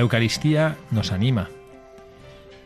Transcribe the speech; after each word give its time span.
La 0.00 0.04
Eucaristía 0.04 0.78
nos 0.90 1.12
anima. 1.12 1.50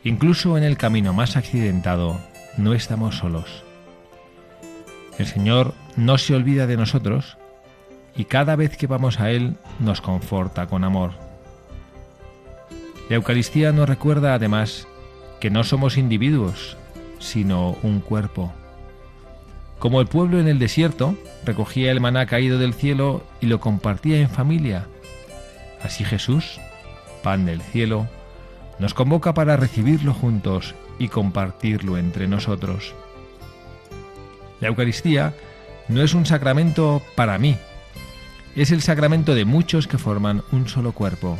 Incluso 0.04 0.56
en 0.56 0.62
el 0.62 0.76
camino 0.76 1.12
más 1.12 1.36
accidentado, 1.36 2.20
no 2.56 2.74
estamos 2.74 3.16
solos. 3.16 3.64
El 5.18 5.26
Señor 5.26 5.74
no 5.96 6.16
se 6.16 6.36
olvida 6.36 6.68
de 6.68 6.76
nosotros 6.76 7.36
y 8.14 8.26
cada 8.26 8.54
vez 8.54 8.76
que 8.76 8.86
vamos 8.86 9.18
a 9.18 9.32
Él 9.32 9.56
nos 9.80 10.00
conforta 10.00 10.68
con 10.68 10.84
amor. 10.84 11.10
La 13.08 13.16
Eucaristía 13.16 13.72
nos 13.72 13.88
recuerda 13.88 14.34
además 14.34 14.86
que 15.40 15.50
no 15.50 15.64
somos 15.64 15.98
individuos, 15.98 16.76
sino 17.18 17.76
un 17.82 17.98
cuerpo. 17.98 18.52
Como 19.80 20.00
el 20.00 20.06
pueblo 20.06 20.38
en 20.38 20.46
el 20.46 20.60
desierto 20.60 21.18
recogía 21.44 21.90
el 21.90 22.00
maná 22.00 22.26
caído 22.26 22.60
del 22.60 22.74
cielo 22.74 23.24
y 23.40 23.46
lo 23.46 23.58
compartía 23.58 24.20
en 24.20 24.30
familia, 24.30 24.86
así 25.82 26.04
Jesús 26.04 26.60
pan 27.24 27.46
del 27.46 27.60
cielo, 27.60 28.06
nos 28.78 28.94
convoca 28.94 29.34
para 29.34 29.56
recibirlo 29.56 30.14
juntos 30.14 30.76
y 31.00 31.08
compartirlo 31.08 31.98
entre 31.98 32.28
nosotros. 32.28 32.94
La 34.60 34.68
Eucaristía 34.68 35.34
no 35.88 36.02
es 36.02 36.14
un 36.14 36.26
sacramento 36.26 37.02
para 37.16 37.38
mí, 37.38 37.56
es 38.54 38.70
el 38.70 38.82
sacramento 38.82 39.34
de 39.34 39.44
muchos 39.44 39.88
que 39.88 39.98
forman 39.98 40.42
un 40.52 40.68
solo 40.68 40.92
cuerpo. 40.92 41.38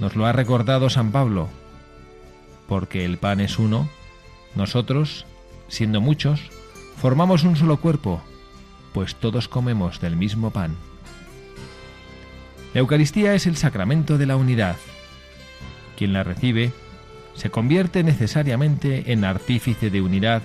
Nos 0.00 0.16
lo 0.16 0.24
ha 0.24 0.32
recordado 0.32 0.88
San 0.88 1.12
Pablo, 1.12 1.48
porque 2.66 3.04
el 3.04 3.18
pan 3.18 3.40
es 3.40 3.58
uno, 3.58 3.90
nosotros, 4.54 5.26
siendo 5.68 6.00
muchos, 6.00 6.40
formamos 6.96 7.44
un 7.44 7.56
solo 7.56 7.76
cuerpo, 7.78 8.22
pues 8.94 9.16
todos 9.16 9.48
comemos 9.48 10.00
del 10.00 10.16
mismo 10.16 10.50
pan. 10.50 10.76
La 12.72 12.80
Eucaristía 12.80 13.34
es 13.34 13.46
el 13.46 13.56
sacramento 13.56 14.16
de 14.16 14.26
la 14.26 14.36
unidad. 14.36 14.76
Quien 15.96 16.12
la 16.12 16.22
recibe 16.22 16.72
se 17.34 17.50
convierte 17.50 18.04
necesariamente 18.04 19.12
en 19.12 19.24
artífice 19.24 19.90
de 19.90 20.00
unidad 20.00 20.42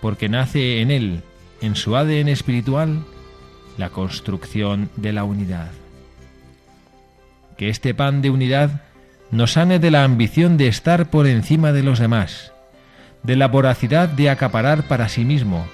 porque 0.00 0.28
nace 0.28 0.80
en 0.80 0.90
él, 0.92 1.22
en 1.60 1.74
su 1.74 1.96
ADN 1.96 2.28
espiritual, 2.28 3.04
la 3.78 3.90
construcción 3.90 4.90
de 4.96 5.12
la 5.12 5.24
unidad. 5.24 5.70
Que 7.56 7.68
este 7.68 7.94
pan 7.94 8.22
de 8.22 8.30
unidad 8.30 8.82
nos 9.32 9.52
sane 9.52 9.80
de 9.80 9.90
la 9.90 10.04
ambición 10.04 10.56
de 10.58 10.68
estar 10.68 11.10
por 11.10 11.26
encima 11.26 11.72
de 11.72 11.82
los 11.82 11.98
demás, 11.98 12.52
de 13.24 13.34
la 13.34 13.48
voracidad 13.48 14.08
de 14.08 14.30
acaparar 14.30 14.84
para 14.84 15.08
sí 15.08 15.24
mismo, 15.24 15.66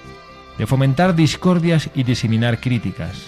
de 0.57 0.65
fomentar 0.65 1.15
discordias 1.15 1.89
y 1.93 2.03
diseminar 2.03 2.59
críticas 2.59 3.27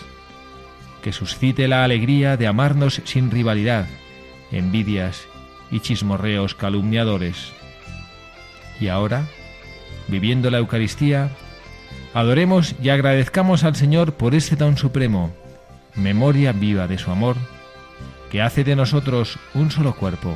que 1.05 1.13
suscite 1.13 1.67
la 1.67 1.83
alegría 1.83 2.35
de 2.35 2.47
amarnos 2.47 2.99
sin 3.05 3.29
rivalidad, 3.29 3.85
envidias 4.51 5.27
y 5.69 5.79
chismorreos 5.79 6.55
calumniadores. 6.55 7.53
Y 8.79 8.87
ahora, 8.87 9.27
viviendo 10.07 10.49
la 10.49 10.57
Eucaristía, 10.57 11.29
adoremos 12.15 12.73
y 12.81 12.89
agradezcamos 12.89 13.63
al 13.63 13.75
Señor 13.75 14.13
por 14.13 14.33
ese 14.33 14.55
don 14.55 14.77
supremo, 14.77 15.31
memoria 15.93 16.53
viva 16.53 16.87
de 16.87 16.97
su 16.97 17.11
amor, 17.11 17.35
que 18.31 18.41
hace 18.41 18.63
de 18.63 18.75
nosotros 18.75 19.37
un 19.53 19.69
solo 19.69 19.93
cuerpo 19.95 20.35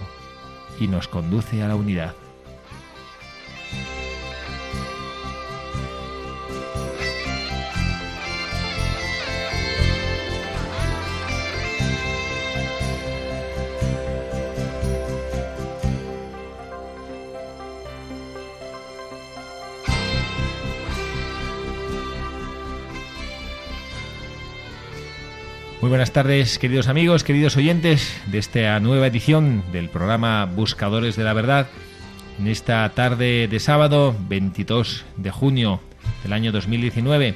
y 0.80 0.88
nos 0.88 1.07
conduce 1.07 1.63
a 1.63 1.68
la 1.68 1.78
unidad. 1.78 2.13
Muy 25.81 25.88
buenas 25.88 26.12
tardes, 26.12 26.59
queridos 26.59 26.90
amigos, 26.90 27.23
queridos 27.23 27.56
oyentes 27.56 28.13
de 28.28 28.38
esta 28.38 28.78
nueva 28.81 29.07
edición 29.07 29.63
del 29.72 29.88
programa 29.88 30.44
Buscadores 30.44 31.16
de 31.16 31.23
la 31.23 31.31
Verdad. 31.31 31.67
En 32.38 32.47
esta 32.47 32.90
tarde 32.90 33.47
de 33.47 33.59
sábado, 33.62 34.13
22 34.28 35.06
de 35.16 35.31
junio 35.31 35.79
del 36.22 36.34
año 36.34 36.51
2019, 36.51 37.34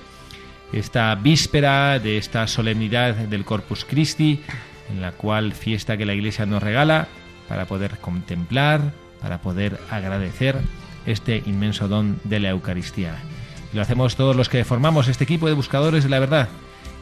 esta 0.73 1.15
víspera 1.15 1.99
de 1.99 2.17
esta 2.17 2.45
solemnidad 2.47 3.15
del 3.15 3.45
Corpus 3.45 3.85
Christi, 3.85 4.41
en 4.89 5.01
la 5.01 5.13
cual 5.13 5.53
fiesta 5.53 5.95
que 5.95 6.05
la 6.05 6.13
Iglesia 6.13 6.45
nos 6.45 6.61
regala 6.61 7.07
para 7.47 7.63
poder 7.63 7.97
contemplar, 7.99 8.81
para 9.21 9.41
poder 9.41 9.79
agradecer 9.89 10.57
este 11.05 11.41
inmenso 11.45 11.87
don 11.87 12.19
de 12.25 12.41
la 12.41 12.49
Eucaristía. 12.49 13.15
Lo 13.71 13.81
hacemos 13.81 14.17
todos 14.17 14.35
los 14.35 14.49
que 14.49 14.65
formamos 14.65 15.07
este 15.07 15.23
equipo 15.23 15.47
de 15.47 15.53
buscadores 15.53 16.03
de 16.03 16.09
la 16.09 16.19
verdad, 16.19 16.49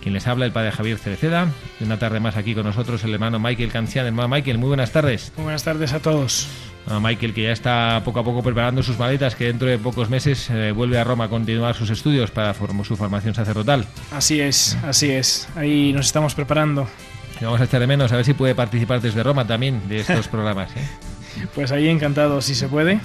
quien 0.02 0.14
les 0.14 0.28
habla, 0.28 0.46
el 0.46 0.52
padre 0.52 0.72
Javier 0.72 0.98
Cereceda. 0.98 1.48
Y 1.80 1.84
una 1.84 2.00
tarde 2.00 2.20
más 2.20 2.36
aquí 2.36 2.56
con 2.56 2.66
nosotros 2.66 3.04
el 3.04 3.14
hermano 3.14 3.40
Michael 3.40 3.72
Cancian. 3.72 4.06
Hermano 4.06 4.30
Michael, 4.30 4.58
muy 4.58 4.70
buenas 4.70 4.92
tardes. 4.92 5.32
Muy 5.38 5.44
buenas 5.44 5.64
tardes 5.64 5.94
a 5.94 6.00
todos. 6.00 6.48
Michael, 7.00 7.34
que 7.34 7.44
ya 7.44 7.52
está 7.52 8.02
poco 8.04 8.20
a 8.20 8.24
poco 8.24 8.42
preparando 8.42 8.84
sus 8.84 8.98
maletas, 8.98 9.36
que 9.36 9.46
dentro 9.46 9.68
de 9.68 9.78
pocos 9.78 10.10
meses 10.10 10.50
eh, 10.50 10.72
vuelve 10.72 10.98
a 10.98 11.04
Roma 11.04 11.26
a 11.26 11.30
continuar 11.30 11.76
sus 11.76 11.90
estudios 11.90 12.32
para 12.32 12.54
su 12.54 12.96
formación 12.98 13.34
sacerdotal. 13.34 13.86
Así 14.12 14.42
es, 14.42 14.78
así 14.84 15.12
es. 15.12 15.48
Ahí 15.56 15.94
nos 15.94 16.08
estamos 16.08 16.34
preparando. 16.36 16.88
Y 17.40 17.46
vamos 17.46 17.62
a 17.62 17.66
echar 17.66 17.80
de 17.80 17.88
menos 17.88 18.12
a 18.12 18.16
ver 18.16 18.26
si 18.26 18.34
puede 18.34 18.56
participar 18.56 19.00
desde 19.02 19.24
Roma 19.24 19.46
también 19.46 19.88
de 19.88 20.00
estos 20.00 20.28
programas. 20.30 20.72
¿eh? 20.76 21.48
Pues 21.56 21.72
ahí 21.72 21.88
encantado, 21.88 22.42
si 22.42 22.56
se 22.56 22.68
puede. 22.68 23.00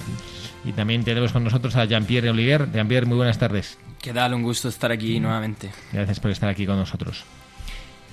Y 0.65 0.73
también 0.73 1.03
tenemos 1.03 1.31
con 1.31 1.43
nosotros 1.43 1.75
a 1.75 1.85
Jean-Pierre 1.85 2.29
Olivier. 2.29 2.69
Jean-Pierre, 2.71 3.05
muy 3.05 3.15
buenas 3.15 3.37
tardes. 3.37 3.77
¿Qué 4.01 4.13
tal? 4.13 4.33
Un 4.33 4.43
gusto 4.43 4.69
estar 4.69 4.91
aquí 4.91 5.19
nuevamente. 5.19 5.69
Gracias 5.91 6.19
por 6.19 6.31
estar 6.31 6.49
aquí 6.49 6.65
con 6.65 6.77
nosotros. 6.77 7.25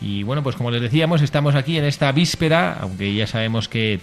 Y 0.01 0.23
bueno, 0.23 0.43
pues 0.43 0.57
como 0.57 0.71
les 0.71 0.83
decíamos, 0.83 1.23
estamos 1.23 1.55
aquí 1.55 1.79
en 1.79 1.85
esta 1.85 2.11
víspera, 2.13 2.77
aunque 2.81 3.15
ya 3.15 3.27
sabemos 3.27 3.69
que 3.69 4.01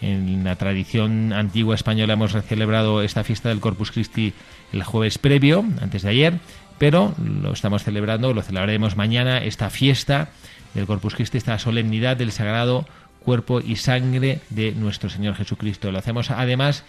en 0.00 0.44
la 0.44 0.56
tradición 0.56 1.32
antigua 1.32 1.74
española 1.74 2.14
hemos 2.14 2.32
celebrado 2.32 3.02
esta 3.02 3.24
fiesta 3.24 3.48
del 3.48 3.60
Corpus 3.60 3.90
Christi 3.90 4.32
el 4.72 4.82
jueves 4.82 5.18
previo, 5.18 5.64
antes 5.80 6.02
de 6.02 6.10
ayer, 6.10 6.38
pero 6.78 7.14
lo 7.18 7.52
estamos 7.52 7.84
celebrando, 7.84 8.34
lo 8.34 8.42
celebraremos 8.42 8.96
mañana, 8.96 9.38
esta 9.38 9.70
fiesta 9.70 10.30
del 10.74 10.86
Corpus 10.86 11.14
Christi, 11.14 11.38
esta 11.38 11.58
solemnidad 11.58 12.16
del 12.16 12.32
Sagrado 12.32 12.86
Cuerpo 13.20 13.60
y 13.60 13.76
Sangre 13.76 14.40
de 14.50 14.72
nuestro 14.72 15.08
Señor 15.08 15.34
Jesucristo. 15.34 15.92
Lo 15.92 15.98
hacemos 15.98 16.30
además 16.30 16.84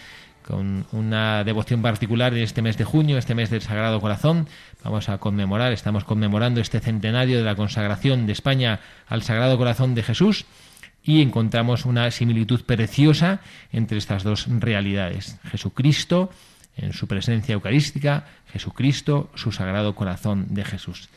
con 0.46 0.86
una 0.92 1.44
devoción 1.44 1.82
particular 1.82 2.34
en 2.34 2.44
este 2.44 2.62
mes 2.62 2.78
de 2.78 2.84
junio, 2.84 3.18
este 3.18 3.36
mes 3.36 3.50
del 3.50 3.62
Sagrado 3.62 4.00
Corazón. 4.02 4.48
Vamos 4.84 5.10
a 5.10 5.18
conmemorar, 5.18 5.72
estamos 5.72 6.04
conmemorando 6.04 6.62
este 6.62 6.80
centenario 6.80 7.38
de 7.38 7.44
la 7.44 7.56
consagración 7.56 8.26
de 8.26 8.34
España 8.34 8.80
al 9.08 9.24
Sagrado 9.24 9.58
Corazón 9.58 9.96
de 9.96 10.04
Jesús 10.04 10.46
y 11.04 11.22
encontramos 11.22 11.86
una 11.86 12.10
similitud 12.12 12.64
preciosa 12.64 13.42
entre 13.72 13.98
estas 13.98 14.24
dos 14.24 14.48
realidades. 14.48 15.38
Jesucristo 15.52 16.30
en 16.76 16.94
su 16.94 17.08
presencia 17.08 17.54
eucarística, 17.54 18.26
Jesucristo, 18.52 19.30
su 19.36 19.52
Sagrado 19.52 19.96
Corazón 19.96 20.48
de 20.50 20.66
Jesús 20.66 21.10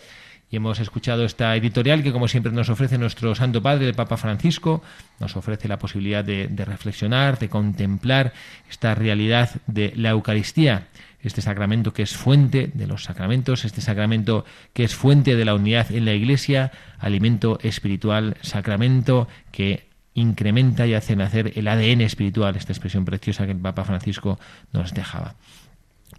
y 0.51 0.57
hemos 0.57 0.79
escuchado 0.79 1.25
esta 1.25 1.57
editorial 1.57 2.03
que 2.03 2.13
como 2.13 2.29
siempre 2.29 2.53
nos 2.53 2.69
ofrece 2.69 2.99
nuestro 2.99 3.35
Santo 3.35 3.63
Padre, 3.63 3.89
el 3.89 3.95
Papa 3.95 4.17
Francisco, 4.17 4.83
nos 5.19 5.37
ofrece 5.37 5.67
la 5.67 5.79
posibilidad 5.79 6.25
de, 6.25 6.49
reflexionar, 6.65 7.39
de 7.39 7.49
contemplar 7.49 8.33
esta 8.71 8.95
realidad 8.95 9.51
de 9.67 9.93
la 9.97 10.11
Eucaristía, 10.11 10.87
este 11.21 11.43
sacramento 11.43 11.93
que 11.93 12.03
es 12.03 12.17
fuente 12.17 12.71
de 12.73 12.87
los 12.87 13.05
sacramentos, 13.05 13.65
este 13.65 13.81
sacramento 13.81 14.45
que 14.73 14.85
es 14.85 14.95
fuente 14.95 15.35
de 15.35 15.45
la 15.45 15.55
unidad 15.55 15.91
en 15.91 16.05
la 16.05 16.15
Iglesia, 16.15 16.71
alimento 16.99 17.59
espiritual, 17.63 18.37
sacramento 18.43 19.27
que 19.51 19.87
incrementa 20.15 20.87
y 20.87 20.95
hace 20.95 21.17
nacer 21.17 21.53
el 21.57 21.67
ADN 21.67 22.03
espiritual, 22.03 22.55
esta 22.55 22.73
expresión 22.73 23.05
preciosa 23.05 23.47
que 23.47 23.53
el 23.53 23.59
Papa 23.59 23.85
Francisco 23.85 24.39
nos 24.73 24.95
dejaba. 24.95 25.35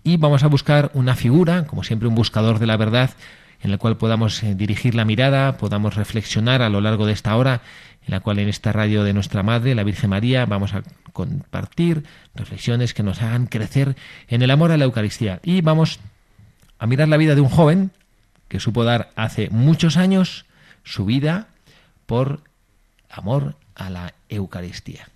y 0.03 0.17
vamos 0.17 0.43
a 0.43 0.47
buscar 0.47 0.91
una 0.93 1.15
figura, 1.15 1.65
como 1.65 1.83
siempre 1.83 2.07
un 2.07 2.15
buscador 2.15 2.59
de 2.59 2.67
la 2.67 2.77
verdad, 2.77 3.11
en 3.61 3.71
la 3.71 3.77
cual 3.77 3.97
podamos 3.97 4.41
eh, 4.43 4.55
dirigir 4.55 4.95
la 4.95 5.05
mirada, 5.05 5.57
podamos 5.57 5.95
reflexionar 5.95 6.61
a 6.61 6.69
lo 6.69 6.81
largo 6.81 7.05
de 7.05 7.13
esta 7.13 7.35
hora, 7.35 7.61
en 8.05 8.11
la 8.11 8.19
cual 8.19 8.39
en 8.39 8.47
esta 8.47 8.71
radio 8.71 9.03
de 9.03 9.13
nuestra 9.13 9.43
Madre, 9.43 9.75
la 9.75 9.83
Virgen 9.83 10.09
María, 10.09 10.45
vamos 10.45 10.73
a 10.73 10.83
compartir 11.13 12.03
reflexiones 12.35 12.93
que 12.93 13.03
nos 13.03 13.21
hagan 13.21 13.47
crecer 13.47 13.95
en 14.27 14.41
el 14.41 14.51
amor 14.51 14.71
a 14.71 14.77
la 14.77 14.85
Eucaristía. 14.85 15.39
Y 15.43 15.61
vamos 15.61 15.99
a 16.79 16.87
mirar 16.87 17.07
la 17.07 17.17
vida 17.17 17.35
de 17.35 17.41
un 17.41 17.49
joven 17.49 17.91
que 18.47 18.59
supo 18.59 18.83
dar 18.83 19.09
hace 19.15 19.49
muchos 19.49 19.97
años 19.97 20.45
su 20.83 21.05
vida 21.05 21.47
por 22.05 22.43
amor 23.09 23.55
a 23.75 23.89
la 23.89 24.13
Eucaristía. 24.29 25.09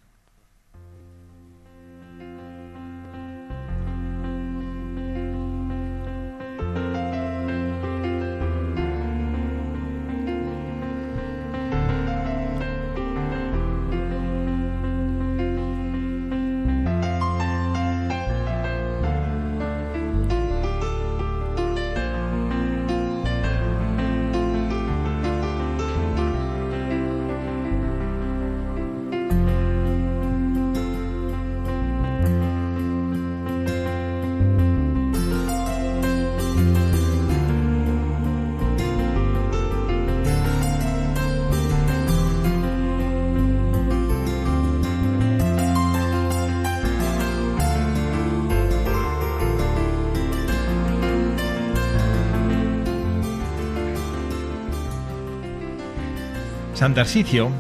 San 56.82 56.96
Tarsicio 56.96 57.52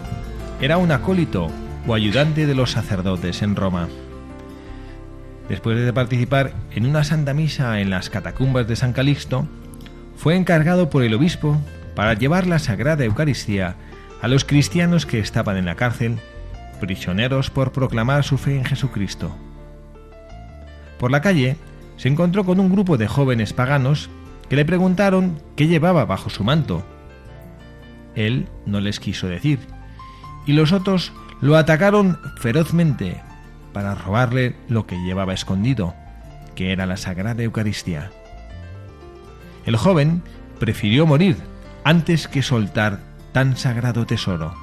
era 0.62 0.78
un 0.78 0.92
acólito 0.92 1.52
o 1.86 1.94
ayudante 1.94 2.48
de 2.48 2.56
los 2.56 2.72
sacerdotes 2.72 3.44
en 3.44 3.56
Roma. 3.56 3.88
Después 5.48 5.78
de 5.78 5.94
participar 5.94 6.54
en 6.72 6.88
una 6.88 7.04
santa 7.04 7.36
misa 7.36 7.82
en 7.82 7.92
las 7.92 8.10
catacumbas 8.10 8.68
de 8.68 8.76
San 8.76 8.94
Calixto, 8.94 9.46
fue 10.18 10.36
encargado 10.36 10.90
por 10.90 11.04
el 11.04 11.14
obispo 11.14 11.62
para 11.94 12.16
llevar 12.16 12.48
la 12.48 12.58
Sagrada 12.58 13.06
Eucaristía 13.06 13.76
a 14.24 14.28
los 14.28 14.44
cristianos 14.44 15.06
que 15.06 15.20
estaban 15.20 15.56
en 15.56 15.66
la 15.66 15.76
cárcel, 15.76 16.18
prisioneros 16.80 17.52
por 17.52 17.74
proclamar 17.74 18.24
su 18.24 18.40
fe 18.40 18.58
en 18.58 18.66
Jesucristo. 18.66 19.36
Por 20.98 21.12
la 21.12 21.22
calle 21.22 21.58
se 21.96 22.08
encontró 22.08 22.44
con 22.44 22.60
un 22.60 22.72
grupo 22.72 22.98
de 22.98 23.08
jóvenes 23.08 23.54
paganos 23.54 24.10
que 24.50 24.56
le 24.56 24.66
preguntaron 24.66 25.40
qué 25.56 25.68
llevaba 25.68 26.06
bajo 26.06 26.32
su 26.32 26.44
manto 26.44 26.84
él 28.16 28.48
no 28.66 28.80
les 28.80 29.00
quiso 29.00 29.28
decir, 29.28 29.60
y 30.46 30.54
los 30.54 30.72
otros 30.72 31.14
lo 31.42 31.58
atacaron 31.58 32.20
ferozmente 32.38 33.22
para 33.74 33.96
robarle 33.96 34.56
lo 34.68 34.86
que 34.86 34.98
llevaba 35.04 35.34
escondido, 35.34 35.96
que 36.56 36.72
era 36.72 36.86
la 36.86 36.98
Sagrada 36.98 37.44
Eucaristía. 37.44 38.12
El 39.66 39.76
joven 39.76 40.24
prefirió 40.60 41.06
morir 41.06 41.38
antes 41.84 42.28
que 42.28 42.44
soltar 42.44 43.00
tan 43.32 43.58
sagrado 43.58 44.06
tesoro. 44.06 44.54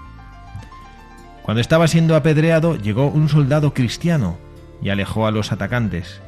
Cuando 1.42 1.60
estaba 1.60 1.88
siendo 1.88 2.14
apedreado 2.14 2.76
llegó 2.76 3.06
un 3.06 3.28
soldado 3.28 3.72
cristiano 3.72 4.38
y 4.82 4.90
alejó 4.90 5.26
a 5.26 5.30
los 5.30 5.50
atacantes. 5.50 6.20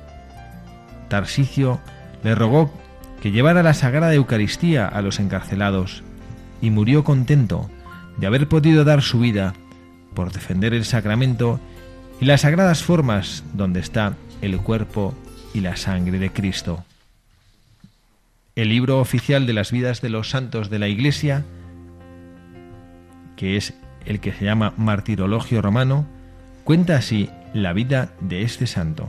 Tarsicio 1.09 1.81
le 2.25 2.35
rogó 2.35 2.73
que 3.21 3.31
llevara 3.31 3.63
la 3.63 3.75
Sagrada 3.75 4.15
Eucaristía 4.15 4.87
a 4.87 5.03
los 5.03 5.21
encarcelados 5.21 6.03
y 6.61 6.71
murió 6.71 7.05
contento 7.05 7.71
de 8.19 8.27
haber 8.27 8.49
podido 8.49 8.85
dar 8.85 9.03
su 9.03 9.21
vida 9.21 9.55
por 10.15 10.33
defender 10.33 10.75
el 10.75 10.85
sacramento 10.85 11.61
y 12.21 12.27
las 12.27 12.43
sagradas 12.43 12.83
formas 12.83 13.45
donde 13.55 13.81
está 13.81 14.17
el 14.43 14.59
cuerpo 14.59 15.15
y 15.55 15.61
la 15.61 15.77
sangre 15.77 16.19
de 16.19 16.31
Cristo. 16.31 16.85
El 18.57 18.69
libro 18.69 19.01
oficial 19.01 19.47
de 19.47 19.53
las 19.53 19.71
vidas 19.71 20.01
de 20.03 20.11
los 20.11 20.31
santos 20.31 20.71
de 20.71 20.79
la 20.79 20.89
Iglesia, 20.89 21.45
que 23.37 23.57
es 23.57 23.75
el 24.05 24.21
que 24.21 24.33
se 24.33 24.45
llama 24.45 24.75
Martirologio 24.77 25.63
Romano, 25.63 26.07
cuenta 26.65 26.97
así 26.97 27.31
la 27.55 27.73
vida 27.73 28.13
de 28.21 28.43
este 28.43 28.67
santo. 28.67 29.09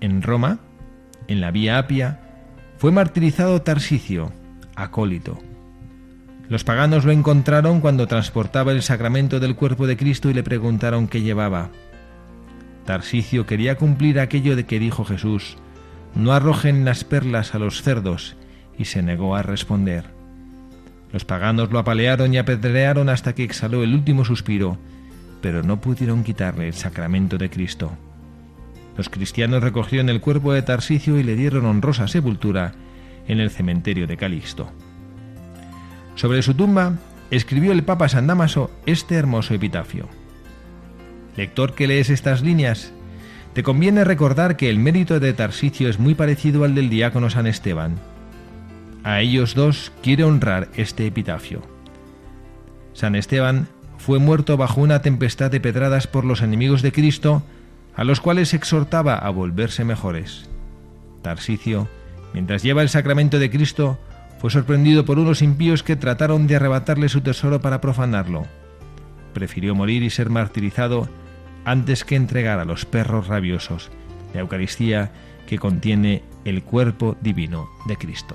En 0.00 0.22
Roma, 0.22 0.58
en 1.26 1.40
la 1.40 1.50
Vía 1.50 1.78
Apia, 1.78 2.20
fue 2.78 2.92
martirizado 2.92 3.62
Tarsicio, 3.62 4.32
acólito, 4.74 5.38
los 6.52 6.64
paganos 6.64 7.06
lo 7.06 7.12
encontraron 7.12 7.80
cuando 7.80 8.06
transportaba 8.06 8.72
el 8.72 8.82
sacramento 8.82 9.40
del 9.40 9.56
cuerpo 9.56 9.86
de 9.86 9.96
Cristo 9.96 10.28
y 10.28 10.34
le 10.34 10.42
preguntaron 10.42 11.08
qué 11.08 11.22
llevaba. 11.22 11.70
Tarsicio 12.84 13.46
quería 13.46 13.76
cumplir 13.76 14.20
aquello 14.20 14.54
de 14.54 14.66
que 14.66 14.78
dijo 14.78 15.02
Jesús, 15.02 15.56
no 16.14 16.34
arrojen 16.34 16.84
las 16.84 17.04
perlas 17.04 17.54
a 17.54 17.58
los 17.58 17.80
cerdos, 17.80 18.36
y 18.76 18.84
se 18.84 19.02
negó 19.02 19.34
a 19.34 19.40
responder. 19.40 20.04
Los 21.10 21.24
paganos 21.24 21.72
lo 21.72 21.78
apalearon 21.78 22.34
y 22.34 22.36
apedrearon 22.36 23.08
hasta 23.08 23.34
que 23.34 23.44
exhaló 23.44 23.82
el 23.82 23.94
último 23.94 24.26
suspiro, 24.26 24.76
pero 25.40 25.62
no 25.62 25.80
pudieron 25.80 26.22
quitarle 26.22 26.68
el 26.68 26.74
sacramento 26.74 27.38
de 27.38 27.48
Cristo. 27.48 27.92
Los 28.98 29.08
cristianos 29.08 29.62
recogieron 29.62 30.10
el 30.10 30.20
cuerpo 30.20 30.52
de 30.52 30.60
Tarsicio 30.60 31.18
y 31.18 31.22
le 31.22 31.34
dieron 31.34 31.64
honrosa 31.64 32.08
sepultura 32.08 32.72
en 33.26 33.40
el 33.40 33.48
cementerio 33.48 34.06
de 34.06 34.18
Calixto. 34.18 34.70
Sobre 36.14 36.42
su 36.42 36.54
tumba 36.54 36.94
escribió 37.30 37.72
el 37.72 37.82
Papa 37.82 38.08
San 38.08 38.26
Damaso 38.26 38.70
este 38.86 39.14
hermoso 39.14 39.54
epitafio. 39.54 40.08
Lector 41.36 41.74
que 41.74 41.86
lees 41.86 42.10
estas 42.10 42.42
líneas, 42.42 42.92
te 43.54 43.62
conviene 43.62 44.04
recordar 44.04 44.56
que 44.56 44.70
el 44.70 44.78
mérito 44.78 45.20
de 45.20 45.32
Tarsicio 45.32 45.88
es 45.88 45.98
muy 45.98 46.14
parecido 46.14 46.64
al 46.64 46.74
del 46.74 46.90
diácono 46.90 47.30
San 47.30 47.46
Esteban. 47.46 47.96
A 49.04 49.20
ellos 49.20 49.54
dos 49.54 49.92
quiere 50.02 50.24
honrar 50.24 50.68
este 50.76 51.06
epitafio. 51.06 51.62
San 52.92 53.14
Esteban 53.14 53.68
fue 53.98 54.18
muerto 54.18 54.56
bajo 54.56 54.80
una 54.80 55.02
tempestad 55.02 55.50
de 55.50 55.60
pedradas 55.60 56.06
por 56.06 56.24
los 56.24 56.42
enemigos 56.42 56.82
de 56.82 56.92
Cristo, 56.92 57.42
a 57.94 58.04
los 58.04 58.20
cuales 58.20 58.54
exhortaba 58.54 59.14
a 59.14 59.30
volverse 59.30 59.84
mejores. 59.84 60.48
Tarsicio, 61.22 61.88
mientras 62.32 62.62
lleva 62.62 62.82
el 62.82 62.88
sacramento 62.88 63.38
de 63.38 63.50
Cristo, 63.50 63.98
fue 64.42 64.50
sorprendido 64.50 65.04
por 65.04 65.20
unos 65.20 65.40
impíos 65.40 65.84
que 65.84 65.94
trataron 65.94 66.48
de 66.48 66.56
arrebatarle 66.56 67.08
su 67.08 67.20
tesoro 67.20 67.60
para 67.60 67.80
profanarlo. 67.80 68.44
Prefirió 69.34 69.76
morir 69.76 70.02
y 70.02 70.10
ser 70.10 70.30
martirizado 70.30 71.08
antes 71.64 72.04
que 72.04 72.16
entregar 72.16 72.58
a 72.58 72.64
los 72.64 72.84
perros 72.84 73.28
rabiosos 73.28 73.92
la 74.34 74.40
Eucaristía 74.40 75.12
que 75.46 75.60
contiene 75.60 76.24
el 76.44 76.64
cuerpo 76.64 77.16
divino 77.20 77.68
de 77.86 77.96
Cristo. 77.96 78.34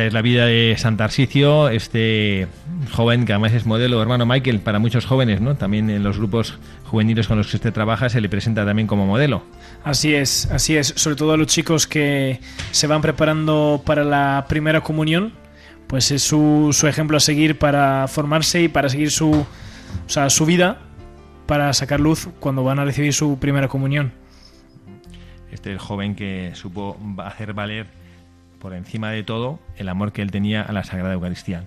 Esta 0.00 0.06
es 0.06 0.14
la 0.14 0.22
vida 0.22 0.46
de 0.46 0.76
Santarsicio, 0.78 1.68
este 1.68 2.48
joven 2.90 3.26
que 3.26 3.34
además 3.34 3.52
es 3.52 3.66
modelo, 3.66 4.00
hermano 4.00 4.24
Michael, 4.24 4.60
para 4.60 4.78
muchos 4.78 5.04
jóvenes, 5.04 5.42
¿no? 5.42 5.56
También 5.56 5.90
en 5.90 6.02
los 6.02 6.16
grupos 6.16 6.58
juveniles 6.84 7.28
con 7.28 7.36
los 7.36 7.48
que 7.48 7.56
usted 7.56 7.70
trabaja 7.70 8.08
se 8.08 8.22
le 8.22 8.30
presenta 8.30 8.64
también 8.64 8.88
como 8.88 9.04
modelo. 9.04 9.42
Así 9.84 10.14
es, 10.14 10.50
así 10.52 10.74
es. 10.74 10.94
Sobre 10.96 11.16
todo 11.16 11.34
a 11.34 11.36
los 11.36 11.48
chicos 11.48 11.86
que 11.86 12.40
se 12.70 12.86
van 12.86 13.02
preparando 13.02 13.82
para 13.84 14.02
la 14.02 14.46
primera 14.48 14.80
comunión, 14.80 15.34
pues 15.86 16.10
es 16.12 16.22
su, 16.22 16.70
su 16.72 16.86
ejemplo 16.86 17.18
a 17.18 17.20
seguir 17.20 17.58
para 17.58 18.08
formarse 18.08 18.62
y 18.62 18.68
para 18.68 18.88
seguir 18.88 19.10
su, 19.10 19.30
o 19.32 19.46
sea, 20.06 20.30
su 20.30 20.46
vida, 20.46 20.78
para 21.44 21.74
sacar 21.74 22.00
luz 22.00 22.30
cuando 22.40 22.64
van 22.64 22.78
a 22.78 22.86
recibir 22.86 23.12
su 23.12 23.38
primera 23.38 23.68
comunión. 23.68 24.14
Este 25.52 25.68
es 25.68 25.74
el 25.74 25.78
joven 25.78 26.14
que 26.14 26.52
supo 26.54 26.96
hacer 27.18 27.52
valer 27.52 27.99
por 28.60 28.74
encima 28.74 29.10
de 29.10 29.24
todo, 29.24 29.58
el 29.76 29.88
amor 29.88 30.12
que 30.12 30.22
él 30.22 30.30
tenía 30.30 30.62
a 30.62 30.72
la 30.72 30.84
Sagrada 30.84 31.14
Eucaristía. 31.14 31.64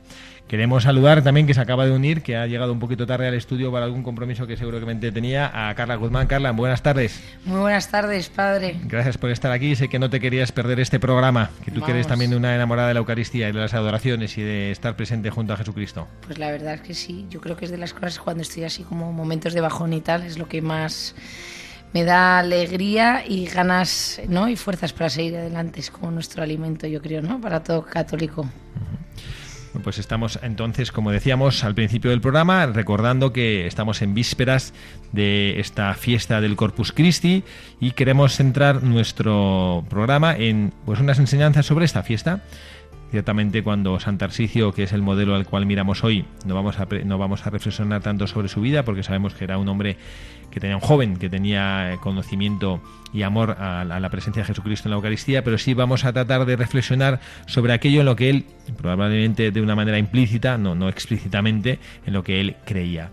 Queremos 0.48 0.84
saludar 0.84 1.24
también 1.24 1.48
que 1.48 1.54
se 1.54 1.62
acaba 1.62 1.86
de 1.86 1.92
unir, 1.92 2.22
que 2.22 2.38
ha 2.38 2.46
llegado 2.46 2.72
un 2.74 2.80
poquito 2.80 3.08
tarde 3.08 3.28
al 3.28 3.34
estudio 3.34 3.72
para 3.72 3.86
algún 3.86 4.04
compromiso 4.04 4.46
que 4.46 4.56
seguramente 4.56 5.12
tenía, 5.12 5.70
a 5.70 5.74
Carla 5.74 5.96
Guzmán. 5.96 6.28
Carla, 6.28 6.52
buenas 6.52 6.84
tardes. 6.84 7.24
Muy 7.46 7.60
buenas 7.62 7.90
tardes, 7.90 8.30
padre. 8.30 8.76
Gracias 8.84 9.18
por 9.18 9.32
estar 9.32 9.52
aquí. 9.52 9.76
Sé 9.76 9.88
que 9.88 9.98
no 9.98 10.10
te 10.10 10.20
querías 10.20 10.52
perder 10.52 10.80
este 10.80 11.00
programa, 11.00 11.50
que 11.66 11.72
tú 11.72 11.82
quieres 11.82 12.06
también 12.06 12.30
de 12.30 12.38
una 12.38 12.54
enamorada 12.54 12.90
de 12.90 12.94
la 12.94 13.00
Eucaristía 13.00 13.50
y 13.50 13.52
de 13.52 13.60
las 13.60 13.74
adoraciones 13.74 14.38
y 14.38 14.44
de 14.44 14.70
estar 14.70 14.96
presente 14.96 15.32
junto 15.32 15.54
a 15.54 15.58
Jesucristo. 15.58 16.08
Pues 16.28 16.38
la 16.38 16.52
verdad 16.52 16.76
es 16.76 16.82
que 16.82 16.94
sí. 16.94 17.26
Yo 17.30 17.42
creo 17.42 17.56
que 17.56 17.66
es 17.66 17.72
de 17.72 17.78
las 17.78 17.94
cosas 17.94 18.20
cuando 18.20 18.44
estoy 18.44 18.66
así 18.66 18.84
como 18.84 19.12
momentos 19.12 19.54
de 19.54 19.62
bajón 19.62 19.94
y 19.94 20.02
tal, 20.02 20.24
es 20.24 20.38
lo 20.38 20.48
que 20.48 20.62
más 20.62 21.16
me 21.94 22.04
da 22.04 22.40
alegría 22.40 23.24
y 23.28 23.46
ganas 23.46 24.22
¿no? 24.28 24.50
y 24.50 24.56
fuerzas 24.56 24.94
para 24.94 25.10
seguir 25.10 25.38
adelante. 25.38 25.80
Es 25.80 25.92
como 25.92 26.12
nuestro 26.12 26.44
alimento, 26.44 26.88
yo 26.88 27.02
creo, 27.02 27.22
¿no? 27.22 27.40
para 27.40 27.64
todo 27.64 27.84
católico. 27.86 28.48
Pues 29.84 29.98
estamos 29.98 30.40
entonces, 30.44 30.92
como 30.92 31.12
decíamos 31.12 31.64
al 31.64 31.74
principio 31.74 32.12
del 32.12 32.22
programa, 32.22 32.68
recordando 32.68 33.34
que 33.34 33.66
estamos 33.66 34.04
en 34.04 34.14
vísperas 34.14 34.72
de 35.12 35.60
esta 35.60 35.94
fiesta 35.96 36.42
del 36.42 36.56
Corpus 36.56 36.92
Christi 36.92 37.44
y 37.80 37.92
queremos 37.92 38.36
centrar 38.36 38.84
nuestro 38.84 39.84
programa 39.90 40.36
en 40.36 40.74
pues 40.86 41.00
unas 41.00 41.18
enseñanzas 41.18 41.66
sobre 41.66 41.86
esta 41.86 42.04
fiesta. 42.04 42.44
Ciertamente 43.10 43.64
cuando 43.64 44.00
Santarsicio, 44.00 44.74
que 44.74 44.84
es 44.84 44.94
el 44.94 45.02
modelo 45.02 45.36
al 45.36 45.46
cual 45.46 45.66
miramos 45.66 46.04
hoy, 46.04 46.26
no 46.46 46.56
vamos 46.56 46.80
a, 46.80 46.88
no 47.04 47.18
vamos 47.18 47.46
a 47.46 47.50
reflexionar 47.50 48.02
tanto 48.02 48.28
sobre 48.28 48.50
su 48.50 48.62
vida 48.62 48.84
porque 48.86 49.04
sabemos 49.04 49.34
que 49.34 49.44
era 49.44 49.58
un 49.58 49.70
hombre 49.70 49.98
que 50.54 50.60
tenía 50.60 50.76
un 50.76 50.82
joven 50.82 51.18
que 51.18 51.32
tenía 51.32 51.98
conocimiento 52.00 52.80
y 53.12 53.24
amor 53.24 53.58
a 53.60 53.84
la, 53.84 54.10
presencia 54.10 54.44
de 54.44 54.48
Jesucristo 54.48 54.88
en 54.88 54.92
la 54.92 54.98
Eucaristía, 54.98 55.44
pero 55.44 55.58
sí 55.58 55.74
vamos 55.74 56.06
a 56.06 56.14
tratar 56.14 56.46
de 56.46 56.56
reflexionar 56.56 57.20
sobre 57.48 57.74
aquello 57.74 58.02
en 58.02 58.06
lo 58.06 58.16
que 58.16 58.30
él, 58.30 58.46
probablemente 58.78 59.50
de 59.50 59.62
una 59.62 59.76
manera 59.76 59.98
implícita, 59.98 60.60
no, 60.60 60.76
no 60.76 60.90
explícitamente, 60.90 61.80
en 62.06 62.14
lo 62.14 62.24
que 62.24 62.40
él 62.40 62.56
creía. 62.66 63.10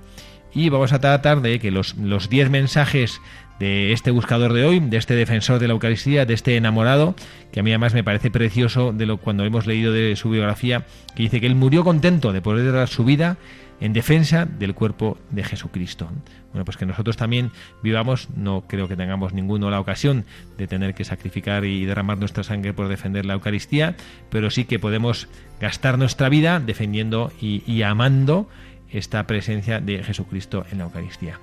Y 0.53 0.69
vamos 0.69 0.93
a 0.93 1.01
tratar 1.01 1.41
de 1.41 1.59
que 1.61 1.71
los, 1.71 1.97
los 1.97 2.29
diez 2.29 2.51
mensajes 2.51 3.23
de 3.59 3.93
este 3.93 4.11
buscador 4.11 4.53
de 4.53 4.67
hoy, 4.67 4.81
de 4.81 4.99
este 4.99 5.15
defensor 5.15 5.59
de 5.61 5.69
la 5.69 5.73
Eucaristía, 5.73 6.27
de 6.27 6.35
este 6.35 6.57
enamorado, 6.57 7.15
que 7.53 7.61
a 7.61 7.63
mí 7.63 7.71
además 7.71 7.95
me 7.95 8.05
parece 8.05 8.31
precioso 8.31 8.93
de 8.93 9.07
lo 9.07 9.17
cuando 9.17 9.47
hemos 9.47 9.67
leído 9.67 9.95
de 9.95 10.15
su 10.17 10.29
biografía, 10.29 10.85
que 11.15 11.23
dice 11.23 11.41
que 11.41 11.47
él 11.47 11.55
murió 11.55 11.85
contento 11.85 12.35
de 12.35 12.43
poder 12.43 12.71
dar 12.71 12.89
su 12.89 13.05
vida 13.05 13.39
en 13.81 13.93
defensa 13.93 14.45
del 14.45 14.75
cuerpo 14.75 15.19
de 15.31 15.43
Jesucristo. 15.43 16.09
Bueno, 16.53 16.65
pues 16.65 16.77
que 16.77 16.87
nosotros 16.87 17.17
también 17.17 17.51
vivamos, 17.83 18.29
no 18.37 18.65
creo 18.67 18.89
que 18.89 18.97
tengamos 18.97 19.33
ninguno 19.33 19.71
la 19.71 19.81
ocasión 19.81 20.25
de 20.59 20.67
tener 20.67 20.95
que 20.95 21.05
sacrificar 21.05 21.65
y 21.65 21.85
derramar 21.85 22.19
nuestra 22.19 22.45
sangre 22.45 22.75
por 22.75 22.89
defender 22.89 23.25
la 23.25 23.35
Eucaristía, 23.35 23.97
pero 24.31 24.51
sí 24.51 24.65
que 24.65 24.79
podemos 24.79 25.29
gastar 25.61 25.99
nuestra 25.99 26.29
vida 26.29 26.61
defendiendo 26.61 27.33
y, 27.41 27.83
amando 27.83 28.49
esta 28.91 29.27
presencia 29.27 29.81
de 29.81 30.03
Jesucristo 30.03 30.67
en 30.71 30.79
la 30.79 30.85
Eucaristía. 30.85 31.39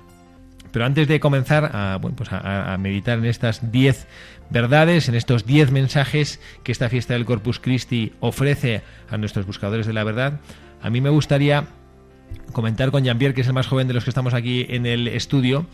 Pero 0.70 0.84
antes 0.84 1.08
de 1.08 1.18
comenzar 1.18 1.70
a, 1.72 1.98
pues 1.98 2.28
meditar 2.78 3.18
en 3.18 3.24
estas 3.24 3.72
diez 3.72 4.06
verdades, 4.50 5.08
en 5.08 5.14
estos 5.14 5.46
diez 5.46 5.72
mensajes 5.72 6.40
que 6.62 6.72
esta 6.72 6.90
fiesta 6.90 7.14
del 7.14 7.24
Corpus 7.24 7.58
Christi 7.58 8.12
ofrece 8.20 8.82
a 9.08 9.16
nuestros 9.16 9.46
buscadores 9.46 9.86
de 9.86 9.94
la 9.94 10.04
verdad, 10.04 10.40
a 10.82 10.90
mí 10.90 11.00
me 11.00 11.08
gustaría 11.08 11.68
comentar 12.52 12.90
con 12.90 13.04
Jean-Pierre, 13.04 13.34
que 13.34 13.42
es 13.42 13.46
el 13.46 13.52
más 13.52 13.66
joven 13.66 13.88
de 13.88 13.94
los 13.94 14.04
que 14.04 14.10
estamos 14.10 14.34
aquí 14.34 14.66
en 14.68 14.86
el 14.86 15.08
estudio, 15.08 15.66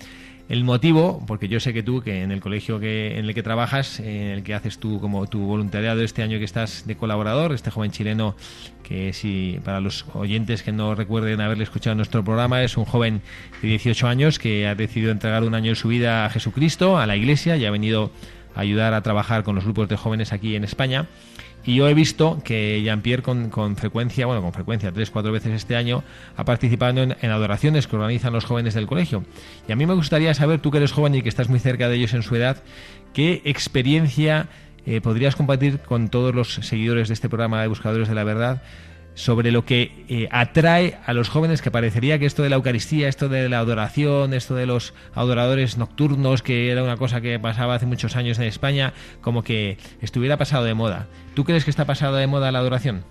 el 0.49 0.63
motivo, 0.63 1.25
porque 1.27 1.49
yo 1.49 1.59
sé 1.59 1.73
que 1.73 1.83
tú, 1.83 2.03
que 2.03 2.23
en 2.23 2.31
el 2.31 2.41
colegio 2.41 2.79
que, 2.79 3.19
en 3.19 3.25
el 3.25 3.35
que 3.35 3.43
trabajas, 3.43 3.99
en 4.01 4.29
el 4.29 4.43
que 4.43 4.53
haces 4.53 4.79
tú 4.79 5.01
como 5.01 5.27
tu 5.27 5.41
voluntariado 5.41 6.03
este 6.03 6.23
año 6.23 6.39
que 6.39 6.45
estás 6.45 6.87
de 6.87 6.97
colaborador, 6.97 7.53
este 7.53 7.71
joven 7.71 7.91
chileno 7.91 8.37
que 8.83 9.15
si 9.15 9.59
para 9.65 9.81
los 9.81 10.05
oyentes 10.13 10.63
que 10.63 10.73
no 10.73 10.95
recuerden 10.95 11.41
haberle 11.41 11.65
escuchado 11.65 11.97
nuestro 11.97 12.23
programa, 12.23 12.63
es 12.63 12.77
un 12.77 12.85
joven 12.85 13.23
de 13.63 13.69
18 13.69 14.07
años 14.07 14.39
que 14.39 14.67
ha 14.67 14.75
decidido 14.75 15.13
entregar 15.13 15.45
un 15.45 15.55
año 15.55 15.71
de 15.71 15.77
su 15.77 15.89
vida 15.89 16.27
a 16.27 16.31
Jesucristo, 16.31 16.99
a 16.99 17.07
la 17.07 17.17
iglesia, 17.17 17.57
y 17.57 17.65
ha 17.65 17.71
venido 17.71 18.11
a 18.55 18.61
ayudar 18.61 18.93
a 18.93 19.01
trabajar 19.01 19.45
con 19.45 19.55
los 19.55 19.65
grupos 19.65 19.89
de 19.89 19.97
jóvenes 19.97 20.33
aquí 20.33 20.57
en 20.57 20.65
España. 20.65 21.07
Y 21.67 21.77
yo 21.77 21.89
he 21.89 21.95
visto 21.95 22.41
que 22.45 22.83
Jean-Pierre 22.83 23.23
con, 23.23 23.49
con, 23.49 23.77
frecuencia, 23.77 24.27
bueno, 24.27 24.43
con 24.43 24.53
frecuencia, 24.53 24.93
tres, 24.93 25.11
cuatro 25.11 25.33
veces 25.33 25.53
este 25.53 25.77
año, 25.77 26.05
ha 26.37 26.45
participado 26.45 27.03
en, 27.03 27.31
adoraciones 27.31 27.87
que 27.87 27.97
organizan 27.97 28.33
los 28.33 28.45
jóvenes 28.45 28.75
del 28.75 28.87
colegio. 28.87 29.25
Y 29.67 29.73
a 29.73 29.77
mí 29.77 29.87
me 29.87 29.95
gustaría 29.95 30.35
saber, 30.35 30.61
tú 30.61 30.71
que 30.71 30.79
eres 30.79 30.93
joven 30.93 31.15
y 31.15 31.23
que 31.23 31.29
estás 31.29 31.49
muy 31.49 31.59
cerca 31.59 31.89
de 31.89 31.97
ellos 31.97 32.13
en 32.13 32.23
su 32.23 32.37
edad, 32.37 32.63
qué 33.15 33.41
experiencia 33.45 34.49
eh, 34.87 35.01
podrías 35.01 35.37
compartir 35.37 35.79
con 35.79 36.11
todos 36.11 36.35
los 36.35 36.55
seguidores 36.55 37.09
de 37.09 37.15
este 37.15 37.31
programa 37.31 37.63
de 37.63 37.69
Buscadores 37.69 38.09
de 38.09 38.15
la 38.15 38.25
Verdad 38.25 38.63
sobre 39.15 39.53
lo 39.53 39.65
que 39.65 40.05
eh, 40.09 40.29
atrae 40.31 40.99
a 41.07 41.13
los 41.13 41.29
jóvenes, 41.29 41.63
que 41.63 41.71
parecería 41.71 42.19
que 42.19 42.27
esto 42.27 42.43
de 42.43 42.51
la 42.51 42.57
Eucaristía, 42.57 43.09
esto 43.09 43.29
de 43.29 43.49
la 43.49 43.61
adoración, 43.61 44.35
esto 44.35 44.55
de 44.55 44.67
los 44.67 44.93
adoradores 45.15 45.79
nocturnos, 45.79 46.43
que 46.43 46.71
era 46.71 46.83
una 46.83 46.97
cosa 46.97 47.21
que 47.21 47.39
pasaba 47.39 47.77
hace 47.77 47.87
muchos 47.87 48.17
años 48.17 48.39
en 48.39 48.45
España, 48.45 48.93
como 49.21 49.43
que 49.43 49.79
estuviera 50.01 50.37
pasado 50.37 50.65
de 50.65 50.75
moda. 50.75 51.07
¿Tú 51.35 51.45
crees 51.45 51.65
que 51.65 51.71
está 51.71 51.85
pasado 51.85 52.17
de 52.17 52.27
moda 52.27 52.51
la 52.51 52.59
adoración? 52.59 53.05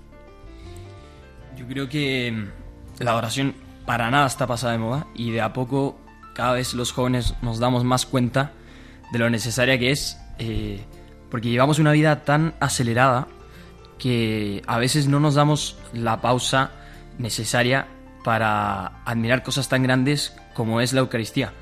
Yo 1.57 1.65
creo 1.67 1.87
que 1.87 2.31
mm, 2.31 3.03
la 3.03 3.11
adoración 3.11 3.55
para 3.85 4.11
nada 4.11 4.27
está 4.27 4.47
pasada 4.47 4.73
de 4.73 4.79
moda 4.79 5.07
y 5.15 5.31
de 5.31 5.41
a 5.41 5.53
poco 5.53 5.97
cada 6.33 6.53
vez 6.53 6.73
los 6.73 6.91
jóvenes 6.91 7.35
nos 7.41 7.59
damos 7.59 7.83
más 7.83 8.05
cuenta 8.05 8.51
de 9.11 9.19
lo 9.19 9.29
necesaria 9.29 9.77
que 9.77 9.91
es, 9.91 10.19
eh, 10.39 10.81
porque 11.29 11.49
llevamos 11.49 11.79
una 11.79 11.91
vida 11.91 12.23
tan 12.23 12.55
acelerada 12.59 13.27
que 14.03 14.61
a 14.67 14.79
veces 14.79 15.07
no 15.07 15.21
nos 15.21 15.35
damos 15.35 15.77
la 15.93 16.19
pausa 16.19 16.71
necesaria 17.19 17.87
para 18.25 19.01
admirar 19.05 19.43
cosas 19.43 19.69
tan 19.69 19.81
grandes 19.81 20.35
como 20.53 20.81
es 20.81 20.91
la 20.91 20.99
Eucaristía. 20.99 21.53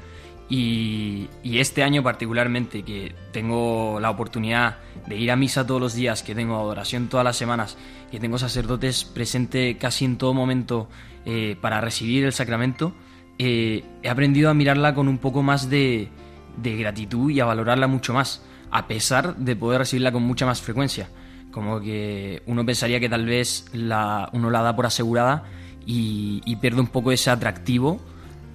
Y, 0.50 1.30
este 1.44 1.84
año 1.84 2.02
particularmente, 2.02 2.82
que 2.82 3.14
tengo 3.32 4.00
la 4.00 4.10
oportunidad 4.10 4.78
de 5.06 5.18
ir 5.18 5.30
a 5.30 5.36
misa 5.36 5.68
todos 5.68 5.80
los 5.80 5.94
días, 5.94 6.24
que 6.24 6.34
tengo 6.34 6.56
adoración 6.56 7.10
todas 7.10 7.24
las 7.24 7.38
semanas, 7.38 7.78
que 8.10 8.20
tengo 8.20 8.40
sacerdotes 8.40 9.06
presentes 9.06 9.78
casi 9.78 10.06
en 10.06 10.18
todo 10.18 10.34
momento 10.34 10.90
eh, 11.28 11.56
para 11.62 11.80
recibir 11.80 12.26
el 12.26 12.34
sacramento, 12.34 12.92
eh, 13.38 13.84
he 14.02 14.10
aprendido 14.10 14.50
a 14.50 14.56
mirarla 14.56 14.96
con 14.96 15.08
un 15.08 15.20
poco 15.20 15.44
más 15.44 15.70
de 15.70 16.10
gratitud 16.58 17.30
y 17.30 17.40
a 17.40 17.46
valorarla 17.46 17.86
mucho 17.86 18.16
más, 18.16 18.42
a 18.72 18.88
pesar 18.88 19.36
de 19.36 19.56
poder 19.56 19.78
recibirla 19.82 20.12
con 20.12 20.24
mucha 20.24 20.48
más 20.48 20.60
frecuencia. 20.60 21.08
Como 21.52 21.82
que 21.82 22.42
uno 22.46 22.66
pensaría 22.66 23.00
que 23.00 23.10
tal 23.10 23.26
vez 23.26 23.66
la, 23.74 24.30
uno 24.34 24.50
la 24.50 24.62
da 24.62 24.76
por 24.76 24.86
asegurada 24.86 25.44
y, 25.86 26.56
pierde 26.58 26.82
un 26.82 26.88
poco 26.88 27.12
ese 27.12 27.30
atractivo, 27.30 28.00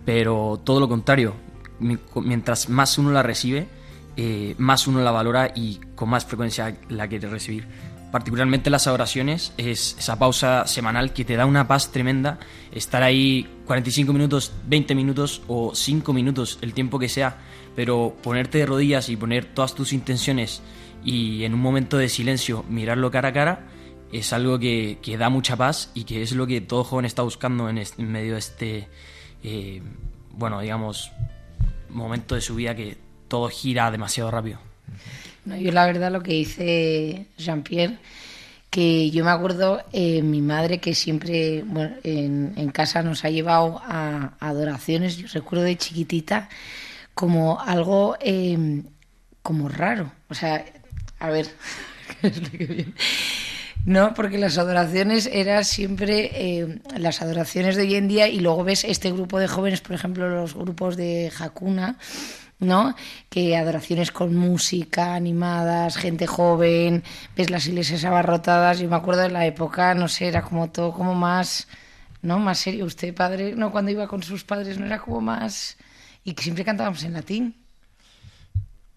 pero 0.05 0.61
todo 0.65 0.81
lo 0.81 0.89
contrario. 0.89 1.35
Mientras 1.79 2.69
más 2.69 2.97
uno 2.99 3.11
la 3.11 3.23
recibe, 3.23 3.69
eh, 4.17 4.55
más 4.59 4.87
uno 4.87 5.03
la 5.03 5.11
valora 5.11 5.53
y 5.55 5.79
con 5.95 6.09
más 6.09 6.25
frecuencia 6.25 6.77
la 6.89 7.07
quiere 7.09 7.29
recibir. 7.29 7.67
Particularmente 8.11 8.71
las 8.71 8.87
oraciones, 8.87 9.53
es 9.59 9.97
esa 9.99 10.19
pausa 10.19 10.67
semanal 10.67 11.13
que 11.13 11.25
te 11.25 11.37
da 11.37 11.45
una 11.45 11.69
paz 11.69 11.91
tremenda. 11.91 12.39
Estar 12.73 13.03
ahí 13.03 13.47
45 13.67 14.13
minutos, 14.13 14.53
20 14.69 14.95
minutos 14.95 15.43
o 15.49 15.75
5 15.75 16.13
minutos, 16.13 16.59
el 16.63 16.73
tiempo 16.73 16.99
que 16.99 17.09
sea, 17.09 17.39
pero 17.75 18.17
ponerte 18.23 18.59
de 18.59 18.67
rodillas 18.67 19.09
y 19.09 19.17
poner 19.17 19.45
todas 19.45 19.75
tus 19.75 19.93
intenciones 19.93 20.63
y 21.05 21.45
en 21.45 21.55
un 21.55 21.61
momento 21.61 21.99
de 21.99 22.09
silencio 22.09 22.65
mirarlo 22.69 23.11
cara 23.11 23.29
a 23.29 23.33
cara 23.33 23.67
es 24.13 24.33
algo 24.33 24.59
que, 24.59 24.99
da 25.19 25.29
mucha 25.29 25.57
paz 25.57 25.91
y 25.95 26.05
que 26.05 26.23
es 26.23 26.33
lo 26.33 26.47
que 26.47 26.61
todo 26.61 26.85
joven 26.85 27.05
está 27.05 27.23
buscando 27.23 27.69
en, 27.69 27.83
medio 27.99 28.35
de 28.35 28.39
este, 28.39 28.89
eh, 29.43 29.83
bueno, 30.31 30.61
digamos, 30.61 31.13
momento 31.89 32.35
de 32.35 32.41
su 32.41 32.55
vida 32.55 32.75
que 32.75 32.97
todo 33.29 33.49
gira 33.49 33.91
demasiado 33.91 34.31
rápido. 34.31 34.59
yo 35.45 35.73
la 35.73 35.87
verdad 35.87 36.13
lo 36.13 36.23
que 36.23 36.33
dice 36.33 37.27
Jean-Pierre, 37.37 37.99
que 38.71 39.11
yo 39.11 39.25
me 39.25 39.31
acuerdo, 39.31 39.83
eh, 39.93 40.23
mi 40.23 40.43
madre 40.43 40.79
que 40.79 40.95
siempre 40.95 41.65
en, 42.05 42.71
casa 42.73 43.03
nos 43.03 43.25
ha 43.25 43.31
llevado 43.31 43.81
a, 43.85 44.35
adoraciones, 44.39 45.17
yo 45.17 45.27
recuerdo 45.33 45.65
de 45.65 45.77
chiquitita, 45.77 46.49
como 47.15 47.59
algo 47.61 48.17
eh, 48.21 48.83
como 49.43 49.69
raro. 49.69 50.13
O 50.29 50.35
sea, 50.35 50.65
a 51.19 51.31
ver, 51.31 51.49
No, 53.87 54.15
porque 54.15 54.37
las 54.37 54.59
adoraciones 54.59 55.31
eran 55.33 55.65
siempre 55.65 56.31
eh, 56.35 56.81
las 56.99 57.23
adoraciones 57.23 57.77
de 57.77 57.83
hoy 57.83 57.95
en 57.95 58.09
día 58.09 58.27
y 58.27 58.41
luego 58.41 58.65
ves 58.65 58.83
este 58.83 59.13
grupo 59.13 59.39
de 59.39 59.47
jóvenes, 59.47 59.81
por 59.81 59.95
ejemplo, 59.95 60.29
los 60.29 60.55
grupos 60.55 60.97
de 60.97 61.31
Hakuna, 61.39 61.97
¿no? 62.59 62.97
Que 63.29 63.57
adoraciones 63.57 64.11
con 64.11 64.35
música, 64.35 65.15
animadas, 65.15 65.97
gente 65.97 66.27
joven, 66.27 67.05
ves 67.37 67.49
las 67.51 67.69
iglesias 67.69 68.05
abarrotadas. 68.05 68.81
Yo 68.81 68.89
me 68.89 68.97
acuerdo 68.97 69.23
de 69.23 69.31
la 69.31 69.47
época, 69.47 69.95
no 69.95 70.09
sé, 70.09 70.27
era 70.27 70.43
como 70.43 70.69
todo 70.69 70.93
como 70.93 71.15
más, 71.15 71.69
¿no? 72.23 72.41
Más 72.41 72.59
serio. 72.59 72.87
Usted, 72.87 73.15
padre, 73.15 73.55
no, 73.55 73.71
cuando 73.71 73.93
iba 73.93 74.09
con 74.09 74.21
sus 74.25 74.43
padres, 74.43 74.79
no 74.81 74.87
era 74.87 74.99
como 74.99 75.21
más. 75.21 75.77
Y 76.25 76.35
que 76.35 76.43
siempre 76.43 76.65
cantábamos 76.65 77.05
en 77.05 77.13
latín. 77.13 77.66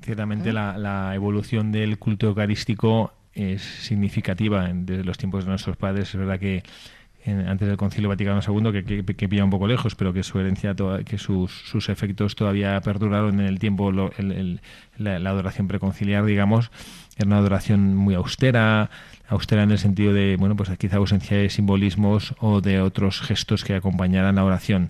Ciertamente 0.10 0.54
la, 0.54 0.75
la 0.75 1.13
evolución 1.13 1.72
del 1.72 2.00
culto 2.00 2.25
eucarístico 2.25 3.13
es 3.32 3.62
significativa 3.62 4.68
desde 4.74 5.04
los 5.04 5.20
tiempos 5.20 5.44
de 5.44 5.51
nuestros 5.51 5.78
padres. 5.78 6.10
Es 6.10 6.16
verdad 6.16 6.39
que 6.39 6.63
antes 7.28 7.68
del 7.68 7.78
Concilio 7.78 8.10
Vaticano 8.10 8.42
II, 8.42 8.72
que, 8.72 9.04
que, 9.06 9.30
pilla 9.30 9.44
un 9.44 9.51
poco 9.51 9.68
lejos, 9.68 9.94
pero 9.94 10.12
que 10.12 10.24
su 10.24 10.39
herencia, 10.39 10.75
que 11.06 11.20
sus, 11.20 11.51
sus 11.51 11.89
efectos 11.89 12.34
todavía 12.34 12.82
perduraron 12.82 13.39
en 13.39 13.46
el 13.46 13.60
tiempo, 13.60 13.92
la, 13.92 15.30
adoración 15.30 15.68
preconciliar, 15.68 16.25
digamos, 16.25 16.72
era 17.16 17.28
una 17.28 17.38
adoración 17.38 17.96
muy 17.96 18.16
austera, 18.16 18.89
austera 19.28 19.62
en 19.62 19.70
el 19.70 19.78
sentido 19.78 20.12
de, 20.12 20.38
bueno, 20.39 20.56
pues 20.56 20.75
quizá 20.80 20.98
ausencia 20.98 21.38
de 21.38 21.51
simbolismos 21.51 22.34
o 22.39 22.62
de 22.62 22.82
otros 22.82 23.22
gestos 23.22 23.63
que 23.63 23.75
acompañaran 23.75 24.38
la 24.38 24.44
oración. 24.44 24.89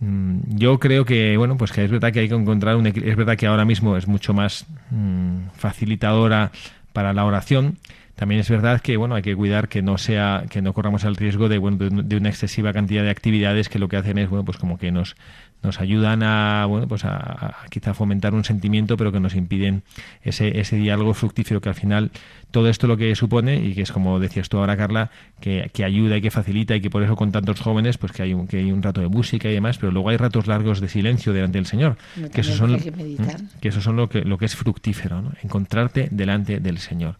Mm, 0.00 0.40
yo 0.56 0.78
creo 0.78 1.04
que, 1.04 1.36
bueno, 1.36 1.56
pues 1.56 1.72
que 1.72 1.84
es 1.84 1.90
verdad 1.90 2.12
que 2.12 2.20
hay 2.20 2.28
que 2.28 2.34
encontrar 2.34 2.76
un 2.76 2.86
es 2.86 3.16
verdad 3.16 3.36
que 3.36 3.46
ahora 3.46 3.64
mismo 3.64 3.96
es 3.96 4.06
mucho 4.06 4.32
más 4.32 4.66
mm, 4.90 5.48
facilitadora 5.54 6.52
para 6.92 7.12
la 7.12 7.24
oración. 7.24 7.78
También 8.14 8.40
es 8.40 8.50
verdad 8.50 8.80
que 8.80 8.96
bueno 8.96 9.14
hay 9.14 9.22
que 9.22 9.36
cuidar 9.36 9.68
que 9.68 9.80
no 9.80 9.96
sea 9.96 10.44
que 10.50 10.60
no 10.60 10.72
corramos 10.72 11.04
el 11.04 11.14
riesgo 11.14 11.48
de 11.48 11.58
bueno 11.58 11.76
de, 11.78 12.16
una 12.16 12.28
excesiva 12.28 12.72
cantidad 12.72 13.04
de 13.04 13.10
actividades 13.10 13.68
que 13.68 13.78
lo 13.78 13.86
que 13.86 13.96
hacen 13.96 14.18
es 14.18 14.28
bueno 14.28 14.44
pues 14.44 14.58
como 14.58 14.76
que 14.76 14.90
nos 14.90 15.14
nos 15.62 15.80
ayudan 15.80 16.22
a 16.22 16.66
bueno 16.66 16.86
pues 16.86 17.04
a, 17.04 17.56
quizá 17.70 17.94
fomentar 17.94 18.34
un 18.34 18.44
sentimiento 18.44 18.96
pero 18.96 19.12
que 19.12 19.20
nos 19.20 19.34
impiden 19.34 19.82
ese, 20.22 20.60
ese 20.60 20.76
diálogo 20.76 21.14
fructífero 21.14 21.60
que 21.60 21.68
al 21.68 21.74
final 21.74 22.10
todo 22.50 22.68
esto 22.68 22.86
lo 22.86 22.96
que 22.96 23.14
supone 23.14 23.56
y 23.56 23.74
que 23.74 23.82
es 23.82 23.92
como 23.92 24.20
decías 24.20 24.48
tú 24.48 24.58
ahora 24.58 24.76
Carla 24.76 25.10
que, 25.40 25.70
que 25.72 25.84
ayuda 25.84 26.16
y 26.16 26.20
que 26.20 26.30
facilita 26.30 26.76
y 26.76 26.80
que 26.80 26.90
por 26.90 27.02
eso 27.02 27.16
con 27.16 27.32
tantos 27.32 27.60
jóvenes 27.60 27.98
pues 27.98 28.12
que 28.12 28.22
hay 28.22 28.34
un, 28.34 28.46
que 28.46 28.58
hay 28.58 28.70
un 28.70 28.82
rato 28.82 29.00
de 29.00 29.08
música 29.08 29.48
y 29.48 29.54
demás 29.54 29.78
pero 29.78 29.92
luego 29.92 30.08
hay 30.10 30.16
ratos 30.16 30.46
largos 30.46 30.80
de 30.80 30.88
silencio 30.88 31.32
delante 31.32 31.58
del 31.58 31.66
Señor 31.66 31.96
que 32.32 32.40
esos 32.40 32.56
son 32.56 32.78
que, 32.78 33.68
eso 33.68 33.80
son 33.80 33.96
lo 33.96 34.08
que 34.08 34.22
lo 34.22 34.38
que 34.38 34.44
es 34.44 34.56
fructífero 34.56 35.22
¿no? 35.22 35.32
encontrarte 35.42 36.08
delante 36.10 36.60
del 36.60 36.78
Señor 36.78 37.16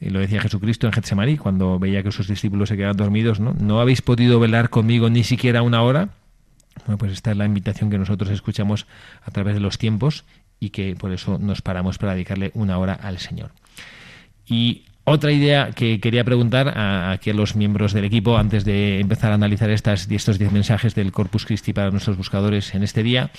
y 0.00 0.10
lo 0.10 0.20
decía 0.20 0.42
Jesucristo 0.42 0.86
en 0.86 0.92
Getsemaní, 0.92 1.38
cuando 1.38 1.78
veía 1.78 2.02
que 2.02 2.12
sus 2.12 2.28
discípulos 2.28 2.68
se 2.68 2.76
quedaban 2.76 2.98
dormidos, 2.98 3.40
¿no? 3.40 3.54
¿No 3.58 3.80
habéis 3.80 4.02
podido 4.02 4.38
velar 4.38 4.68
conmigo 4.68 5.08
ni 5.08 5.24
siquiera 5.24 5.62
una 5.62 5.80
hora? 5.80 6.10
Bueno, 6.84 6.98
pues 6.98 7.12
esta 7.12 7.30
es 7.30 7.36
la 7.36 7.46
invitación 7.46 7.90
que 7.90 7.98
nosotros 7.98 8.30
escuchamos 8.30 8.86
a 9.24 9.30
través 9.30 9.54
de 9.54 9.60
los 9.60 9.78
tiempos 9.78 10.24
y 10.60 10.70
que 10.70 10.94
por 10.96 11.12
eso 11.12 11.38
nos 11.38 11.62
paramos 11.62 11.98
para 11.98 12.14
dedicarle 12.14 12.50
una 12.54 12.78
hora 12.78 12.94
al 12.94 13.18
Señor. 13.18 13.50
Y 14.46 14.82
otra 15.04 15.32
idea 15.32 15.70
que 15.72 16.00
quería 16.00 16.24
preguntar 16.24 16.68
a, 16.76 17.10
aquí 17.10 17.30
a 17.30 17.34
los 17.34 17.56
miembros 17.56 17.92
del 17.92 18.04
equipo 18.04 18.38
antes 18.38 18.64
de 18.64 19.00
empezar 19.00 19.32
a 19.32 19.34
analizar 19.34 19.70
estas, 19.70 20.10
estos 20.10 20.38
diez 20.38 20.52
mensajes 20.52 20.94
del 20.94 21.12
Corpus 21.12 21.46
Christi 21.46 21.72
para 21.72 21.90
nuestros 21.90 22.16
buscadores 22.16 22.74
en 22.74 22.82
este 22.82 23.02
día. 23.02 23.30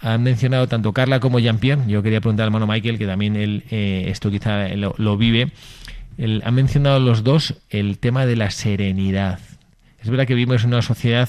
Han 0.00 0.22
mencionado 0.22 0.66
tanto 0.66 0.92
Carla 0.92 1.20
como 1.20 1.38
Jean-Pierre. 1.38 1.82
Yo 1.86 2.02
quería 2.02 2.20
preguntar 2.20 2.44
al 2.44 2.48
hermano 2.48 2.66
Michael, 2.66 2.98
que 2.98 3.06
también 3.06 3.36
él, 3.36 3.64
eh, 3.70 4.04
esto 4.08 4.30
quizá 4.30 4.68
lo 4.68 5.16
vive 5.16 5.52
han 6.42 6.54
mencionado 6.54 7.00
los 7.00 7.24
dos 7.24 7.54
el 7.70 7.98
tema 7.98 8.26
de 8.26 8.36
la 8.36 8.50
serenidad. 8.50 9.38
Es 10.02 10.10
verdad 10.10 10.26
que 10.26 10.34
vivimos 10.34 10.64
en 10.64 10.68
una 10.68 10.82
sociedad, 10.82 11.28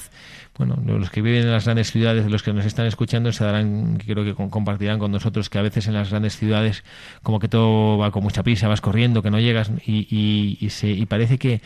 bueno, 0.64 0.98
los 0.98 1.10
que 1.10 1.22
viven 1.22 1.42
en 1.42 1.50
las 1.50 1.64
grandes 1.64 1.90
ciudades, 1.90 2.30
los 2.30 2.42
que 2.42 2.52
nos 2.52 2.64
están 2.64 2.86
escuchando, 2.86 3.32
se 3.32 3.44
darán, 3.44 3.98
creo 3.98 4.24
que 4.24 4.34
compartirán 4.34 4.98
con 4.98 5.10
nosotros 5.10 5.50
que 5.50 5.58
a 5.58 5.62
veces 5.62 5.86
en 5.86 5.94
las 5.94 6.10
grandes 6.10 6.36
ciudades 6.36 6.84
como 7.22 7.40
que 7.40 7.48
todo 7.48 7.98
va 7.98 8.10
con 8.10 8.22
mucha 8.22 8.42
prisa, 8.42 8.68
vas 8.68 8.80
corriendo, 8.80 9.22
que 9.22 9.30
no 9.30 9.40
llegas 9.40 9.70
y, 9.86 10.68
se, 10.70 10.90
y 10.90 11.06
parece 11.06 11.38
que, 11.38 11.60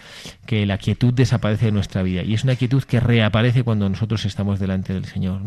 que, 0.47 0.67
la 0.67 0.79
quietud 0.79 1.13
desaparece 1.13 1.67
de 1.67 1.73
nuestra 1.73 2.03
vida. 2.03 2.23
Y 2.23 2.35
es 2.35 2.45
una 2.45 2.57
quietud 2.57 2.83
que 2.85 3.01
reaparece 3.01 3.63
cuando 3.63 3.89
nosotros 3.89 4.25
estamos 4.25 4.59
delante 4.59 4.95
del 4.95 5.05
Señor. 5.05 5.43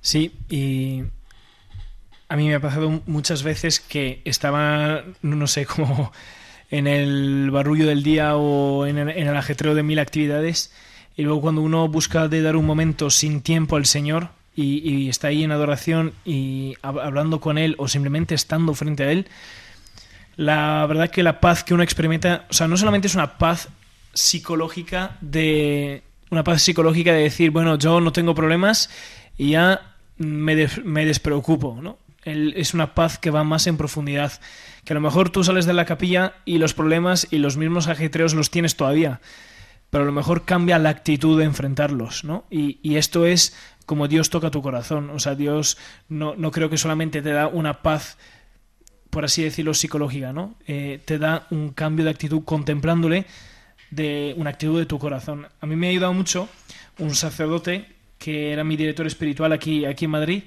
Sí, 0.00 0.32
y 0.48 1.02
a 2.28 2.36
mí 2.36 2.48
me 2.48 2.54
ha 2.54 2.60
pasado 2.60 3.02
muchas 3.06 3.42
veces 3.42 3.80
que 3.80 4.22
estaba, 4.24 5.04
no 5.22 5.46
sé, 5.46 5.66
como 5.76 6.12
en 6.70 6.86
el 6.86 7.50
barullo 7.50 7.86
del 7.86 8.02
día 8.02 8.36
o 8.36 8.86
en 8.86 8.98
el, 8.98 9.36
ajetreo 9.36 9.74
de 9.74 9.82
mil 9.82 9.98
actividades 9.98 10.72
y 11.16 11.22
luego 11.22 11.40
cuando 11.40 11.60
uno 11.62 11.88
busca 11.88 12.28
de 12.28 12.42
dar 12.42 12.56
un 12.56 12.66
momento 12.66 13.10
sin 13.10 13.40
tiempo 13.40 13.76
al 13.76 13.86
Señor 13.86 14.28
y, 14.56 15.08
está 15.08 15.28
ahí 15.28 15.42
en 15.42 15.52
adoración 15.52 16.12
y 16.24 16.74
hablando 16.82 17.40
con 17.40 17.56
Él 17.56 17.74
o 17.78 17.88
simplemente 17.88 18.34
estando 18.34 18.74
frente 18.74 19.04
a 19.04 19.12
Él, 19.12 19.26
la 20.36 20.84
verdad 20.86 21.10
que 21.10 21.22
la 21.22 21.40
paz 21.40 21.64
que 21.64 21.74
uno 21.74 21.82
experimenta, 21.82 22.46
o 22.50 22.52
sea, 22.52 22.68
no 22.68 22.76
solamente 22.76 23.06
es 23.06 23.14
una 23.14 23.38
paz 23.38 23.68
psicológica 24.12 25.16
de 25.20 26.02
una 26.30 26.44
paz 26.44 26.62
psicológica 26.62 27.12
de 27.12 27.22
decir, 27.22 27.50
bueno, 27.50 27.78
yo 27.78 28.00
no 28.00 28.12
tengo 28.12 28.34
problemas 28.34 28.90
y 29.38 29.50
ya 29.50 29.94
me, 30.18 30.68
me 30.84 31.06
despreocupo, 31.06 31.78
¿no? 31.80 31.98
es 32.24 32.74
una 32.74 32.94
paz 32.94 33.18
que 33.18 33.30
va 33.30 33.44
más 33.44 33.66
en 33.66 33.76
profundidad. 33.76 34.32
Que 34.84 34.92
a 34.92 34.94
lo 34.94 35.00
mejor 35.00 35.30
tú 35.30 35.44
sales 35.44 35.66
de 35.66 35.72
la 35.72 35.84
capilla 35.84 36.34
y 36.44 36.58
los 36.58 36.74
problemas 36.74 37.26
y 37.30 37.38
los 37.38 37.56
mismos 37.56 37.88
ajetreos 37.88 38.34
los 38.34 38.50
tienes 38.50 38.76
todavía. 38.76 39.20
Pero 39.90 40.04
a 40.04 40.06
lo 40.06 40.12
mejor 40.12 40.44
cambia 40.44 40.78
la 40.78 40.90
actitud 40.90 41.38
de 41.38 41.44
enfrentarlos, 41.44 42.24
¿no? 42.24 42.44
Y, 42.50 42.96
esto 42.96 43.26
es 43.26 43.56
como 43.86 44.06
Dios 44.06 44.30
toca 44.30 44.50
tu 44.50 44.62
corazón. 44.62 45.10
O 45.10 45.18
sea, 45.18 45.34
Dios 45.34 45.76
no, 46.08 46.34
no, 46.36 46.50
creo 46.50 46.70
que 46.70 46.78
solamente 46.78 47.22
te 47.22 47.30
da 47.30 47.48
una 47.48 47.82
paz, 47.82 48.16
por 49.10 49.24
así 49.24 49.42
decirlo, 49.42 49.74
psicológica, 49.74 50.32
¿no? 50.32 50.54
Eh, 50.66 51.00
te 51.04 51.18
da 51.18 51.46
un 51.50 51.70
cambio 51.70 52.04
de 52.04 52.12
actitud 52.12 52.44
contemplándole 52.44 53.26
de 53.90 54.34
una 54.36 54.50
actitud 54.50 54.78
de 54.78 54.86
tu 54.86 54.98
corazón. 54.98 55.48
A 55.60 55.66
mí 55.66 55.74
me 55.74 55.88
ha 55.88 55.90
ayudado 55.90 56.14
mucho 56.14 56.48
un 56.98 57.14
sacerdote 57.14 57.86
que 58.18 58.52
era 58.52 58.62
mi 58.64 58.76
director 58.76 59.06
espiritual 59.06 59.52
aquí, 59.52 59.86
aquí 59.86 60.04
en 60.04 60.10
Madrid, 60.10 60.42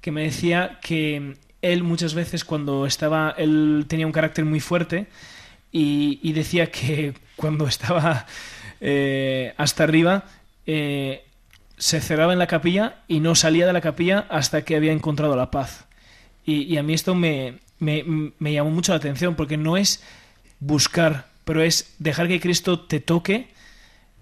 que 0.00 0.10
me 0.10 0.22
decía 0.22 0.80
que 0.82 1.36
él 1.60 1.82
muchas 1.82 2.14
veces 2.14 2.44
cuando 2.44 2.86
estaba, 2.86 3.34
él 3.36 3.84
tenía 3.88 4.06
un 4.06 4.12
carácter 4.12 4.44
muy 4.44 4.60
fuerte 4.60 5.06
y, 5.70 6.32
decía 6.32 6.70
que 6.70 7.14
cuando 7.36 7.66
estaba 7.66 8.26
eh, 8.86 9.54
hasta 9.56 9.84
arriba 9.84 10.24
eh, 10.66 11.24
se 11.78 12.02
cerraba 12.02 12.34
en 12.34 12.38
la 12.38 12.46
capilla 12.46 12.96
y 13.08 13.20
no 13.20 13.34
salía 13.34 13.66
de 13.66 13.72
la 13.72 13.80
capilla 13.80 14.26
hasta 14.28 14.62
que 14.62 14.76
había 14.76 14.92
encontrado 14.92 15.34
la 15.36 15.50
paz. 15.50 15.86
Y, 16.44 16.76
a 16.76 16.82
mí 16.82 16.92
esto 16.92 17.14
me, 17.14 17.60
me, 17.78 18.52
llamó 18.52 18.70
mucho 18.70 18.92
la 18.92 18.98
atención 18.98 19.36
porque 19.36 19.56
no 19.56 19.78
es 19.78 20.02
buscar, 20.60 21.28
pero 21.46 21.62
es 21.62 21.94
dejar 21.98 22.28
que 22.28 22.38
Cristo 22.38 22.80
te 22.80 23.00
toque 23.00 23.48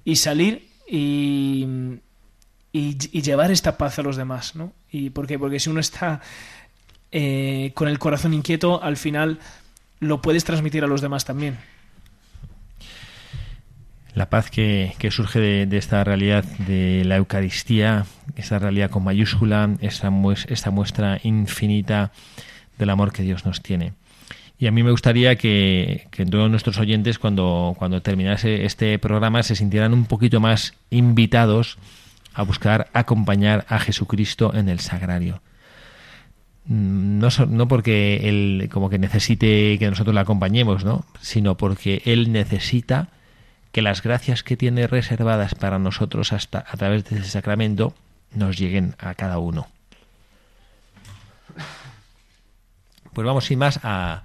y 0.05 0.15
salir 0.15 0.69
y, 0.89 1.67
y, 2.71 2.97
llevar 3.21 3.51
esta 3.51 3.77
paz 3.77 3.99
a 3.99 4.03
los 4.03 4.17
demás, 4.17 4.55
¿no? 4.55 4.73
¿Y 4.93 5.11
por 5.11 5.27
qué? 5.27 5.41
Porque 5.41 5.59
si 5.59 5.71
uno 5.71 5.81
está 5.81 6.21
eh, 7.11 7.73
con 7.75 7.89
el 7.89 7.99
corazón 7.99 8.33
inquieto, 8.33 8.81
al 8.81 8.97
final 8.97 9.41
lo 9.99 10.23
puedes 10.23 10.45
transmitir 10.45 10.85
a 10.85 10.87
los 10.87 11.01
demás 11.01 11.25
también. 11.25 11.59
La 14.15 14.29
paz 14.29 14.51
que, 14.51 14.95
surge 15.11 15.41
de, 15.41 15.77
esta 15.79 16.05
realidad 16.05 16.45
de 16.67 17.03
la 17.05 17.17
Eucaristía, 17.17 18.05
esa 18.37 18.59
realidad 18.59 18.91
con 18.91 19.05
mayúscula, 19.05 19.71
esa, 19.81 20.11
esta 20.49 20.71
muestra 20.71 21.19
infinita 21.23 22.13
del 22.79 22.91
amor 22.91 23.13
que 23.13 23.23
Dios 23.23 23.47
nos 23.47 23.63
tiene. 23.63 23.95
Y 24.59 24.67
a 24.67 24.71
mí 24.71 24.83
me 24.83 24.91
gustaría 24.91 25.37
que, 25.37 26.07
que, 26.11 26.27
todos 26.27 26.51
nuestros 26.51 26.79
oyentes, 26.79 27.19
cuando, 27.19 27.75
cuando 27.79 28.03
terminase 28.03 28.65
este 28.65 28.99
programa, 28.99 29.43
se 29.43 29.57
sintieran 29.57 29.95
un 29.95 30.05
poquito 30.05 30.41
más 30.41 30.75
invitados 30.91 31.79
a 32.35 32.43
buscar 32.43 32.89
acompañar 32.93 33.65
a 33.69 33.79
Jesucristo 33.79 34.53
en 34.55 34.69
el 34.69 34.81
sagrario. 34.81 35.41
No, 36.67 37.29
no 37.49 37.67
porque 37.67 38.29
Él 38.29 38.69
como 38.73 38.89
que 38.89 38.99
necesite 38.99 39.79
que 39.79 39.91
nosotros 39.91 40.15
le 40.15 40.21
acompañemos, 40.21 40.85
¿no? 40.85 41.05
sino 41.21 41.57
porque 41.57 42.03
Él 42.05 42.31
necesita 42.31 43.09
que 43.73 43.83
las 43.83 44.03
gracias 44.03 44.43
que 44.43 44.57
tiene 44.57 44.87
reservadas 44.87 45.55
para 45.55 45.79
nosotros 45.79 46.33
hasta 46.33 46.65
a 46.69 46.77
través 46.77 47.05
de 47.05 47.19
ese 47.19 47.29
sacramento 47.29 47.95
nos 48.35 48.59
lleguen 48.59 48.95
a 48.99 49.15
cada 49.15 49.39
uno. 49.39 49.67
Pues 53.13 53.27
vamos 53.27 53.47
sin 53.47 53.59
más 53.59 53.81
a, 53.83 54.23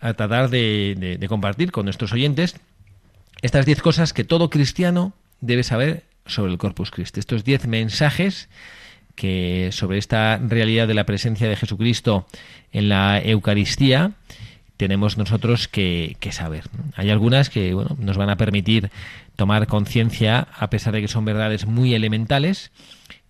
a 0.00 0.14
tratar 0.14 0.50
de, 0.50 1.16
de 1.18 1.28
compartir 1.28 1.72
con 1.72 1.84
nuestros 1.84 2.12
oyentes 2.12 2.56
estas 3.42 3.66
diez 3.66 3.82
cosas 3.82 4.12
que 4.12 4.24
todo 4.24 4.50
cristiano 4.50 5.12
debe 5.40 5.62
saber 5.62 6.04
sobre 6.26 6.52
el 6.52 6.58
Corpus 6.58 6.90
Christi. 6.90 7.20
Estos 7.20 7.44
diez 7.44 7.66
mensajes 7.66 8.48
que 9.14 9.70
sobre 9.72 9.98
esta 9.98 10.38
realidad 10.38 10.88
de 10.88 10.94
la 10.94 11.04
presencia 11.04 11.48
de 11.48 11.56
Jesucristo 11.56 12.26
en 12.72 12.88
la 12.88 13.20
Eucaristía 13.20 14.12
tenemos 14.76 15.16
nosotros 15.16 15.68
que, 15.68 16.16
saber. 16.30 16.64
Hay 16.94 17.10
algunas 17.10 17.50
que 17.50 17.74
bueno, 17.74 17.96
nos 17.98 18.16
van 18.16 18.30
a 18.30 18.36
permitir 18.36 18.90
tomar 19.36 19.66
conciencia 19.66 20.48
a 20.56 20.70
pesar 20.70 20.94
de 20.94 21.00
que 21.00 21.08
son 21.08 21.24
verdades 21.24 21.66
muy 21.66 21.94
elementales 21.94 22.72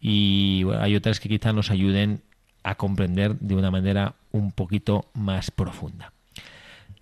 y 0.00 0.64
hay 0.78 0.96
otras 0.96 1.20
que 1.20 1.28
quizá 1.28 1.52
nos 1.52 1.70
ayuden 1.70 2.22
a 2.62 2.74
comprender 2.74 3.38
de 3.38 3.54
una 3.54 3.70
manera 3.70 4.14
un 4.32 4.50
poquito 4.50 5.06
más 5.14 5.50
profunda. 5.50 6.12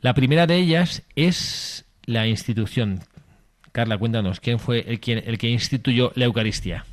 La 0.00 0.14
primera 0.14 0.46
de 0.46 0.57
ellas 0.57 1.02
es 1.16 1.87
la 2.04 2.26
institución. 2.26 3.00
Carla, 3.72 3.96
cuéntanos, 3.96 4.40
¿quién 4.40 4.59
fue 4.59 4.80
el, 4.80 5.00
el 5.24 5.38
que 5.38 5.48
instituyó 5.48 6.12
la 6.14 6.26
Eucaristía? 6.26 6.85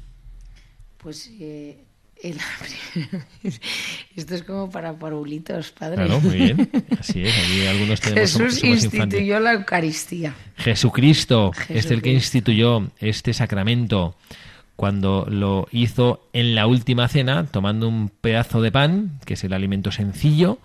Pues 0.97 1.29
eh, 1.39 1.83
Esto 4.15 4.35
es 4.35 4.43
como 4.43 4.69
para 4.69 4.93
parulitos, 4.93 5.71
padre. 5.71 6.05
Claro, 6.05 6.21
muy 6.21 6.35
bien. 6.35 6.69
Así 6.99 7.23
es. 7.23 7.33
algunos 7.67 7.99
tenemos, 7.99 8.37
Jesús 8.37 8.63
instituyó 8.63 9.39
la 9.39 9.53
Eucaristía. 9.53 10.35
Jesucristo 10.57 11.51
es 11.69 11.89
el 11.89 12.01
que 12.01 12.11
instituyó 12.11 12.89
este 12.99 13.33
sacramento 13.33 14.15
cuando 14.75 15.25
lo 15.29 15.67
hizo 15.71 16.27
en 16.33 16.55
la 16.55 16.67
última 16.67 17.07
cena, 17.07 17.45
tomando 17.45 17.87
un 17.87 18.09
pedazo 18.09 18.61
de 18.61 18.71
pan, 18.71 19.19
que 19.25 19.35
es 19.35 19.43
el 19.43 19.53
alimento 19.53 19.91
sencillo, 19.91 20.59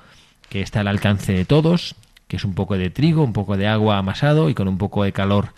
que 0.48 0.62
está 0.62 0.80
al 0.80 0.88
alcance 0.88 1.32
de 1.32 1.44
todos, 1.44 1.96
que 2.28 2.36
es 2.36 2.44
un 2.44 2.54
poco 2.54 2.76
de 2.76 2.90
trigo, 2.90 3.22
un 3.22 3.32
poco 3.32 3.56
de 3.56 3.66
agua 3.66 3.98
amasado 3.98 4.48
y 4.48 4.54
con 4.54 4.68
un 4.68 4.78
poco 4.78 5.04
de 5.04 5.12
calor 5.12 5.50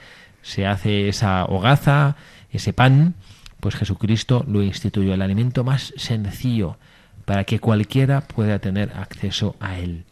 se 0.43 0.67
hace 0.67 1.09
esa 1.09 1.45
hogaza, 1.45 2.17
ese 2.51 2.73
pan 2.73 3.15
pues 3.61 3.75
Jesucristo 3.75 4.45
lo 4.49 4.63
instituyó, 4.63 5.15
el 5.15 5.23
alimento 5.23 5.65
más 5.65 5.93
sencillo 5.97 6.77
para 7.25 7.45
que 7.45 7.61
cualquiera 7.61 8.23
pueda 8.23 8.59
tener 8.59 8.93
acceso 8.97 9.57
a 9.61 9.79
él. 9.79 10.05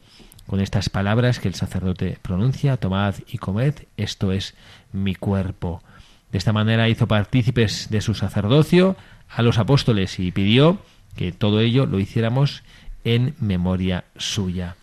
Con 0.46 0.60
estas 0.60 0.88
palabras 0.88 1.40
que 1.40 1.48
el 1.48 1.54
sacerdote 1.54 2.18
pronuncia, 2.22 2.76
tomad 2.76 3.14
y 3.26 3.38
comed, 3.38 3.74
esto 3.96 4.32
es 4.32 4.54
mi 4.92 5.14
cuerpo. 5.14 5.82
De 6.30 6.38
esta 6.38 6.52
manera 6.52 6.88
hizo 6.88 7.08
partícipes 7.08 7.88
de 7.90 8.00
su 8.00 8.14
sacerdocio 8.14 8.96
a 9.28 9.42
los 9.42 9.58
apóstoles 9.58 10.18
y 10.18 10.30
pidió 10.30 10.78
que 11.16 11.32
todo 11.32 11.60
ello 11.60 11.86
lo 11.86 11.98
hiciéramos 11.98 12.62
en 13.04 13.34
memoria 13.40 14.04
suya. 14.16 14.76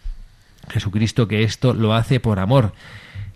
Jesucristo 0.70 1.28
que 1.28 1.44
esto 1.44 1.74
lo 1.74 1.94
hace 1.94 2.20
por 2.20 2.40
amor. 2.40 2.74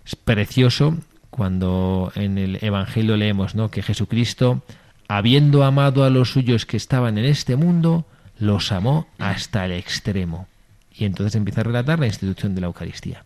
Es 0.04 0.16
precioso 0.16 0.96
cuando 1.30 2.10
en 2.14 2.38
el 2.38 2.58
Evangelio 2.62 3.16
leemos 3.16 3.54
¿no? 3.54 3.70
que 3.70 3.82
Jesucristo 3.82 4.62
habiendo 5.08 5.64
amado 5.64 6.04
a 6.04 6.10
los 6.10 6.30
suyos 6.30 6.66
que 6.66 6.76
estaban 6.76 7.16
en 7.18 7.24
este 7.24 7.56
mundo, 7.56 8.04
los 8.38 8.70
amó 8.70 9.08
hasta 9.18 9.64
el 9.64 9.72
extremo. 9.72 10.46
Y 10.94 11.06
entonces 11.06 11.34
empieza 11.34 11.62
a 11.62 11.64
relatar 11.64 11.98
la 11.98 12.06
institución 12.06 12.54
de 12.54 12.60
la 12.60 12.66
Eucaristía. 12.66 13.24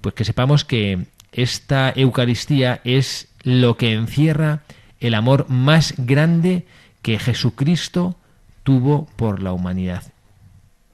Pues 0.00 0.14
que 0.14 0.24
sepamos 0.24 0.64
que 0.64 1.06
esta 1.32 1.92
Eucaristía 1.94 2.80
es 2.84 3.28
lo 3.42 3.76
que 3.76 3.92
encierra 3.92 4.62
el 4.98 5.14
amor 5.14 5.48
más 5.48 5.94
grande 5.96 6.66
que 7.02 7.18
Jesucristo 7.18 8.16
tuvo 8.64 9.06
por 9.16 9.42
la 9.42 9.52
humanidad. 9.52 10.02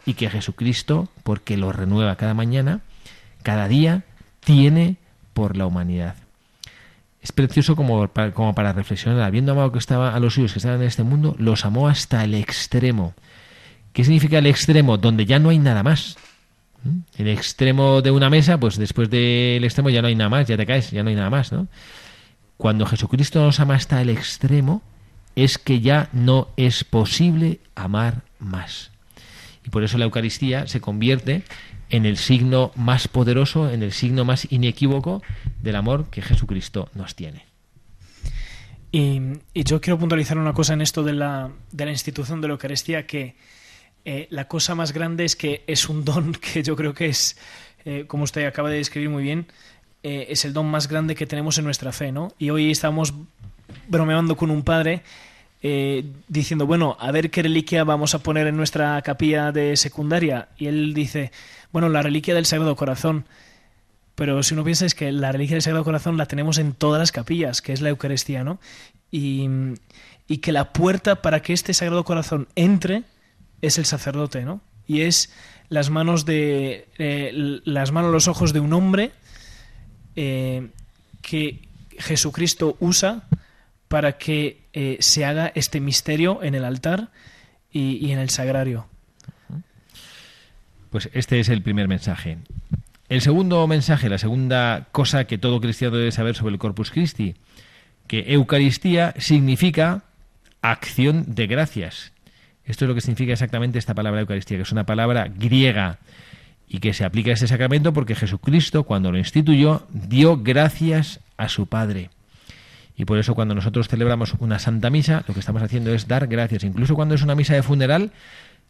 Y 0.05 0.14
que 0.14 0.29
Jesucristo, 0.29 1.09
porque 1.22 1.57
lo 1.57 1.72
renueva 1.72 2.16
cada 2.16 2.35
mañana, 2.35 2.81
cada 3.42 3.68
día, 3.68 4.05
tiene 4.40 4.96
por 5.33 5.57
la 5.57 5.66
humanidad 5.66 6.16
es 7.22 7.30
precioso 7.30 7.76
como 7.76 8.08
para, 8.08 8.32
como 8.32 8.54
para 8.54 8.72
reflexionar. 8.72 9.22
Habiendo 9.22 9.52
amado 9.52 9.70
que 9.70 9.78
estaba 9.78 10.14
a 10.14 10.20
los 10.20 10.35
suyos 10.35 10.52
que 10.52 10.58
estaban 10.58 10.80
en 10.80 10.88
este 10.88 11.04
mundo, 11.04 11.37
los 11.38 11.64
amó 11.64 11.88
hasta 11.88 12.24
el 12.24 12.35
extremo. 12.35 13.14
¿Qué 13.92 14.02
significa 14.02 14.38
el 14.38 14.46
extremo? 14.46 14.98
Donde 14.98 15.24
ya 15.24 15.38
no 15.38 15.50
hay 15.50 15.58
nada 15.58 15.85
más. 15.85 16.16
¿Mm? 16.82 16.98
El 17.18 17.28
extremo 17.28 18.02
de 18.02 18.11
una 18.11 18.28
mesa, 18.28 18.58
pues 18.58 18.76
después 18.76 19.08
del 19.08 19.62
extremo 19.62 19.88
ya 19.88 20.02
no 20.02 20.08
hay 20.08 20.16
nada 20.16 20.30
más, 20.30 20.48
ya 20.48 20.56
te 20.56 20.66
caes, 20.66 20.90
ya 20.90 21.04
no 21.04 21.11
hay 21.11 21.16
nada 21.16 21.30
más, 21.30 21.52
¿no? 21.52 21.68
Cuando 22.56 22.87
Jesucristo 22.87 23.40
nos 23.40 23.61
ama 23.61 23.76
hasta 23.76 24.00
el 24.02 24.08
extremo, 24.08 24.82
es 25.37 25.58
que 25.58 25.80
ya 25.80 26.08
no 26.12 26.48
es 26.56 26.85
posible 26.85 27.61
amar 27.74 28.22
más. 28.38 28.90
Y 29.64 29.70
por 29.70 29.85
eso 29.85 29.96
la 29.96 30.04
Eucaristía 30.04 30.66
se 30.66 30.80
convierte 30.80 31.44
en 31.92 32.07
el 32.07 32.16
signo 32.16 32.72
más 32.74 33.07
poderoso, 33.07 33.70
en 33.70 33.83
el 33.83 33.92
signo 33.92 34.24
más 34.24 34.50
inequívoco 34.50 35.22
del 35.61 35.76
amor 35.76 36.07
que 36.11 36.22
Jesucristo 36.22 36.88
nos 36.94 37.14
tiene. 37.14 37.44
Y, 38.90 39.20
yo 39.55 39.81
quiero 39.81 39.98
puntualizar 39.98 40.38
una 40.38 40.55
cosa 40.55 40.72
en 40.72 40.81
esto 40.81 41.05
de 41.05 41.12
la, 41.12 41.50
de 41.70 41.85
la 41.85 41.90
institución 41.90 42.40
de 42.40 42.48
la 42.48 42.52
Eucaristía, 42.52 43.07
que 43.07 43.37
eh, 44.07 44.26
la 44.31 44.48
cosa 44.48 44.74
más 44.74 44.92
grande 44.92 45.26
es 45.26 45.37
que 45.37 45.64
es 45.66 45.88
un 45.88 46.05
don 46.05 46.33
que 46.52 46.62
yo 46.62 46.76
creo 46.76 46.94
que 46.94 47.07
es, 47.07 47.37
eh, 47.85 48.05
como 48.07 48.24
usted 48.24 48.46
acaba 48.46 48.70
de 48.70 48.78
describir 48.78 49.11
muy 49.11 49.22
bien, 49.22 49.46
eh, 50.02 50.26
es 50.31 50.46
el 50.46 50.55
don 50.55 50.66
más 50.66 50.88
grande 50.88 51.14
que 51.14 51.26
tenemos 51.26 51.59
en 51.59 51.64
nuestra 51.64 51.92
fe, 51.92 52.11
¿no? 52.11 52.33
Y 52.38 52.48
hoy 52.48 52.70
estamos 52.70 53.12
bromeando 53.88 54.35
con 54.37 54.50
un 54.50 54.62
padre 54.62 55.02
diciendo, 56.29 56.66
bueno, 56.66 56.96
a 56.98 57.12
ver 57.12 57.31
qué 57.31 57.42
reliquia 57.42 57.85
vamos 57.85 58.14
a 58.14 58.18
poner 58.18 58.48
en 58.48 58.57
nuestra 58.57 59.01
capilla 59.03 59.53
de 59.53 59.77
secundaria. 59.77 60.48
Y 60.59 60.66
él 60.66 60.92
dice, 60.92 61.31
bueno, 61.72 61.88
la 61.88 62.03
reliquia 62.03 62.35
del 62.35 62.46
Sagrado 62.46 62.77
Corazón. 62.77 63.25
Pero 64.14 64.42
si 64.42 64.55
uno 64.55 64.64
piensa 64.64 64.85
es 64.85 64.94
que 64.94 65.11
la 65.11 65.33
reliquia 65.33 65.55
del 65.55 65.62
Sagrado 65.62 65.85
Corazón 65.85 66.16
la 66.16 66.27
tenemos 66.27 66.59
en 66.59 66.75
todas 66.75 67.01
las 67.01 67.12
capillas, 67.12 67.62
que 67.62 67.72
es 67.72 67.81
la 67.81 67.88
Eucaristía, 67.88 68.44
¿no? 68.44 68.61
Y, 69.11 69.48
que 70.40 70.53
la 70.53 70.72
puerta 70.72 71.16
para 71.16 71.42
que 71.42 71.53
este 71.53 71.75
Sagrado 71.75 72.05
Corazón 72.05 72.48
entre 72.55 73.03
es 73.61 73.77
el 73.77 73.85
sacerdote, 73.85 74.44
¿no? 74.44 74.62
Y 74.87 75.03
es 75.03 75.31
las 75.68 75.90
manos 75.90 76.25
de 76.25 76.88
eh, 76.98 77.61
las 77.64 77.92
manos 77.92 78.12
los 78.12 78.29
ojos 78.29 78.55
de 78.55 78.61
un 78.61 78.72
hombre 78.72 79.12
eh, 80.16 80.68
que 81.20 81.61
Jesucristo 81.98 82.77
usa 82.81 83.25
para 83.92 84.12
que 84.12 84.62
eh, 84.72 84.96
se 85.00 85.26
haga 85.26 85.52
este 85.55 85.78
misterio 85.78 86.42
en 86.42 86.55
el 86.55 86.64
altar 86.64 87.11
y 87.70 88.11
en 88.11 88.18
el 88.18 88.31
sagrario. 88.31 88.87
Pues 90.88 91.11
este 91.12 91.40
es 91.40 91.50
el 91.50 91.61
primer 91.61 91.88
mensaje. 91.88 92.38
El 93.11 93.20
segundo 93.20 93.66
mensaje, 93.66 94.09
la 94.09 94.16
segunda 94.16 94.88
cosa 94.92 95.26
que 95.26 95.37
todo 95.37 95.61
cristiano 95.61 95.98
debe 95.98 96.11
saber 96.11 96.37
sobre 96.37 96.55
el 96.55 96.59
Corpus 96.59 96.90
Christi, 96.90 97.35
que 98.07 98.33
Eucaristía 98.33 99.12
significa 99.18 100.05
acción 100.62 101.35
de 101.35 101.46
gracias. 101.46 102.12
Esto 102.64 102.87
es 102.87 102.88
lo 102.88 102.94
que 102.94 103.02
significa 103.02 103.35
exactamente 103.35 103.78
esta 103.78 103.94
palabra 103.94 104.22
Eucaristía, 104.22 104.57
que 104.57 104.62
es 104.62 104.72
una 104.72 104.87
palabra 104.87 105.28
griega 105.28 105.98
y 106.66 106.78
que 106.78 106.94
se 106.94 107.05
aplica 107.05 107.28
a 107.31 107.35
este 107.35 107.46
sacramento 107.46 107.92
porque 107.92 108.14
Jesucristo, 108.14 108.85
cuando 108.85 109.12
lo 109.12 109.18
instituyó, 109.18 109.87
dio 109.90 110.38
gracias 110.38 111.20
a 111.37 111.50
su 111.50 111.66
Padre. 111.66 112.09
Y 112.96 113.05
por 113.05 113.18
eso 113.18 113.35
cuando 113.35 113.55
nosotros 113.55 113.88
celebramos 113.88 114.35
una 114.38 114.59
Santa 114.59 114.90
Misa, 114.90 115.24
lo 115.26 115.35
que 115.35 115.40
estamos 115.40 115.62
haciendo 115.62 115.92
es 115.94 116.09
dar 116.09 116.26
gracias. 116.26 116.64
Incluso 116.64 116.94
cuando 116.94 117.14
es 117.14 117.22
una 117.22 117.35
misa 117.35 117.55
de 117.55 117.62
funeral, 117.62 118.12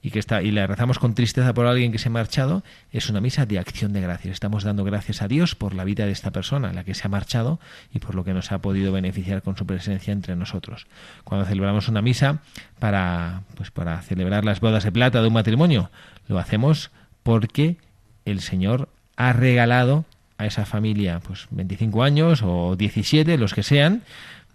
y 0.03 0.11
que 0.11 0.19
está 0.19 0.43
y 0.43 0.51
le 0.51 0.67
rezamos 0.67 0.99
con 0.99 1.15
tristeza 1.15 1.55
por 1.55 1.67
alguien 1.67 1.93
que 1.93 1.99
se 1.99 2.09
ha 2.09 2.11
marchado, 2.11 2.65
es 2.91 3.09
una 3.09 3.21
misa 3.21 3.47
de 3.47 3.61
acción 3.61 3.93
de 3.93 4.01
gracias. 4.01 4.35
Estamos 4.35 4.65
dando 4.65 4.83
gracias 4.83 5.23
a 5.23 5.29
Dios 5.29 5.55
por 5.55 5.75
la 5.75 5.85
vida 5.85 6.07
de 6.07 6.13
esta 6.13 6.33
persona, 6.33 6.73
la 6.73 6.83
que 6.83 6.95
se 6.95 7.07
ha 7.07 7.09
marchado 7.09 7.61
y 7.95 8.01
por 8.01 8.17
lo 8.17 8.25
que 8.25 8.35
nos 8.35 8.51
ha 8.51 8.59
podido 8.59 8.93
beneficiar 8.93 9.43
con 9.43 9.57
su 9.57 9.65
presencia 9.65 10.13
entre 10.13 10.35
nosotros. 10.35 10.89
Cuando 11.23 11.47
celebramos 11.47 11.89
una 11.89 12.03
misa 12.03 12.41
para 12.81 13.43
pues 13.55 13.71
para 13.71 14.03
celebrar 14.03 14.45
las 14.45 14.61
bodas 14.61 14.83
de 14.83 14.91
plata 14.91 15.21
de 15.21 15.29
un 15.29 15.35
matrimonio, 15.35 15.91
lo 16.27 16.41
hacemos 16.41 16.91
porque 17.23 17.77
el 18.25 18.41
Señor 18.41 18.89
ha 19.17 19.33
regalado 19.33 20.05
a 20.43 20.47
esa 20.47 20.67
familia 20.67 21.21
pues 21.21 21.47
25 21.51 22.03
años 22.03 22.43
o 22.45 22.77
17, 22.77 23.39
los 23.39 23.55
que 23.55 23.63
sean, 23.63 24.03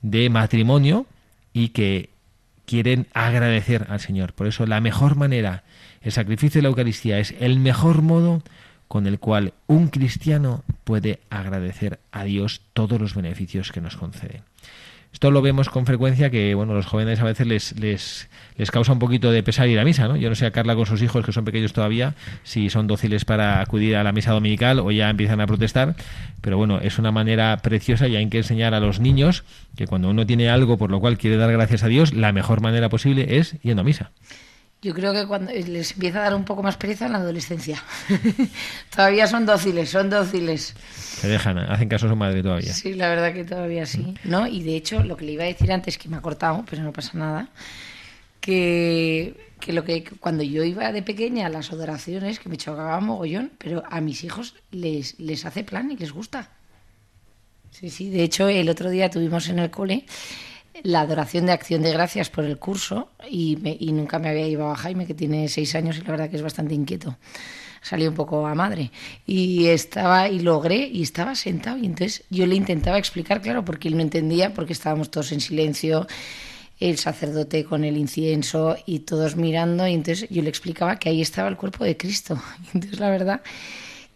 de 0.01 0.29
matrimonio 0.29 1.05
y 1.53 1.69
que 1.69 2.09
quieren 2.65 3.07
agradecer 3.13 3.87
al 3.89 3.99
Señor. 3.99 4.33
Por 4.33 4.47
eso 4.47 4.65
la 4.65 4.81
mejor 4.81 5.15
manera, 5.15 5.63
el 6.01 6.11
sacrificio 6.11 6.59
de 6.59 6.63
la 6.63 6.69
Eucaristía 6.69 7.19
es 7.19 7.33
el 7.39 7.59
mejor 7.59 8.01
modo 8.01 8.43
con 8.87 9.07
el 9.07 9.19
cual 9.19 9.53
un 9.67 9.87
cristiano 9.87 10.63
puede 10.83 11.19
agradecer 11.29 11.99
a 12.11 12.23
Dios 12.23 12.61
todos 12.73 12.99
los 12.99 13.15
beneficios 13.15 13.71
que 13.71 13.81
nos 13.81 13.97
concede. 13.97 14.43
Esto 15.17 15.31
lo 15.31 15.41
vemos 15.41 15.69
con 15.69 15.87
frecuencia 15.87 16.29
que, 16.29 16.53
bueno, 16.53 16.75
los 16.75 16.85
jóvenes 16.85 17.19
a 17.21 17.23
veces 17.23 17.47
les, 17.47 17.79
les, 17.79 18.29
les 18.55 18.69
causa 18.69 18.93
un 18.93 18.99
poquito 18.99 19.31
de 19.31 19.41
pesar 19.41 19.67
ir 19.67 19.79
a 19.79 19.83
misa, 19.83 20.07
¿no? 20.07 20.15
Yo 20.15 20.29
no 20.29 20.35
sé 20.35 20.45
a 20.45 20.51
Carla 20.51 20.75
con 20.75 20.85
sus 20.85 21.01
hijos, 21.01 21.25
que 21.25 21.31
son 21.31 21.43
pequeños 21.43 21.73
todavía, 21.73 22.13
si 22.43 22.69
son 22.69 22.85
dóciles 22.85 23.25
para 23.25 23.59
acudir 23.59 23.95
a 23.95 24.03
la 24.03 24.11
misa 24.11 24.31
dominical 24.31 24.79
o 24.79 24.91
ya 24.91 25.09
empiezan 25.09 25.41
a 25.41 25.47
protestar, 25.47 25.95
pero 26.41 26.57
bueno, 26.57 26.81
es 26.81 26.99
una 26.99 27.11
manera 27.11 27.57
preciosa 27.63 28.07
y 28.07 28.15
hay 28.15 28.29
que 28.29 28.37
enseñar 28.37 28.75
a 28.75 28.79
los 28.79 28.99
niños 28.99 29.43
que 29.75 29.87
cuando 29.87 30.07
uno 30.07 30.23
tiene 30.27 30.51
algo 30.51 30.77
por 30.77 30.91
lo 30.91 30.99
cual 30.99 31.17
quiere 31.17 31.37
dar 31.37 31.51
gracias 31.51 31.81
a 31.81 31.87
Dios, 31.87 32.13
la 32.13 32.31
mejor 32.31 32.61
manera 32.61 32.89
posible 32.89 33.39
es 33.39 33.59
yendo 33.63 33.81
a 33.81 33.85
misa. 33.85 34.11
Yo 34.81 34.93
creo 34.93 35.11
que 35.11 35.25
cuando 35.25 35.51
les 35.51 35.93
empieza 35.93 36.19
a 36.19 36.23
dar 36.23 36.35
un 36.35 36.45
poco 36.45 36.61
más 36.61 36.77
pereza 36.77 37.07
en 37.07 37.13
la 37.13 37.17
adolescencia. 37.17 37.83
todavía 38.95 39.25
son 39.25 39.45
dóciles, 39.45 39.89
son 39.89 40.09
dóciles. 40.09 40.75
Se 40.95 41.27
dejan, 41.27 41.57
hacen 41.57 41.89
caso 41.89 42.05
a 42.05 42.09
su 42.09 42.15
madre 42.15 42.43
todavía. 42.43 42.71
Sí, 42.73 42.93
la 42.93 43.09
verdad 43.09 43.33
que 43.33 43.43
todavía 43.43 43.87
sí. 43.87 44.13
¿no? 44.23 44.45
Y 44.45 44.61
de 44.61 44.75
hecho, 44.75 45.03
lo 45.03 45.17
que 45.17 45.25
le 45.25 45.31
iba 45.31 45.43
a 45.43 45.47
decir 45.47 45.71
antes, 45.71 45.97
que 45.97 46.09
me 46.09 46.17
ha 46.17 46.21
cortado, 46.21 46.63
pero 46.69 46.83
no 46.83 46.93
pasa 46.93 47.17
nada, 47.17 47.49
que, 48.39 49.51
que 49.59 49.73
lo 49.73 49.83
que 49.83 50.03
cuando 50.19 50.43
yo 50.43 50.63
iba 50.63 50.91
de 50.91 51.01
pequeña 51.01 51.47
a 51.47 51.49
las 51.49 51.71
adoraciones, 51.71 52.39
que 52.39 52.47
me 52.47 52.57
chocaba 52.57 52.99
mogollón, 52.99 53.51
pero 53.57 53.81
a 53.89 53.99
mis 53.99 54.23
hijos 54.23 54.53
les, 54.69 55.19
les 55.19 55.43
hace 55.45 55.63
plan 55.63 55.89
y 55.89 55.97
les 55.97 56.11
gusta. 56.11 56.49
Sí, 57.71 57.89
sí, 57.89 58.09
de 58.09 58.23
hecho 58.23 58.47
el 58.47 58.69
otro 58.69 58.89
día 58.91 59.09
tuvimos 59.09 59.49
en 59.49 59.59
el 59.59 59.71
cole 59.71 60.05
la 60.83 61.01
adoración 61.01 61.45
de 61.45 61.51
acción 61.51 61.81
de 61.81 61.91
gracias 61.91 62.29
por 62.29 62.43
el 62.43 62.57
curso 62.57 63.09
y, 63.29 63.57
nunca 63.91 64.19
me 64.19 64.29
había 64.29 64.47
llevado 64.47 64.71
a 64.71 64.75
Jaime, 64.75 65.05
que 65.05 65.13
tiene 65.13 65.47
seis 65.47 65.75
años 65.75 65.97
y 65.97 66.01
la 66.01 66.11
verdad 66.11 66.29
que 66.29 66.35
es 66.35 66.41
bastante 66.41 66.73
inquieto. 66.73 67.17
Salió 67.81 68.09
un 68.09 68.15
poco 68.15 68.45
a 68.45 68.55
madre. 68.55 68.91
Y 69.25 69.67
estaba, 69.67 70.27
y 70.29 70.39
logré, 70.39 70.87
y 70.87 71.03
estaba 71.03 71.35
sentado. 71.35 71.77
Y 71.77 71.85
entonces 71.85 72.23
yo 72.29 72.45
le 72.45 72.55
intentaba 72.55 72.97
explicar, 72.97 73.41
claro, 73.41 73.63
porque 73.63 73.87
él 73.87 73.95
no 73.95 74.01
entendía, 74.01 74.53
porque 74.53 74.73
estábamos 74.73 75.09
todos 75.09 75.31
en 75.31 75.39
silencio, 75.39 76.07
el 76.79 76.97
sacerdote 76.97 77.63
con 77.63 77.83
el 77.83 77.97
incienso 77.97 78.75
y 78.85 78.99
todos 78.99 79.35
mirando. 79.35 79.87
Y 79.87 79.93
entonces 79.93 80.27
yo 80.29 80.41
le 80.41 80.49
explicaba 80.49 80.97
que 80.97 81.09
ahí 81.09 81.21
estaba 81.21 81.49
el 81.49 81.55
cuerpo 81.55 81.83
de 81.83 81.95
Cristo. 81.97 82.41
Y 82.73 82.77
entonces 82.77 82.99
la 82.99 83.09
verdad 83.09 83.41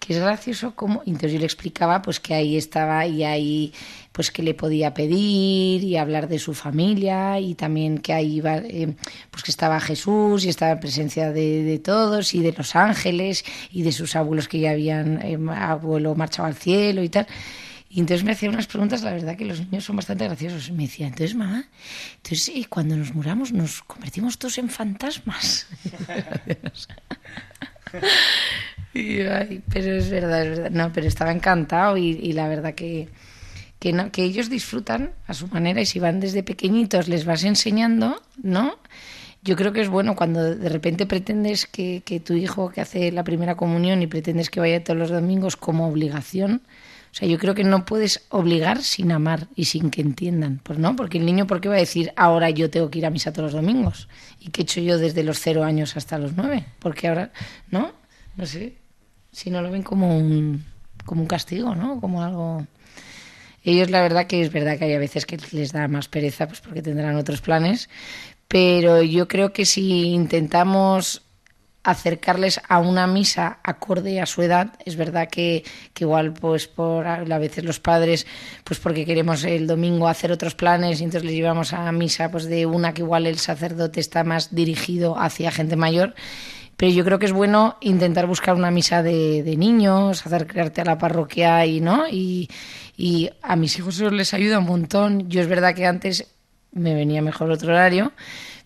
que 0.02 0.14
es 0.14 0.20
gracioso 0.20 0.76
como 0.76 1.04
entonces 1.06 1.34
yo 1.34 1.40
le 1.40 1.46
explicaba 1.46 2.02
pues 2.02 2.20
que 2.20 2.34
ahí 2.34 2.58
estaba 2.58 3.06
y 3.06 3.24
ahí 3.24 3.72
pues 4.12 4.32
que 4.32 4.42
le 4.42 4.56
podía 4.56 4.94
pedir 4.96 5.84
y 5.84 5.96
hablar 5.96 6.28
de 6.28 6.40
su 6.40 6.56
familia 6.56 7.40
y 7.40 7.54
también 7.54 8.00
que 8.00 8.12
ahí 8.12 8.38
iba 8.38 8.58
eh, 8.58 8.96
pues 9.30 9.44
que 9.44 9.52
estaba 9.52 9.80
Jesús 9.80 10.44
y 10.44 10.50
estaba 10.50 10.72
en 10.72 10.80
presencia 10.80 11.32
de, 11.32 11.64
de 11.64 11.78
todos 11.78 12.34
y 12.34 12.42
de 12.42 12.52
los 12.52 12.76
ángeles 12.76 13.46
y 13.72 13.84
de 13.84 13.92
sus 13.92 14.16
abuelos 14.16 14.48
que 14.48 14.60
ya 14.60 14.72
habían 14.72 15.22
eh, 15.22 15.38
abuelo 15.56 16.16
marchado 16.16 16.48
al 16.48 16.56
cielo 16.56 17.04
y 17.04 17.10
tal 17.10 17.28
y 17.94 18.00
entonces 18.00 18.24
me 18.24 18.32
hacía 18.32 18.50
unas 18.50 18.68
preguntas, 18.68 19.04
la 19.04 19.12
verdad 19.12 19.36
que 19.36 19.44
los 19.44 19.60
niños 19.60 19.84
son 19.84 19.98
bastante 19.98 20.24
graciosos. 20.24 20.72
Me 20.72 20.84
decía, 20.84 21.08
entonces 21.08 21.36
mamá, 21.36 21.66
entonces 22.16 22.48
eh, 22.56 22.66
cuando 22.70 22.96
nos 22.96 23.14
muramos 23.14 23.52
nos 23.52 23.82
convertimos 23.84 24.40
todos 24.40 24.58
en 24.60 24.70
fantasmas. 24.70 25.68
Pero 28.94 29.92
es 29.96 30.10
verdad, 30.10 30.44
es 30.46 30.58
verdad. 30.58 30.72
No, 30.72 30.92
pero 30.92 31.08
estaba 31.08 31.32
encantado 31.32 31.98
y, 31.98 32.10
y 32.10 32.34
la 32.34 32.48
verdad 32.48 32.74
que, 32.74 33.08
que, 33.80 33.94
no, 33.94 34.12
que 34.12 34.24
ellos 34.24 34.50
disfrutan 34.50 35.12
a 35.28 35.34
su 35.34 35.48
manera 35.48 35.82
y 35.82 35.86
si 35.86 36.00
van 36.00 36.20
desde 36.20 36.44
pequeñitos 36.44 37.08
les 37.08 37.26
vas 37.26 37.44
enseñando, 37.44 38.22
¿no? 38.42 38.78
Yo 39.44 39.56
creo 39.56 39.74
que 39.74 39.82
es 39.82 39.90
bueno 39.90 40.16
cuando 40.16 40.56
de 40.56 40.70
repente 40.70 41.08
pretendes 41.08 41.66
que, 41.66 42.04
que 42.06 42.20
tu 42.20 42.34
hijo 42.34 42.70
que 42.70 42.82
hace 42.82 43.12
la 43.12 43.24
primera 43.24 43.56
comunión 43.56 44.02
y 44.02 44.08
pretendes 44.08 44.52
que 44.52 44.60
vaya 44.60 44.84
todos 44.84 45.00
los 45.00 45.10
domingos 45.10 45.56
como 45.56 45.88
obligación, 45.88 46.62
o 47.12 47.14
sea, 47.14 47.28
yo 47.28 47.38
creo 47.38 47.54
que 47.54 47.66
no 47.66 47.86
puedes 47.86 48.26
obligar 48.30 48.82
sin 48.84 49.12
amar 49.12 49.48
y 49.56 49.66
sin 49.66 49.90
que 49.90 50.02
entiendan, 50.02 50.62
pues 50.64 50.80
no, 50.80 50.96
porque 50.96 51.18
el 51.18 51.26
niño, 51.26 51.46
¿por 51.46 51.60
qué 51.60 51.68
va 51.68 51.76
a 51.76 51.80
decir 51.80 52.14
ahora 52.16 52.50
yo 52.50 52.70
tengo 52.70 52.90
que 52.90 53.00
ir 53.00 53.06
a 53.06 53.10
misa 53.10 53.34
todos 53.34 53.52
los 53.52 53.62
domingos? 53.62 54.08
¿Y 54.40 54.50
qué 54.50 54.62
he 54.62 54.64
hecho 54.64 54.80
yo 54.80 54.98
desde 54.98 55.24
los 55.24 55.40
cero 55.40 55.64
años 55.64 55.98
hasta 55.98 56.18
los 56.18 56.38
nueve? 56.38 56.66
Porque 56.80 57.10
ahora, 57.10 57.34
¿no? 57.70 57.92
No 58.38 58.46
sé, 58.46 58.76
si 59.32 59.50
no 59.50 59.62
lo 59.62 59.72
ven 59.72 59.84
como 59.84 60.18
un, 60.18 60.66
como 61.06 61.22
un 61.22 61.28
castigo, 61.28 61.76
¿no? 61.76 62.00
Como 62.00 62.24
algo... 62.24 62.66
Ellos 63.64 63.92
la 63.92 64.02
verdad 64.02 64.26
que 64.26 64.42
es 64.42 64.52
verdad 64.52 64.78
que 64.78 64.86
hay 64.86 64.94
a 64.94 65.00
veces 65.00 65.26
que 65.26 65.38
les 65.52 65.72
da 65.72 65.88
más 65.88 66.08
pereza, 66.08 66.48
pues 66.48 66.62
porque 66.62 66.82
tendrán 66.82 67.16
otros 67.16 67.42
planes, 67.42 67.90
pero 68.48 69.04
yo 69.04 69.28
creo 69.28 69.54
que 69.54 69.66
si 69.66 70.14
intentamos 70.14 71.22
acercarles 71.84 72.62
a 72.68 72.80
una 72.80 73.08
misa 73.08 73.60
acorde 73.64 74.22
a 74.22 74.26
su 74.26 74.42
edad. 74.42 74.74
Es 74.86 74.96
verdad 74.96 75.28
que, 75.30 75.64
que 75.94 76.04
igual 76.04 76.34
pues 76.34 76.68
por 76.68 77.08
a 77.08 77.38
veces 77.40 77.64
los 77.64 77.80
padres 77.80 78.28
pues 78.64 78.80
porque 78.80 79.06
queremos 79.06 79.44
el 79.44 79.68
domingo 79.68 80.08
hacer 80.08 80.32
otros 80.32 80.54
planes 80.56 81.02
y 81.02 81.04
entonces 81.04 81.26
les 81.26 81.36
llevamos 81.36 81.74
a 81.74 81.92
misa 81.92 82.30
pues 82.30 82.46
de 82.46 82.66
una 82.66 82.94
que 82.94 83.02
igual 83.02 83.26
el 83.26 83.40
sacerdote 83.40 84.00
está 84.00 84.24
más 84.24 84.54
dirigido 84.54 85.18
hacia 85.18 85.52
gente 85.52 85.76
mayor. 85.76 86.14
Pero 86.82 86.94
yo 86.94 87.06
creo 87.06 87.20
que 87.20 87.28
es 87.28 87.32
bueno 87.32 87.78
intentar 87.80 88.26
buscar 88.26 88.56
una 88.56 88.72
misa 88.72 89.04
de, 89.04 89.44
de 89.44 89.56
niños, 89.56 90.26
acercarte 90.26 90.82
a 90.82 90.86
la 90.86 90.98
parroquia 90.98 91.64
y 91.68 91.80
no 91.80 92.08
y, 92.10 92.50
a 93.44 93.56
mis 93.56 93.78
hijos 93.78 93.98
eso 93.98 94.10
les 94.10 94.34
ayuda 94.34 94.58
un 94.58 94.66
montón. 94.66 95.30
Yo 95.30 95.42
es 95.42 95.48
verdad 95.48 95.76
que 95.76 95.86
antes 95.86 96.34
me 96.72 96.96
venía 96.96 97.22
mejor 97.22 97.52
otro 97.52 97.72
horario, 97.72 98.14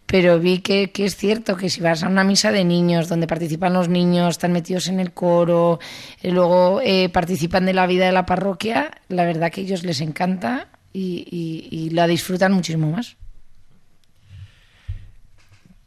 pero 0.06 0.39
vi 0.39 0.60
que, 0.60 0.93
que, 0.93 1.04
es 1.04 1.17
cierto 1.17 1.58
que 1.58 1.69
si 1.69 1.82
vas 1.82 2.04
a 2.04 2.08
una 2.08 2.23
misa 2.23 2.54
de 2.54 2.63
niños 2.63 3.10
donde 3.10 3.28
participan 3.28 3.73
los 3.73 3.89
niños, 3.89 4.30
están 4.30 4.54
metidos 4.54 4.88
en 4.88 5.01
el 5.01 5.12
coro, 5.12 5.80
y 6.23 6.32
luego 6.32 6.80
eh, 6.82 7.10
participan 7.10 7.65
de 7.65 7.73
la 7.73 7.86
vida 7.86 8.06
de 8.06 8.13
la 8.13 8.25
parroquia, 8.25 8.91
la 9.10 9.25
verdad 9.25 9.51
que 9.51 9.60
a 9.60 9.63
ellos 9.65 9.84
les 9.84 9.99
encanta 9.99 10.69
y 10.93 11.89
la 11.91 12.08
disfrutan 12.08 12.54
muchísimo 12.54 12.91
más. 12.91 13.17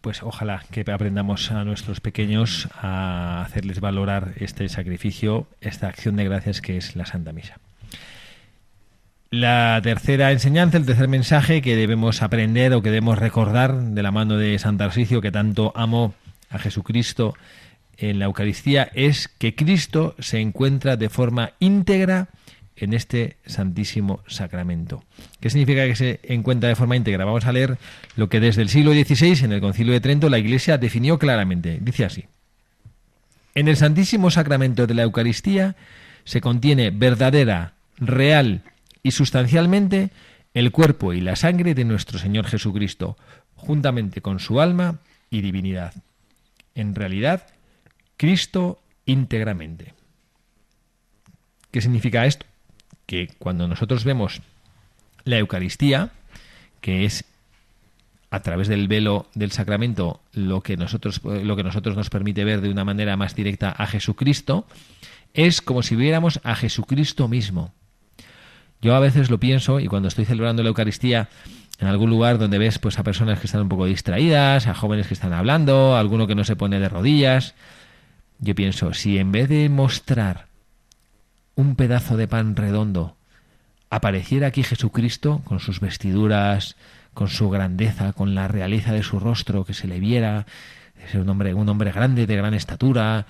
Pues 0.00 0.22
ojalá 0.22 0.62
que 0.70 0.84
aprendamos 0.90 1.50
a 1.50 1.64
nuestros 1.64 2.00
pequeños 2.00 2.68
a 2.80 3.42
hacerles 3.42 3.80
valorar 3.80 4.34
este 4.36 4.68
sacrificio, 4.68 5.46
esta 5.60 5.88
acción 5.88 6.16
de 6.16 6.24
gracias 6.24 6.60
que 6.60 6.76
es 6.76 6.94
la 6.94 7.04
Santa 7.04 7.32
Misa. 7.32 7.58
La 9.30 9.78
tercera 9.82 10.32
enseñanza, 10.32 10.78
el 10.78 10.86
tercer 10.86 11.08
mensaje 11.08 11.60
que 11.60 11.76
debemos 11.76 12.22
aprender 12.22 12.72
o 12.72 12.80
que 12.80 12.90
debemos 12.90 13.18
recordar 13.18 13.74
de 13.74 14.02
la 14.02 14.10
mano 14.10 14.38
de 14.38 14.58
San 14.58 14.78
Tarsicio, 14.78 15.20
que 15.20 15.30
tanto 15.30 15.72
amó 15.76 16.14
a 16.48 16.58
Jesucristo 16.58 17.34
en 17.98 18.18
la 18.18 18.24
Eucaristía, 18.24 18.88
es 18.94 19.28
que 19.28 19.54
Cristo 19.54 20.14
se 20.18 20.40
encuentra 20.40 20.96
de 20.96 21.10
forma 21.10 21.52
íntegra 21.58 22.28
en 22.80 22.94
este 22.94 23.36
Santísimo 23.46 24.22
Sacramento. 24.26 25.04
¿Qué 25.40 25.50
significa 25.50 25.86
que 25.86 25.96
se 25.96 26.20
encuentra 26.22 26.68
de 26.68 26.76
forma 26.76 26.96
íntegra? 26.96 27.24
Vamos 27.24 27.46
a 27.46 27.52
leer 27.52 27.78
lo 28.16 28.28
que 28.28 28.40
desde 28.40 28.62
el 28.62 28.68
siglo 28.68 28.92
XVI, 28.92 29.44
en 29.44 29.52
el 29.52 29.60
Concilio 29.60 29.92
de 29.92 30.00
Trento, 30.00 30.28
la 30.28 30.38
Iglesia 30.38 30.78
definió 30.78 31.18
claramente. 31.18 31.78
Dice 31.80 32.04
así. 32.04 32.24
En 33.54 33.68
el 33.68 33.76
Santísimo 33.76 34.30
Sacramento 34.30 34.86
de 34.86 34.94
la 34.94 35.02
Eucaristía 35.02 35.76
se 36.24 36.40
contiene 36.40 36.90
verdadera, 36.90 37.74
real 37.96 38.62
y 39.02 39.10
sustancialmente 39.10 40.10
el 40.54 40.70
cuerpo 40.72 41.12
y 41.12 41.20
la 41.20 41.36
sangre 41.36 41.74
de 41.74 41.84
nuestro 41.84 42.18
Señor 42.18 42.46
Jesucristo, 42.46 43.16
juntamente 43.54 44.20
con 44.20 44.38
su 44.38 44.60
alma 44.60 45.00
y 45.30 45.40
divinidad. 45.40 45.94
En 46.74 46.94
realidad, 46.94 47.46
Cristo 48.16 48.80
íntegramente. 49.06 49.94
¿Qué 51.70 51.80
significa 51.80 52.26
esto? 52.26 52.46
Que 53.08 53.30
cuando 53.38 53.66
nosotros 53.66 54.04
vemos 54.04 54.42
la 55.24 55.38
Eucaristía, 55.38 56.10
que 56.82 57.06
es 57.06 57.24
a 58.30 58.40
través 58.40 58.68
del 58.68 58.86
velo 58.86 59.26
del 59.34 59.50
sacramento 59.50 60.20
lo 60.34 60.60
que 60.60 60.76
nosotros 60.76 61.22
lo 61.24 61.56
que 61.56 61.62
nosotros 61.62 61.96
nos 61.96 62.10
permite 62.10 62.44
ver 62.44 62.60
de 62.60 62.68
una 62.68 62.84
manera 62.84 63.16
más 63.16 63.34
directa 63.34 63.70
a 63.70 63.86
Jesucristo, 63.86 64.66
es 65.32 65.62
como 65.62 65.82
si 65.82 65.96
viéramos 65.96 66.40
a 66.44 66.54
Jesucristo 66.54 67.28
mismo. 67.28 67.72
Yo 68.82 68.94
a 68.94 69.00
veces 69.00 69.30
lo 69.30 69.40
pienso 69.40 69.80
y 69.80 69.86
cuando 69.86 70.08
estoy 70.08 70.26
celebrando 70.26 70.62
la 70.62 70.68
Eucaristía 70.68 71.30
en 71.78 71.88
algún 71.88 72.10
lugar 72.10 72.36
donde 72.36 72.58
ves 72.58 72.78
pues 72.78 72.98
a 72.98 73.04
personas 73.04 73.40
que 73.40 73.46
están 73.46 73.62
un 73.62 73.70
poco 73.70 73.86
distraídas, 73.86 74.66
a 74.66 74.74
jóvenes 74.74 75.06
que 75.06 75.14
están 75.14 75.32
hablando, 75.32 75.96
a 75.96 76.00
alguno 76.00 76.26
que 76.26 76.34
no 76.34 76.44
se 76.44 76.56
pone 76.56 76.78
de 76.78 76.90
rodillas, 76.90 77.54
yo 78.38 78.54
pienso, 78.54 78.92
si 78.92 79.16
en 79.16 79.32
vez 79.32 79.48
de 79.48 79.70
mostrar 79.70 80.47
un 81.58 81.74
pedazo 81.74 82.16
de 82.16 82.28
pan 82.28 82.54
redondo 82.54 83.16
apareciera 83.90 84.46
aquí 84.46 84.62
Jesucristo 84.62 85.42
con 85.44 85.58
sus 85.58 85.80
vestiduras, 85.80 86.76
con 87.14 87.26
su 87.26 87.50
grandeza, 87.50 88.12
con 88.12 88.36
la 88.36 88.46
realeza 88.46 88.92
de 88.92 89.02
su 89.02 89.18
rostro, 89.18 89.64
que 89.64 89.74
se 89.74 89.88
le 89.88 89.98
viera, 89.98 90.46
es 91.04 91.16
un 91.16 91.28
hombre, 91.28 91.54
un 91.54 91.68
hombre 91.68 91.90
grande, 91.90 92.28
de 92.28 92.36
gran 92.36 92.54
estatura, 92.54 93.26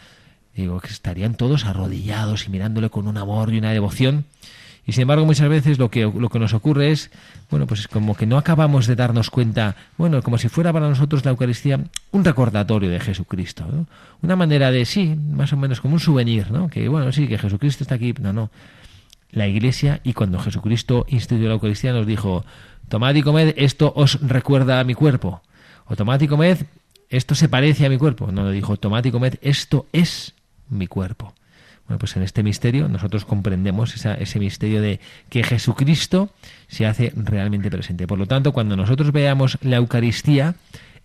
digo 0.55 0.79
que 0.79 0.89
estarían 0.89 1.37
todos 1.37 1.65
arrodillados 1.65 2.47
y 2.47 2.51
mirándole 2.51 2.91
con 2.91 3.09
un 3.09 3.17
amor 3.17 3.51
y 3.55 3.59
una 3.59 3.73
devoción. 3.73 4.27
Y 4.89 4.93
sin 4.93 5.03
embargo, 5.03 5.27
muchas 5.27 5.51
veces 5.51 5.79
lo 5.79 5.91
que, 5.91 6.11
lo 6.11 6.31
que 6.31 6.39
nos 6.39 6.55
ocurre 6.55 6.91
es, 6.91 7.11
bueno, 7.51 7.67
pues 7.67 7.81
es 7.81 7.89
como 7.89 8.17
que 8.17 8.25
no 8.25 8.39
acabamos 8.39 8.87
de 8.87 8.97
darnos 8.97 9.29
cuenta, 9.29 9.77
bueno, 9.99 10.23
como 10.23 10.39
si 10.39 10.49
fuera 10.49 10.73
para 10.73 10.89
nosotros 10.89 11.27
la 11.27 11.31
Eucaristía 11.31 11.79
un 12.11 12.25
recordatorio 12.25 12.89
de 12.89 12.99
Jesucristo. 12.99 13.67
Una 14.23 14.35
manera 14.35 14.71
de, 14.71 14.87
sí, 14.87 15.15
más 15.15 15.53
o 15.53 15.59
menos 15.59 15.83
como 15.83 15.93
un 15.93 16.01
souvenir, 16.01 16.51
¿no? 16.51 16.71
Que, 16.71 16.89
bueno, 16.89 17.13
sí, 17.13 17.29
que 17.29 17.37
Jesucristo 17.37 17.85
está 17.85 17.97
aquí, 17.97 18.15
no, 18.19 18.33
no. 18.33 18.51
La 19.31 19.47
Iglesia, 19.47 20.01
y 20.05 20.15
cuando 20.15 20.39
Jesucristo 20.39 21.05
instituyó 21.11 21.49
la 21.49 21.55
Eucaristía, 21.55 21.93
nos 21.93 22.07
dijo, 22.07 22.47
tomad 22.89 23.15
y 23.15 23.21
comed, 23.21 23.53
esto 23.59 23.93
os 23.95 24.19
recuerda 24.23 24.81
a 24.81 24.85
mi 24.85 24.95
cuerpo. 24.95 25.43
O 25.85 25.97
tomad 25.97 26.19
y 26.23 26.29
comed, 26.29 26.61
esto 27.11 27.35
se 27.35 27.51
parece 27.51 27.85
a 27.85 27.91
mi 27.91 27.99
cuerpo. 27.99 28.33
No, 28.33 28.51
dijo, 28.51 28.79
tomad 28.79 29.05
y 29.05 29.11
comed, 29.11 29.35
esto 29.43 29.85
es 29.93 30.33
mi 30.71 30.87
cuerpo. 30.87 31.35
Bueno, 31.89 31.99
pues 31.99 32.17
en 32.17 32.23
este 32.23 32.43
misterio 32.43 32.87
nosotros 32.89 33.25
comprendemos 33.25 33.95
ese 34.07 34.39
misterio 34.39 34.83
de 34.83 35.01
que 35.31 35.43
Jesucristo 35.43 36.31
se 36.69 36.87
hace 36.87 37.13
realmente 37.17 37.71
presente. 37.71 38.07
Por 38.07 38.19
lo 38.19 38.27
tanto, 38.27 38.53
cuando 38.53 38.77
nosotros 38.77 39.11
veamos 39.11 39.57
la 39.63 39.77
Eucaristía, 39.77 40.55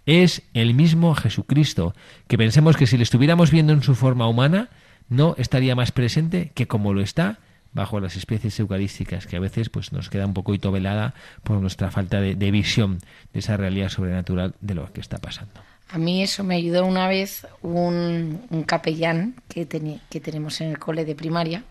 es 0.06 0.42
el 0.54 0.74
mismo 0.74 1.16
Jesucristo, 1.16 1.96
que 2.28 2.38
pensemos 2.38 2.76
que 2.76 2.86
si 2.86 2.98
le 2.98 3.04
estuviéramos 3.04 3.50
viendo 3.50 3.72
en 3.72 3.82
su 3.82 3.96
forma 3.96 4.28
humana, 4.28 4.70
no 5.08 5.36
estaría 5.38 5.74
más 5.74 5.94
presente 5.94 6.52
que 6.54 6.68
como 6.68 6.94
lo 6.94 7.02
está 7.02 7.40
bajo 7.72 8.02
las 8.02 8.18
especies 8.18 8.60
eucarísticas, 8.60 9.26
que 9.26 9.38
a 9.38 9.40
veces 9.40 9.70
pues 9.70 9.94
nos 9.94 10.10
queda 10.10 10.26
un 10.26 10.34
poco 10.34 10.54
velada 10.72 11.14
por 11.44 11.60
nuestra 11.60 11.92
falta 11.92 12.20
de, 12.20 12.52
visión 12.52 13.00
de 13.32 13.40
esa 13.40 13.56
realidad 13.56 13.90
sobrenatural 13.90 14.54
de 14.60 14.76
lo 14.76 14.92
que 14.92 15.02
está 15.02 15.18
pasando. 15.18 15.62
A 15.90 15.98
mí 15.98 16.24
eso 16.24 16.44
me 16.44 16.56
ayudó 16.56 16.86
una 16.86 17.08
vez 17.08 17.46
un, 17.62 18.64
capellán 18.66 19.36
que, 19.48 19.68
que 20.10 20.20
tenemos 20.20 20.60
en 20.62 20.70
el 20.70 20.80
cole 20.80 21.06
de 21.06 21.16
primaria, 21.16 21.64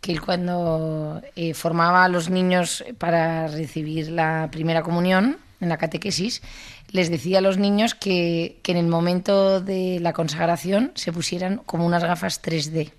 que 0.00 0.18
cuando 0.18 1.22
eh, 1.36 1.54
formaba 1.54 2.04
a 2.04 2.08
los 2.08 2.28
niños 2.28 2.84
para 2.98 3.46
recibir 3.48 4.10
la 4.10 4.48
primera 4.50 4.82
comunión 4.82 5.38
en 5.60 5.68
la 5.68 5.76
catequesis, 5.76 6.42
les 6.90 7.08
decía 7.08 7.38
a 7.38 7.40
los 7.40 7.56
niños 7.56 7.94
que, 7.94 8.58
que 8.62 8.72
en 8.72 8.78
el 8.78 8.88
momento 8.88 9.60
de 9.60 10.00
la 10.00 10.12
consagración 10.12 10.92
se 10.94 11.12
pusieran 11.12 11.58
como 11.58 11.86
unas 11.86 12.02
gafas 12.02 12.42
3D. 12.42 12.92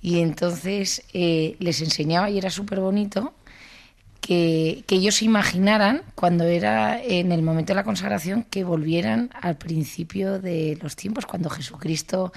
Y 0.00 0.20
entonces 0.20 1.02
eh, 1.12 1.56
les 1.58 1.80
enseñaba, 1.80 2.30
y 2.30 2.38
era 2.38 2.50
súper 2.50 2.78
bonito, 2.78 3.34
que, 4.26 4.82
que, 4.88 4.96
ellos 4.96 5.22
imaginaran, 5.22 6.02
cuando 6.16 6.44
era 6.44 7.00
en 7.00 7.30
el 7.30 7.42
momento 7.42 7.72
de 7.72 7.76
la 7.76 7.84
consagración, 7.84 8.42
que 8.42 8.64
volvieran 8.64 9.30
al 9.40 9.56
principio 9.56 10.40
de 10.40 10.76
los 10.82 10.96
tiempos, 10.96 11.26
cuando 11.26 11.48
Jesucristo 11.48 12.32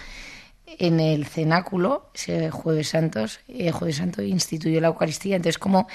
en 0.77 0.99
el 0.99 1.25
cenáculo, 1.25 2.11
ese 2.13 2.51
jueves, 2.51 2.89
Santos, 2.89 3.39
eh, 3.47 3.71
jueves 3.71 3.95
santo, 3.95 4.21
instituyó 4.21 4.79
la 4.81 4.89
Eucaristía. 4.89 5.35
Entonces, 5.35 5.57
como 5.57 5.87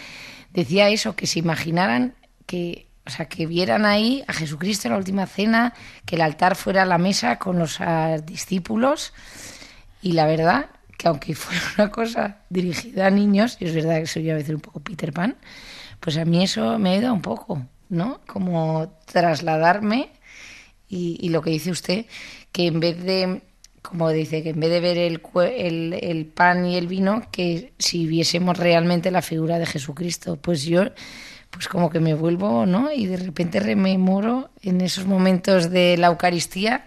decía 0.53 0.89
eso, 0.89 1.15
que 1.15 1.29
se 1.29 1.39
imaginaran 1.39 2.15
que, 2.47 2.89
o 3.07 3.11
sea, 3.11 3.27
que 3.27 3.47
vieran 3.47 3.85
ahí 3.85 4.25
a 4.27 4.33
Jesucristo 4.33 4.89
en 4.89 4.93
la 4.93 4.99
última 4.99 5.27
cena, 5.27 5.75
que 6.07 6.17
el 6.17 6.23
altar 6.23 6.57
fuera 6.57 6.85
la 6.85 6.99
mesa 6.99 7.39
con 7.39 7.59
los 7.59 7.79
discípulos. 8.25 9.13
Y 10.03 10.13
la 10.13 10.27
verdad 10.27 10.67
que 10.99 11.09
aunque 11.09 11.35
fuera 11.37 11.63
una 11.79 11.91
cosa 11.91 12.39
dirigida 12.51 13.07
a 13.07 13.11
niños, 13.11 13.57
y 13.61 13.67
es 13.67 13.75
verdad 13.75 14.01
que 14.01 14.07
soy 14.07 14.29
a 14.31 14.35
veces 14.35 14.55
un 14.55 14.61
poco 14.61 14.81
Peter 14.81 15.13
Pan, 15.13 15.37
pues 16.05 16.19
a 16.19 16.27
mí 16.27 16.45
eso 16.45 16.79
me 16.79 16.91
ayuda 16.91 17.13
un 17.13 17.23
poco, 17.23 17.67
¿no? 17.89 18.21
Como 18.27 18.93
trasladarme 19.07 20.11
y, 20.87 21.17
y 21.19 21.31
lo 21.31 21.41
que 21.41 21.51
dice 21.51 21.71
usted, 21.71 22.05
que 22.53 22.67
en 22.67 22.79
vez 22.79 23.03
de 23.03 23.41
como 23.85 24.09
dice, 24.09 24.43
que 24.43 24.51
en 24.51 24.61
vez 24.61 24.71
de 24.71 24.81
ver 24.81 24.97
el, 24.97 25.21
el, 25.93 26.27
pan 26.27 26.65
y 26.65 26.77
el 26.77 26.87
vino, 26.87 27.23
que 27.31 27.75
si 27.79 28.07
viésemos 28.07 28.57
realmente 28.57 29.11
la 29.11 29.21
figura 29.21 29.59
de 29.59 29.67
Jesucristo, 29.67 30.37
pues 30.37 30.65
yo, 30.65 30.85
pues 31.51 31.69
como 31.69 31.91
que 31.91 32.01
me 32.01 32.15
vuelvo, 32.15 32.65
¿no? 32.65 32.91
Y 32.91 33.05
de 33.05 33.19
repente 33.19 33.61
rememoro 33.61 34.49
en 34.63 34.81
esos 34.81 35.05
momentos 35.05 35.71
de 35.71 35.99
la 35.99 36.07
Eucaristía 36.07 36.83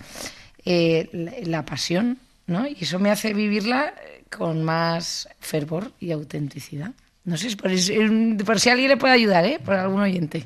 eh, 0.66 1.44
la, 1.46 1.66
pasión, 1.66 2.18
¿no? 2.48 2.68
Y 2.68 2.78
eso 2.82 2.98
me 2.98 3.12
hace 3.12 3.32
vivirla 3.36 3.94
con 4.36 4.64
más 4.64 5.30
fervor 5.40 5.92
y 6.00 6.12
autenticidad. 6.12 6.94
No 7.28 7.36
sé, 7.36 7.54
por, 7.58 7.70
por 8.46 8.60
si 8.62 8.70
alguien 8.70 8.88
le 8.88 8.96
puede 8.96 9.14
ayudar, 9.14 9.44
¿eh? 9.44 9.60
Por 9.64 9.76
algún 9.76 10.00
oyente. 10.00 10.46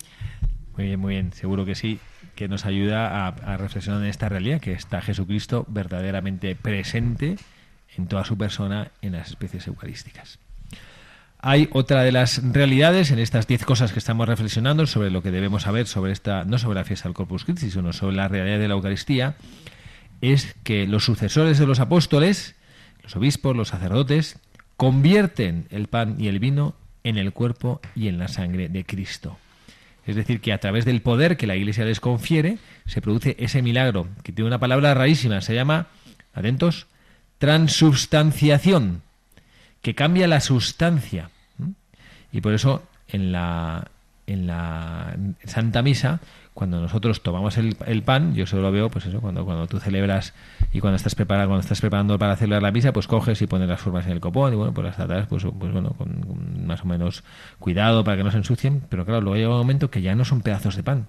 Muy 0.76 0.88
bien, 0.88 1.00
muy 1.00 1.14
bien, 1.14 1.32
seguro 1.32 1.64
que 1.64 1.76
sí 1.76 2.00
que 2.34 2.48
nos 2.48 2.66
ayuda 2.66 3.28
a, 3.28 3.58
reflexionar 3.58 4.02
en 4.02 4.10
esta 4.10 4.28
realidad, 4.28 4.60
que 4.60 4.74
está 4.74 5.00
Jesucristo 5.00 5.64
verdaderamente 5.70 6.56
presente 6.56 7.36
en 7.96 8.08
toda 8.08 8.26
su 8.26 8.36
persona 8.36 8.90
en 9.04 9.12
las 9.12 9.30
especies 9.30 9.68
eucarísticas. 9.68 10.40
Hay 11.38 11.70
otra 11.72 12.02
de 12.02 12.12
las 12.12 12.42
realidades 12.52 13.12
en 13.12 13.20
estas 13.20 13.46
diez 13.46 13.64
cosas 13.64 13.94
que 13.94 14.00
estamos 14.00 14.28
reflexionando 14.28 14.88
sobre 14.88 15.12
lo 15.12 15.22
que 15.22 15.30
debemos 15.30 15.62
saber 15.62 15.86
sobre 15.86 16.14
esta, 16.14 16.46
no 16.46 16.58
sobre 16.58 16.80
la 16.80 16.84
fiesta 16.84 17.10
del 17.10 17.14
Corpus 17.14 17.46
Christi, 17.46 17.70
sino 17.70 17.94
sobre 17.94 18.16
la 18.16 18.28
realidad 18.28 18.58
de 18.58 18.68
la 18.68 18.74
Eucaristía, 18.74 19.36
es 20.22 20.56
que 20.64 20.88
los 20.88 21.06
sucesores 21.06 21.60
de 21.60 21.68
los 21.68 21.80
apóstoles, 21.80 22.56
los 23.04 23.16
obispos, 23.16 23.56
los 23.56 23.68
sacerdotes, 23.68 24.40
convierten 24.82 25.68
el 25.70 25.86
pan 25.86 26.16
y 26.18 26.28
el 26.28 26.40
vino 26.40 26.74
en 27.04 27.20
el 27.20 27.34
cuerpo 27.34 27.82
y 27.96 28.08
en 28.08 28.18
la 28.18 28.28
sangre 28.28 28.68
de 28.68 28.84
Cristo. 28.84 29.38
Es 30.08 30.16
decir, 30.16 30.42
que 30.42 30.54
a 30.54 30.58
través 30.58 30.86
del 30.86 31.04
poder 31.04 31.38
que 31.38 31.46
la 31.46 31.56
Iglesia 31.56 31.86
les 31.86 32.00
confiere, 32.00 32.58
se 32.88 33.00
produce 33.00 33.36
ese 33.38 33.62
milagro, 33.62 34.08
que 34.24 34.32
tiene 34.32 34.48
una 34.48 34.58
palabra 34.58 34.96
rarísima, 34.96 35.40
se 35.42 35.54
llama, 35.54 35.86
atentos, 36.34 36.88
transubstanciación, 37.38 39.04
que 39.84 39.94
cambia 39.94 40.28
la 40.28 40.40
sustancia. 40.40 41.30
Y 42.32 42.42
por 42.42 42.56
eso 42.56 42.82
en 43.08 43.32
la, 43.32 43.88
en 44.26 44.48
la 44.48 45.16
Santa 45.46 45.84
Misa 45.84 46.22
cuando 46.62 46.80
nosotros 46.80 47.24
tomamos 47.24 47.58
el, 47.58 48.04
pan, 48.04 48.36
yo 48.36 48.46
solo 48.46 48.62
lo 48.62 48.72
veo, 48.72 48.92
pues 48.92 49.08
eso, 49.08 49.20
cuando, 49.20 49.46
cuando 49.46 49.66
tú 49.66 49.80
celebras 49.80 50.36
y 50.72 50.80
cuando 50.80 50.96
estás 50.96 51.16
preparando, 51.16 51.50
cuando 51.50 51.62
estás 51.62 51.82
preparando 51.82 52.20
para 52.20 52.36
celebrar 52.36 52.62
la 52.62 52.70
misa, 52.70 52.94
pues 52.94 53.08
coges 53.08 53.42
y 53.42 53.48
pones 53.48 53.68
las 53.68 53.82
formas 53.82 54.06
en 54.06 54.12
el 54.12 54.20
copón 54.20 54.54
y 54.54 54.58
bueno, 54.58 54.72
pues 54.72 54.86
las 54.86 54.96
tratas, 54.96 55.26
pues, 55.26 55.44
pues 55.58 55.72
bueno, 55.74 55.96
con, 55.98 56.68
más 56.68 56.84
o 56.84 56.86
menos 56.86 57.24
cuidado 57.58 58.04
para 58.04 58.18
que 58.18 58.24
no 58.24 58.30
se 58.30 58.38
ensucien, 58.38 58.84
pero 58.90 59.06
claro, 59.06 59.22
luego 59.22 59.38
llega 59.38 59.50
un 59.50 59.58
momento 59.58 59.90
que 59.90 60.04
ya 60.04 60.14
no 60.14 60.24
son 60.24 60.42
pedazos 60.42 60.76
de 60.76 60.84
pan, 60.84 61.08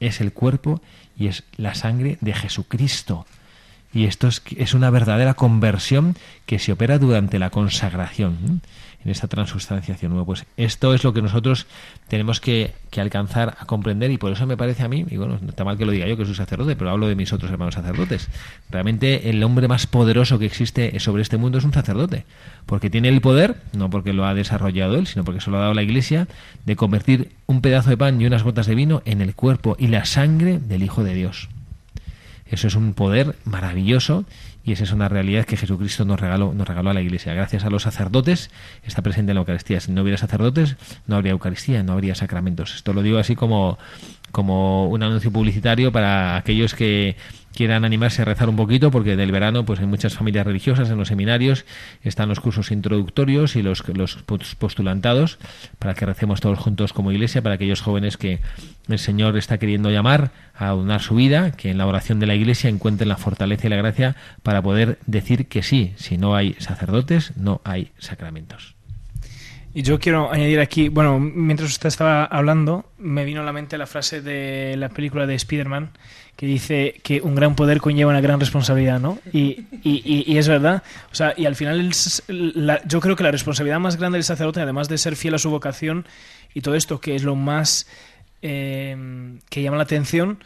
es 0.00 0.22
el 0.22 0.32
cuerpo 0.32 0.80
y 1.14 1.26
es 1.26 1.44
la 1.58 1.74
sangre 1.74 2.16
de 2.22 2.32
Jesucristo. 2.32 3.26
Y 3.92 4.06
esto 4.06 4.28
es, 4.28 4.42
es 4.56 4.72
una 4.72 4.88
verdadera 4.88 5.34
conversión 5.34 6.16
que 6.46 6.58
se 6.58 6.72
opera 6.72 6.98
durante 6.98 7.38
la 7.38 7.50
consagración 7.50 8.62
en 9.04 9.10
esta 9.10 9.28
transustanciación. 9.28 10.10
nueva. 10.10 10.26
pues 10.26 10.46
esto 10.56 10.94
es 10.94 11.04
lo 11.04 11.12
que 11.12 11.22
nosotros 11.22 11.66
tenemos 12.08 12.40
que, 12.40 12.74
alcanzar 12.96 13.58
a 13.60 13.66
comprender 13.66 14.10
y 14.10 14.16
por 14.16 14.32
eso 14.32 14.46
me 14.46 14.56
parece 14.56 14.82
a 14.82 14.88
mí, 14.88 15.04
y 15.10 15.18
bueno, 15.18 15.38
no 15.42 15.50
está 15.50 15.64
mal 15.64 15.76
que 15.76 15.84
lo 15.84 15.92
diga 15.92 16.06
yo 16.06 16.16
que 16.16 16.24
soy 16.24 16.34
sacerdote, 16.34 16.76
pero 16.76 16.88
hablo 16.88 17.08
de 17.08 17.14
mis 17.14 17.30
otros 17.30 17.50
hermanos 17.50 17.74
sacerdotes. 17.74 18.30
Realmente 18.70 19.28
el 19.28 19.42
hombre 19.44 19.68
más 19.68 19.86
poderoso 19.86 20.38
que 20.38 20.46
existe 20.46 20.98
sobre 20.98 21.20
este 21.20 21.36
mundo 21.36 21.58
es 21.58 21.64
un 21.64 21.74
sacerdote, 21.74 22.24
porque 22.64 22.88
tiene 22.88 23.08
el 23.08 23.20
poder, 23.20 23.56
no 23.74 23.90
porque 23.90 24.14
lo 24.14 24.24
ha 24.24 24.32
desarrollado 24.32 24.96
él, 24.96 25.06
sino 25.06 25.24
porque 25.24 25.42
se 25.42 25.50
lo 25.50 25.58
ha 25.58 25.60
dado 25.60 25.74
la 25.74 25.82
Iglesia, 25.82 26.26
de 26.64 26.74
convertir 26.74 27.32
un 27.44 27.60
pedazo 27.60 27.90
de 27.90 27.98
pan 27.98 28.18
y 28.18 28.24
unas 28.24 28.44
gotas 28.44 28.66
de 28.66 28.74
vino 28.74 29.02
en 29.04 29.20
el 29.20 29.34
cuerpo 29.34 29.76
y 29.78 29.88
la 29.88 30.06
sangre 30.06 30.58
del 30.58 30.82
Hijo 30.82 31.04
de 31.04 31.12
Dios. 31.12 31.50
Eso 32.50 32.68
es 32.68 32.76
un 32.76 32.94
poder 32.94 33.34
maravilloso 33.44 34.24
y 34.66 34.72
esa 34.72 34.82
es 34.82 34.90
una 34.90 35.08
realidad 35.08 35.44
que 35.44 35.56
Jesucristo 35.56 36.04
nos 36.04 36.18
regaló, 36.18 36.52
nos 36.52 36.66
regaló 36.66 36.90
a 36.90 36.94
la 36.94 37.00
Iglesia. 37.00 37.32
Gracias 37.32 37.64
a 37.64 37.70
los 37.70 37.84
sacerdotes 37.84 38.50
está 38.82 39.00
presente 39.00 39.30
en 39.30 39.36
la 39.36 39.42
Eucaristía. 39.42 39.80
Si 39.80 39.92
no 39.92 40.02
hubiera 40.02 40.18
sacerdotes, 40.18 40.76
no 41.06 41.14
habría 41.14 41.30
Eucaristía, 41.30 41.84
no 41.84 41.92
habría 41.92 42.16
sacramentos. 42.16 42.74
Esto 42.74 42.92
lo 42.92 43.02
digo 43.02 43.18
así 43.18 43.36
como, 43.36 43.78
como 44.32 44.88
un 44.88 45.02
anuncio 45.02 45.32
publicitario 45.32 45.92
para 45.92 46.36
aquellos 46.36 46.74
que 46.74 47.16
quieran 47.56 47.84
animarse 47.84 48.22
a 48.22 48.24
rezar 48.26 48.48
un 48.48 48.56
poquito, 48.56 48.92
porque 48.92 49.16
del 49.16 49.32
verano 49.32 49.64
pues 49.64 49.80
hay 49.80 49.86
muchas 49.86 50.14
familias 50.14 50.46
religiosas 50.46 50.90
en 50.90 50.98
los 50.98 51.08
seminarios, 51.08 51.64
están 52.02 52.28
los 52.28 52.38
cursos 52.38 52.70
introductorios 52.70 53.56
y 53.56 53.62
los, 53.62 53.82
los 53.88 54.16
postulantados, 54.58 55.38
para 55.78 55.94
que 55.94 56.06
recemos 56.06 56.40
todos 56.40 56.58
juntos 56.58 56.92
como 56.92 57.10
iglesia, 57.10 57.42
para 57.42 57.56
aquellos 57.56 57.80
jóvenes 57.80 58.16
que 58.18 58.40
el 58.88 58.98
Señor 58.98 59.36
está 59.36 59.58
queriendo 59.58 59.90
llamar 59.90 60.30
a 60.54 60.68
donar 60.68 61.00
su 61.00 61.16
vida, 61.16 61.50
que 61.52 61.70
en 61.70 61.78
la 61.78 61.86
oración 61.86 62.20
de 62.20 62.26
la 62.26 62.34
iglesia 62.34 62.70
encuentren 62.70 63.08
la 63.08 63.16
fortaleza 63.16 63.66
y 63.66 63.70
la 63.70 63.76
gracia 63.76 64.16
para 64.42 64.62
poder 64.62 64.98
decir 65.06 65.48
que 65.48 65.62
sí, 65.62 65.94
si 65.96 66.18
no 66.18 66.36
hay 66.36 66.54
sacerdotes, 66.58 67.32
no 67.36 67.62
hay 67.64 67.90
sacramentos. 67.98 68.75
Y 69.76 69.82
yo 69.82 69.98
quiero 69.98 70.32
añadir 70.32 70.58
aquí, 70.60 70.88
bueno, 70.88 71.20
mientras 71.20 71.68
usted 71.68 71.88
estaba 71.88 72.24
hablando, 72.24 72.86
me 72.96 73.26
vino 73.26 73.42
a 73.42 73.44
la 73.44 73.52
mente 73.52 73.76
la 73.76 73.86
frase 73.86 74.22
de 74.22 74.74
la 74.78 74.88
película 74.88 75.26
de 75.26 75.34
Spider-Man 75.34 75.90
que 76.34 76.46
dice 76.46 76.98
que 77.02 77.20
un 77.20 77.34
gran 77.34 77.54
poder 77.54 77.82
conlleva 77.82 78.10
una 78.10 78.22
gran 78.22 78.40
responsabilidad, 78.40 79.00
¿no? 79.00 79.18
Y, 79.34 79.66
y, 79.82 80.24
y 80.26 80.38
es 80.38 80.48
verdad. 80.48 80.82
O 81.12 81.14
sea, 81.14 81.34
y 81.36 81.44
al 81.44 81.56
final 81.56 81.90
yo 82.86 83.00
creo 83.02 83.16
que 83.16 83.22
la 83.22 83.30
responsabilidad 83.30 83.78
más 83.78 83.98
grande 83.98 84.16
del 84.16 84.24
sacerdote, 84.24 84.62
además 84.62 84.88
de 84.88 84.96
ser 84.96 85.14
fiel 85.14 85.34
a 85.34 85.38
su 85.38 85.50
vocación 85.50 86.06
y 86.54 86.62
todo 86.62 86.74
esto, 86.74 86.98
que 86.98 87.14
es 87.14 87.22
lo 87.22 87.36
más 87.36 87.86
eh, 88.40 88.96
que 89.50 89.60
llama 89.60 89.76
la 89.76 89.82
atención, 89.82 90.42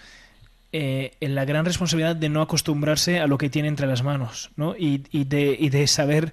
eh, 0.72 1.12
en 1.20 1.36
la 1.36 1.44
gran 1.44 1.64
responsabilidad 1.64 2.16
de 2.16 2.30
no 2.30 2.42
acostumbrarse 2.42 3.20
a 3.20 3.28
lo 3.28 3.38
que 3.38 3.48
tiene 3.48 3.68
entre 3.68 3.86
las 3.86 4.02
manos, 4.02 4.50
¿no? 4.56 4.74
Y, 4.76 4.98
de, 5.12 5.56
y 5.56 5.68
de 5.68 5.86
saber 5.86 6.32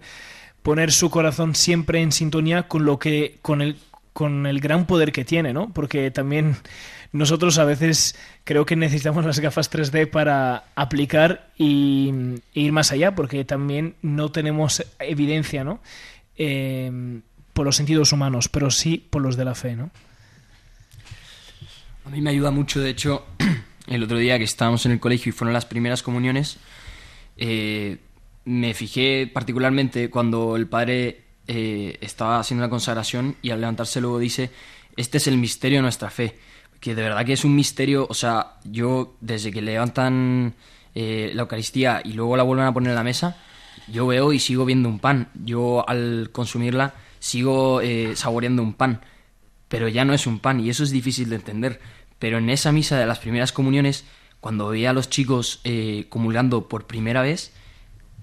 poner 0.67 0.91
su 0.91 1.09
corazón 1.09 1.55
siempre 1.55 2.01
en 2.01 2.11
sintonía 2.11 2.67
con 2.67 2.83
lo 2.83 2.99
que 2.99 3.37
con 3.41 3.61
el 3.61 3.77
con 4.11 4.45
el 4.45 4.59
gran 4.59 4.85
poder 4.85 5.13
que 5.13 5.23
tiene, 5.23 5.53
¿no? 5.53 5.71
Porque 5.71 6.11
también 6.11 6.57
nosotros 7.13 7.57
a 7.57 7.63
veces 7.63 8.17
creo 8.43 8.65
que 8.65 8.75
necesitamos 8.75 9.23
las 9.23 9.39
gafas 9.39 9.71
3D 9.71 10.09
para 10.09 10.65
aplicar 10.75 11.51
y, 11.57 12.11
e 12.53 12.59
ir 12.59 12.73
más 12.73 12.91
allá, 12.91 13.15
porque 13.15 13.45
también 13.45 13.95
no 14.01 14.29
tenemos 14.29 14.83
evidencia, 14.99 15.63
¿no? 15.63 15.79
Eh, 16.35 17.21
por 17.53 17.65
los 17.65 17.77
sentidos 17.77 18.11
humanos, 18.11 18.49
pero 18.49 18.69
sí 18.69 18.97
por 19.09 19.21
los 19.21 19.37
de 19.37 19.45
la 19.45 19.55
fe, 19.55 19.73
¿no? 19.77 19.89
A 22.03 22.09
mí 22.09 22.19
me 22.19 22.31
ayuda 22.31 22.51
mucho, 22.51 22.81
de 22.81 22.89
hecho, 22.89 23.25
el 23.87 24.03
otro 24.03 24.17
día 24.17 24.37
que 24.37 24.43
estábamos 24.43 24.85
en 24.85 24.91
el 24.91 24.99
colegio 24.99 25.29
y 25.29 25.31
fueron 25.31 25.53
las 25.53 25.65
primeras 25.65 26.03
comuniones, 26.03 26.57
eh, 27.37 27.99
me 28.47 28.73
fijé 28.73 29.27
particularmente 29.27 30.09
cuando 30.09 30.55
el 30.55 30.67
padre 30.67 31.25
eh, 31.47 31.97
estaba 31.99 32.39
haciendo 32.39 32.63
la 32.63 32.69
consagración 32.69 33.35
y 33.41 33.49
al 33.49 33.59
levantarse 33.59 33.99
luego 33.99 34.19
dice, 34.19 34.51
este 34.95 35.17
es 35.17 35.27
el 35.27 35.37
misterio 35.37 35.79
de 35.79 35.81
nuestra 35.81 36.09
fe, 36.09 36.37
que 36.79 36.95
de 36.95 37.01
verdad 37.01 37.25
que 37.25 37.33
es 37.33 37.43
un 37.43 37.53
misterio, 37.53 38.07
o 38.09 38.13
sea, 38.13 38.53
yo 38.63 39.17
desde 39.19 39.51
que 39.51 39.61
levantan 39.61 40.53
eh, 40.95 41.31
la 41.33 41.41
Eucaristía 41.41 42.01
y 42.05 42.13
luego 42.13 42.37
la 42.37 42.43
vuelven 42.43 42.67
a 42.67 42.73
poner 42.73 42.91
en 42.91 42.95
la 42.95 43.03
mesa, 43.03 43.35
yo 43.89 44.07
veo 44.07 44.31
y 44.31 44.39
sigo 44.39 44.63
viendo 44.63 44.87
un 44.87 44.99
pan. 44.99 45.27
Yo 45.43 45.87
al 45.87 46.29
consumirla 46.31 46.95
sigo 47.19 47.81
eh, 47.81 48.15
saboreando 48.15 48.63
un 48.63 48.75
pan, 48.75 49.01
pero 49.67 49.89
ya 49.89 50.05
no 50.05 50.13
es 50.13 50.25
un 50.25 50.39
pan 50.39 50.61
y 50.61 50.69
eso 50.69 50.85
es 50.85 50.91
difícil 50.91 51.29
de 51.29 51.35
entender. 51.35 51.81
Pero 52.17 52.37
en 52.37 52.49
esa 52.49 52.71
misa 52.71 52.97
de 52.97 53.05
las 53.07 53.19
primeras 53.19 53.51
comuniones, 53.51 54.05
cuando 54.39 54.69
veía 54.69 54.91
a 54.91 54.93
los 54.93 55.09
chicos 55.09 55.61
comulgando 56.09 56.69
por 56.69 56.87
primera 56.87 57.21
vez, 57.21 57.51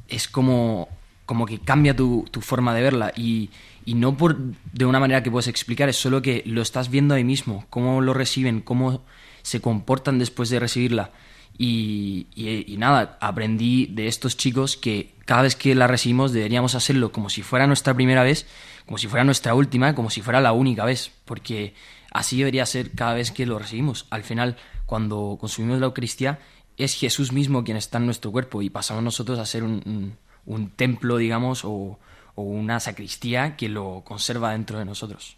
es 0.09 0.29
como, 0.29 0.89
como 1.27 1.47
que 1.47 1.59
cambia 1.59 1.97
tu, 1.97 2.27
tu 2.31 2.41
forma 2.41 2.75
de 2.75 2.83
verla 2.83 3.13
y, 3.17 3.51
y 3.85 3.95
no 3.95 4.17
por 4.17 4.37
de 4.37 4.85
una 4.85 5.01
manera 5.01 5.23
que 5.23 5.31
puedes 5.31 5.49
explicar, 5.49 5.89
es 5.89 5.97
solo 5.97 6.23
que 6.23 6.43
lo 6.47 6.63
estás 6.63 6.91
viendo 6.91 7.15
ahí 7.15 7.25
mismo, 7.25 7.67
cómo 7.71 8.01
lo 8.01 8.15
reciben, 8.15 8.61
cómo 8.61 9.05
se 9.43 9.61
comportan 9.61 10.19
después 10.19 10.49
de 10.51 10.59
recibirla. 10.59 11.13
Y, 11.57 12.27
y, 12.35 12.77
nada, 12.79 13.17
aprendí 13.21 13.87
de 13.87 14.09
estos 14.09 14.37
chicos 14.37 14.77
que 14.77 15.15
cada 15.25 15.43
vez 15.43 15.55
que 15.55 15.77
la 15.77 15.87
recibimos 15.87 16.33
deberíamos 16.33 16.75
hacerlo 16.75 17.13
como 17.13 17.31
si 17.31 17.43
fuera 17.43 17.69
nuestra 17.69 17.95
primera 17.95 18.25
vez, 18.25 18.47
como 18.87 18.99
si 18.99 19.07
fuera 19.07 19.23
nuestra 19.23 19.55
última, 19.55 19.95
como 19.95 20.11
si 20.11 20.21
fuera 20.21 20.41
la 20.41 20.53
única 20.53 20.85
vez, 20.85 21.13
porque 21.25 21.75
así 22.13 22.39
debería 22.39 22.67
ser 22.67 22.91
cada 22.91 23.15
vez 23.15 23.31
que 23.31 23.47
lo 23.47 23.59
recibimos. 23.59 24.07
Al 24.11 24.25
final, 24.25 24.57
cuando 24.87 25.37
consumimos 25.41 25.79
la 25.79 25.87
Eucaristía, 25.87 26.41
es 26.77 26.95
Jesús 26.95 27.33
mismo 27.33 27.65
quien 27.65 27.77
está 27.77 27.99
en 27.99 28.07
nuestro 28.07 28.33
cuerpo 28.33 28.63
y 28.63 28.71
pasamos 28.71 29.03
nosotros 29.03 29.39
a 29.39 29.47
ser 29.47 29.63
un, 29.63 30.17
un, 30.47 30.71
templo, 30.71 31.17
digamos, 31.17 31.65
o, 31.65 31.99
una 32.37 32.81
sacristía 32.81 33.57
que 33.57 33.69
lo 33.69 34.03
conserva 34.05 34.53
dentro 34.53 34.79
de 34.79 34.85
nosotros. 34.85 35.37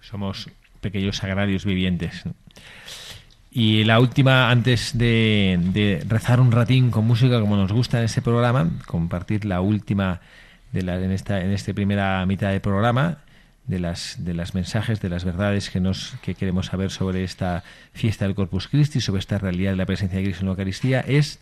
Somos 0.00 0.48
pequeños 0.80 1.16
sagrarios 1.16 1.64
vivientes. 1.64 2.22
Y 3.50 3.84
la 3.84 3.98
última, 3.98 4.50
antes 4.50 4.96
de, 4.96 6.04
rezar 6.06 6.40
un 6.40 6.52
ratín 6.52 6.90
con 6.90 7.06
música 7.06 7.40
como 7.40 7.56
nos 7.56 7.72
gusta 7.72 7.98
en 7.98 8.04
este 8.04 8.22
programa, 8.22 8.70
compartir 8.86 9.44
la 9.44 9.60
última 9.60 10.20
de 10.72 10.82
la, 10.82 10.96
en 11.02 11.10
esta 11.10 11.40
en 11.40 11.50
este 11.50 11.72
primera 11.72 12.24
mitad 12.26 12.50
del 12.50 12.60
programa 12.60 13.18
de 13.68 13.78
las 13.78 14.16
de 14.18 14.34
las 14.34 14.54
mensajes, 14.54 15.00
de 15.00 15.08
las 15.08 15.24
verdades 15.24 15.70
que 15.70 15.78
nos 15.78 16.14
que 16.22 16.34
queremos 16.34 16.66
saber 16.66 16.90
sobre 16.90 17.22
esta 17.22 17.62
fiesta 17.92 18.24
del 18.24 18.34
Corpus 18.34 18.66
Christi, 18.66 19.00
sobre 19.00 19.20
esta 19.20 19.38
realidad 19.38 19.70
de 19.70 19.76
la 19.76 19.86
presencia 19.86 20.18
de 20.18 20.24
Cristo 20.24 20.40
en 20.42 20.46
la 20.46 20.52
Eucaristía, 20.52 21.00
es 21.00 21.38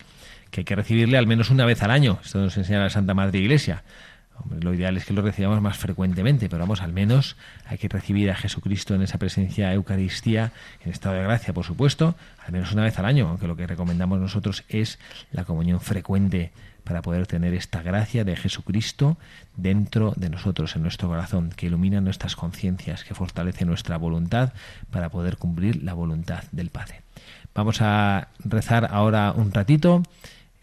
que 0.50 0.60
hay 0.60 0.64
que 0.64 0.76
recibirle 0.76 1.16
al 1.16 1.26
menos 1.26 1.50
una 1.50 1.64
vez 1.64 1.82
al 1.82 1.90
año. 1.90 2.18
Esto 2.22 2.38
nos 2.38 2.56
enseña 2.56 2.80
la 2.80 2.90
Santa 2.90 3.14
Madre 3.14 3.38
Iglesia 3.38 3.82
lo 4.60 4.74
ideal 4.74 4.96
es 4.96 5.04
que 5.04 5.12
lo 5.12 5.22
recibamos 5.22 5.60
más 5.60 5.76
frecuentemente, 5.76 6.48
pero 6.48 6.60
vamos, 6.60 6.82
al 6.82 6.92
menos 6.92 7.36
hay 7.66 7.78
que 7.78 7.88
recibir 7.88 8.30
a 8.30 8.36
Jesucristo 8.36 8.94
en 8.94 9.02
esa 9.02 9.18
presencia 9.18 9.72
Eucaristía, 9.72 10.52
en 10.84 10.92
estado 10.92 11.16
de 11.16 11.22
gracia, 11.22 11.52
por 11.52 11.64
supuesto, 11.64 12.14
al 12.44 12.52
menos 12.52 12.72
una 12.72 12.84
vez 12.84 12.98
al 12.98 13.06
año, 13.06 13.28
aunque 13.28 13.46
lo 13.46 13.56
que 13.56 13.66
recomendamos 13.66 14.20
nosotros 14.20 14.64
es 14.68 14.98
la 15.32 15.44
comunión 15.44 15.80
frecuente 15.80 16.52
para 16.86 17.02
poder 17.02 17.26
tener 17.26 17.52
esta 17.52 17.82
gracia 17.82 18.24
de 18.24 18.36
Jesucristo 18.36 19.18
dentro 19.56 20.14
de 20.16 20.30
nosotros, 20.30 20.76
en 20.76 20.82
nuestro 20.82 21.08
corazón, 21.08 21.50
que 21.54 21.66
ilumina 21.66 22.00
nuestras 22.00 22.36
conciencias, 22.36 23.02
que 23.02 23.14
fortalece 23.14 23.64
nuestra 23.64 23.98
voluntad 23.98 24.52
para 24.90 25.10
poder 25.10 25.36
cumplir 25.36 25.82
la 25.82 25.94
voluntad 25.94 26.44
del 26.52 26.70
Padre. 26.70 27.02
Vamos 27.54 27.82
a 27.82 28.28
rezar 28.38 28.88
ahora 28.92 29.32
un 29.32 29.52
ratito 29.52 30.04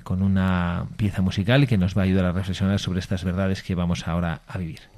con 0.04 0.22
una 0.22 0.88
pieza 0.96 1.22
musical 1.22 1.68
que 1.68 1.78
nos 1.78 1.98
va 1.98 2.04
a 2.04 2.06
ayudar 2.06 2.26
a 2.26 2.32
reflexionar 2.32 2.80
sobre 2.80 3.00
estas 3.00 3.24
verdades 3.26 3.62
que 3.62 3.76
vamos 3.76 4.08
ahora 4.08 4.42
a 4.48 4.58
vivir. 4.58 4.93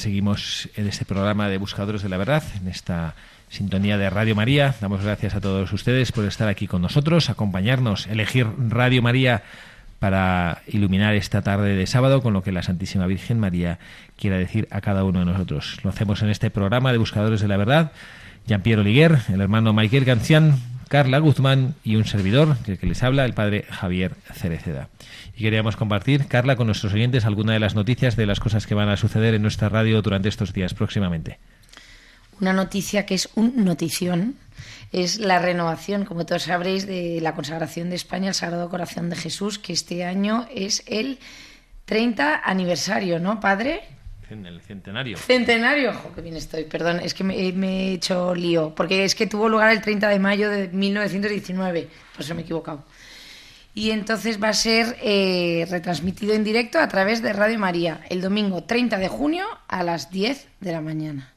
Seguimos 0.00 0.68
en 0.76 0.86
este 0.86 1.04
programa 1.04 1.48
de 1.48 1.58
Buscadores 1.58 2.02
de 2.02 2.08
la 2.08 2.16
Verdad, 2.16 2.42
en 2.60 2.68
esta 2.68 3.14
sintonía 3.50 3.98
de 3.98 4.08
Radio 4.08 4.34
María. 4.34 4.74
Damos 4.80 5.04
gracias 5.04 5.34
a 5.34 5.40
todos 5.40 5.70
ustedes 5.72 6.10
por 6.10 6.24
estar 6.24 6.48
aquí 6.48 6.66
con 6.66 6.80
nosotros, 6.80 7.28
acompañarnos, 7.28 8.06
elegir 8.06 8.46
Radio 8.68 9.02
María 9.02 9.42
para 9.98 10.62
iluminar 10.66 11.14
esta 11.14 11.42
tarde 11.42 11.76
de 11.76 11.86
sábado 11.86 12.22
con 12.22 12.32
lo 12.32 12.42
que 12.42 12.50
la 12.50 12.62
Santísima 12.62 13.06
Virgen 13.06 13.38
María 13.38 13.78
quiera 14.16 14.38
decir 14.38 14.66
a 14.70 14.80
cada 14.80 15.04
uno 15.04 15.18
de 15.18 15.26
nosotros. 15.26 15.78
Lo 15.84 15.90
hacemos 15.90 16.22
en 16.22 16.30
este 16.30 16.50
programa 16.50 16.92
de 16.92 16.98
Buscadores 16.98 17.42
de 17.42 17.48
la 17.48 17.58
Verdad. 17.58 17.92
Jean-Pierre 18.46 18.80
Oliguer, 18.80 19.18
el 19.28 19.42
hermano 19.42 19.74
Michael 19.74 20.06
Cancian, 20.06 20.58
Carla 20.90 21.20
Guzmán 21.20 21.76
y 21.84 21.94
un 21.94 22.04
servidor, 22.04 22.56
que, 22.66 22.76
que 22.76 22.84
les 22.84 23.04
habla, 23.04 23.24
el 23.24 23.32
padre 23.32 23.64
Javier 23.70 24.16
Cereceda. 24.34 24.88
Y 25.36 25.44
queríamos 25.44 25.76
compartir, 25.76 26.26
Carla, 26.26 26.56
con 26.56 26.66
nuestros 26.66 26.92
oyentes 26.92 27.24
alguna 27.24 27.52
de 27.52 27.60
las 27.60 27.76
noticias 27.76 28.16
de 28.16 28.26
las 28.26 28.40
cosas 28.40 28.66
que 28.66 28.74
van 28.74 28.88
a 28.88 28.96
suceder 28.96 29.34
en 29.34 29.42
nuestra 29.42 29.68
radio 29.68 30.02
durante 30.02 30.28
estos 30.28 30.52
días 30.52 30.74
próximamente. 30.74 31.38
Una 32.40 32.52
noticia 32.52 33.06
que 33.06 33.14
es 33.14 33.28
un 33.36 33.64
notición 33.64 34.34
es 34.90 35.20
la 35.20 35.38
renovación, 35.38 36.04
como 36.04 36.26
todos 36.26 36.42
sabréis, 36.42 36.88
de 36.88 37.20
la 37.20 37.36
consagración 37.36 37.88
de 37.88 37.94
España 37.94 38.26
al 38.26 38.34
Sagrado 38.34 38.68
Corazón 38.68 39.10
de 39.10 39.16
Jesús, 39.16 39.60
que 39.60 39.72
este 39.72 40.04
año 40.04 40.48
es 40.52 40.82
el 40.86 41.20
30 41.84 42.42
aniversario, 42.44 43.20
¿no, 43.20 43.38
padre? 43.38 43.82
El 44.30 44.60
centenario. 44.60 45.18
Centenario, 45.18 45.90
ojo, 45.90 46.12
que 46.14 46.20
bien 46.20 46.36
estoy, 46.36 46.64
perdón, 46.64 47.00
es 47.02 47.14
que 47.14 47.24
me, 47.24 47.52
me, 47.52 47.88
he 47.88 47.92
hecho 47.94 48.32
lío, 48.32 48.72
porque 48.76 49.04
es 49.04 49.16
que 49.16 49.26
tuvo 49.26 49.48
lugar 49.48 49.72
el 49.72 49.80
30 49.80 50.08
de 50.08 50.18
mayo 50.20 50.48
de 50.50 50.68
1919, 50.68 51.88
por 52.12 52.24
eso 52.24 52.34
me 52.34 52.42
he 52.42 52.44
equivocado. 52.44 52.84
Y 53.74 53.90
entonces 53.90 54.40
va 54.40 54.50
a 54.50 54.54
ser 54.54 54.96
eh, 55.02 55.66
retransmitido 55.68 56.34
en 56.34 56.44
directo 56.44 56.78
a 56.78 56.86
través 56.86 57.22
de 57.22 57.32
Radio 57.32 57.58
María 57.58 58.02
el 58.08 58.20
domingo 58.20 58.62
30 58.62 58.98
de 58.98 59.08
junio 59.08 59.46
a 59.66 59.82
las 59.82 60.10
10 60.10 60.46
de 60.60 60.72
la 60.72 60.80
mañana 60.80 61.32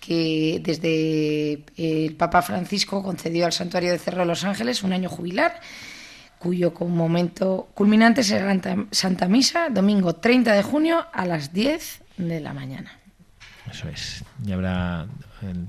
que 0.00 0.60
desde 0.62 1.64
el 1.78 2.14
Papa 2.16 2.42
Francisco 2.42 3.02
concedió 3.02 3.46
al 3.46 3.52
Santuario 3.52 3.90
de 3.90 3.98
Cerro 3.98 4.20
de 4.20 4.26
los 4.26 4.44
Ángeles 4.44 4.82
un 4.82 4.92
año 4.92 5.08
jubilar, 5.08 5.60
cuyo 6.38 6.74
momento 6.80 7.68
culminante 7.72 8.22
será 8.22 8.54
Santa 8.90 9.28
Misa, 9.28 9.70
domingo 9.70 10.16
30 10.16 10.52
de 10.52 10.62
junio 10.62 11.06
a 11.10 11.24
las 11.24 11.54
10 11.54 12.03
de 12.16 12.40
la 12.40 12.54
mañana. 12.54 12.92
Eso 13.70 13.88
es. 13.88 14.24
Y 14.46 14.52
habrá 14.52 15.06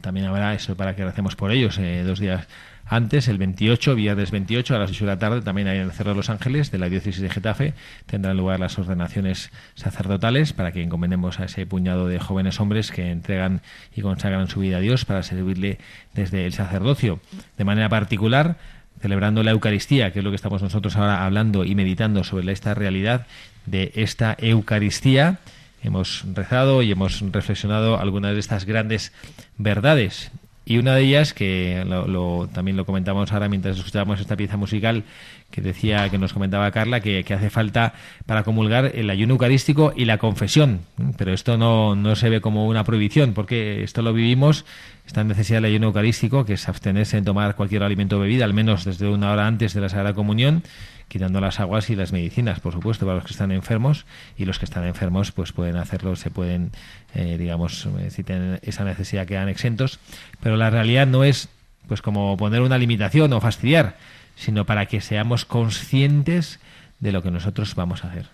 también 0.02 0.28
habrá 0.28 0.54
eso 0.54 0.76
para 0.76 0.96
que 0.96 1.04
hacemos 1.04 1.36
por 1.36 1.52
ellos 1.52 1.78
eh, 1.78 2.04
dos 2.06 2.20
días 2.20 2.48
antes, 2.88 3.28
el 3.30 3.40
28, 3.40 3.96
viernes 3.96 4.30
28 4.30 4.76
a 4.76 4.80
las 4.80 4.92
8 4.92 5.06
de 5.06 5.12
la 5.12 5.18
tarde, 5.18 5.42
también 5.42 5.68
ahí 5.68 5.78
en 5.78 5.86
el 5.86 5.92
Cerro 5.92 6.12
de 6.12 6.18
los 6.18 6.30
Ángeles, 6.30 6.70
de 6.70 6.78
la 6.78 6.88
diócesis 6.88 7.20
de 7.20 7.30
Getafe, 7.30 7.74
tendrán 8.06 8.38
lugar 8.38 8.60
las 8.60 8.78
ordenaciones 8.78 9.52
sacerdotales 9.74 10.54
para 10.54 10.72
que 10.72 10.84
encomendemos 10.84 11.40
a 11.40 11.46
ese 11.46 11.66
puñado 11.66 12.08
de 12.08 12.20
jóvenes 12.20 12.60
hombres 12.60 12.92
que 12.92 13.10
entregan 13.10 13.62
y 13.96 14.02
consagran 14.02 14.48
su 14.48 14.60
vida 14.60 14.78
a 14.78 14.82
Dios 14.82 15.04
para 15.04 15.24
servirle 15.24 15.80
desde 16.14 16.46
el 16.46 16.54
sacerdocio. 16.54 17.20
De 17.58 17.64
manera 17.64 17.90
particular, 17.90 18.58
celebrando 19.02 19.42
la 19.42 19.52
Eucaristía, 19.52 20.14
que 20.14 20.20
es 20.20 20.26
lo 20.26 20.30
que 20.30 20.36
estamos 20.36 20.62
nosotros 20.62 20.96
ahora 20.96 21.26
hablando 21.26 21.66
y 21.66 21.74
meditando 21.74 22.24
sobre 22.24 22.54
esta 22.54 22.76
realidad 22.76 23.26
de 23.66 23.94
esta 23.96 24.38
Eucaristía, 24.38 25.40
hemos 25.86 26.24
rezado 26.34 26.82
y 26.82 26.92
hemos 26.92 27.22
reflexionado 27.32 28.00
algunas 28.00 28.34
de 28.34 28.40
estas 28.40 28.66
grandes 28.66 29.12
verdades. 29.58 30.32
Y 30.66 30.80
una 30.80 30.96
de 30.96 31.04
ellas, 31.04 31.34
que 31.34 31.84
lo, 31.86 32.50
también 32.52 32.76
lo 32.76 32.86
comentamos 32.86 33.32
ahora 33.32 33.48
mientras 33.48 33.78
escuchábamos 33.78 34.20
esta 34.20 34.36
pieza 34.36 34.58
musical, 34.58 35.04
que 35.52 35.62
decía, 35.62 36.10
que 36.10 36.18
nos 36.18 36.34
comentaba 36.34 36.70
Carla, 36.72 37.00
que, 37.00 37.26
hace 37.30 37.50
falta 37.50 37.94
para 38.26 38.44
comulgar 38.44 38.92
el 38.94 39.10
ayuno 39.10 39.34
eucarístico 39.36 39.94
y 39.96 40.06
la 40.06 40.18
confesión. 40.18 40.82
Pero 41.18 41.34
esto 41.34 41.58
no, 41.58 41.96
no 41.96 42.16
se 42.16 42.30
ve 42.30 42.42
como 42.42 42.68
una 42.68 42.84
prohibición, 42.84 43.34
porque 43.34 43.84
esto 43.84 44.02
lo 44.02 44.14
vivimos, 44.14 44.66
esta 45.08 45.24
necesidad 45.24 45.58
del 45.58 45.72
ayuno 45.72 45.88
eucarístico, 45.88 46.46
que 46.46 46.54
es 46.54 46.68
abstenerse 46.68 47.18
en 47.18 47.24
tomar 47.26 47.56
cualquier 47.56 47.84
alimento 47.84 48.18
o 48.18 48.20
bebida, 48.20 48.46
al 48.46 48.54
menos 48.54 48.84
desde 48.84 49.08
una 49.08 49.32
hora 49.32 49.48
antes 49.48 49.74
de 49.74 49.82
la 49.82 49.90
Sagrada 49.90 50.14
Comunión, 50.14 50.64
quitando 51.08 51.40
las 51.40 51.60
aguas 51.60 51.90
y 51.90 51.96
las 51.96 52.12
medicinas, 52.12 52.60
por 52.60 52.74
supuesto, 52.74 53.06
para 53.06 53.18
los 53.18 53.26
que 53.26 53.32
están 53.32 53.52
enfermos 53.52 54.06
y 54.38 54.46
los 54.46 54.60
que 54.60 54.66
están 54.66 54.86
enfermos 54.86 55.32
pues 55.32 55.52
pueden 55.52 55.78
hacerlo, 55.78 56.16
se 56.16 56.30
pueden, 56.30 56.72
eh, 57.14 57.38
digamos, 57.38 57.88
eh, 58.00 58.10
si 58.10 58.24
tienen 58.24 58.60
esa 58.64 58.84
necesidad 58.84 59.28
quedan 59.28 59.50
exentos, 59.50 60.00
pero 60.42 60.58
la 60.58 60.70
realidad 60.70 61.08
no 61.08 61.24
es 61.24 61.50
pues 61.88 62.02
como 62.02 62.36
poner 62.38 62.62
una 62.62 62.78
limitación 62.78 63.32
o 63.34 63.42
fastidiar, 63.42 63.98
sino 64.36 64.66
para 64.66 64.86
que 64.86 65.02
seamos 65.02 65.46
conscientes 65.46 66.60
de 67.00 67.12
lo 67.12 67.22
que 67.24 67.32
nosotros 67.32 67.76
vamos 67.76 68.04
a 68.04 68.10
hacer. 68.10 68.28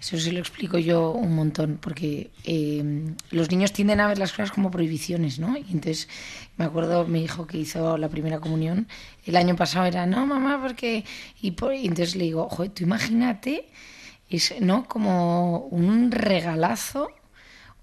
Eso 0.00 0.18
sí 0.18 0.30
lo 0.30 0.40
explico 0.40 0.78
yo 0.78 1.10
un 1.10 1.34
montón, 1.34 1.78
porque 1.80 2.30
eh, 2.44 3.14
los 3.30 3.50
niños 3.50 3.72
tienden 3.72 4.00
a 4.00 4.08
ver 4.08 4.18
las 4.18 4.32
cosas 4.32 4.52
como 4.52 4.70
prohibiciones, 4.70 5.38
¿no? 5.38 5.56
Y 5.56 5.64
entonces 5.72 6.08
me 6.58 6.66
acuerdo 6.66 7.06
mi 7.06 7.24
hijo 7.24 7.46
que 7.46 7.58
hizo 7.58 7.96
la 7.96 8.08
primera 8.08 8.38
comunión, 8.38 8.88
el 9.24 9.36
año 9.36 9.56
pasado 9.56 9.86
era, 9.86 10.06
no, 10.06 10.26
mamá, 10.26 10.60
porque... 10.60 11.04
Y, 11.40 11.52
por... 11.52 11.74
y 11.74 11.86
entonces 11.86 12.14
le 12.14 12.24
digo, 12.24 12.48
joder, 12.50 12.72
tú 12.72 12.84
imagínate, 12.84 13.68
es, 14.28 14.54
¿no? 14.60 14.86
Como 14.86 15.60
un 15.70 16.10
regalazo 16.10 17.10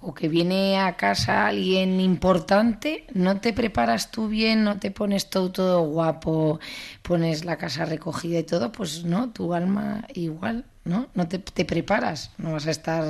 o 0.03 0.13
que 0.13 0.27
viene 0.27 0.79
a 0.79 0.95
casa 0.97 1.47
alguien 1.47 1.99
importante, 2.01 3.05
no 3.13 3.39
te 3.39 3.53
preparas 3.53 4.11
tú 4.11 4.27
bien, 4.27 4.63
no 4.63 4.77
te 4.77 4.91
pones 4.91 5.29
todo, 5.29 5.51
todo 5.51 5.81
guapo, 5.81 6.59
pones 7.01 7.45
la 7.45 7.57
casa 7.57 7.85
recogida 7.85 8.39
y 8.39 8.43
todo, 8.43 8.71
pues 8.71 9.05
no, 9.05 9.29
tu 9.29 9.53
alma 9.53 10.05
igual, 10.13 10.65
¿no? 10.83 11.07
No 11.15 11.27
te, 11.27 11.39
preparas, 11.39 12.31
no 12.37 12.51
vas 12.51 12.67
a 12.67 12.71
estar, 12.71 13.05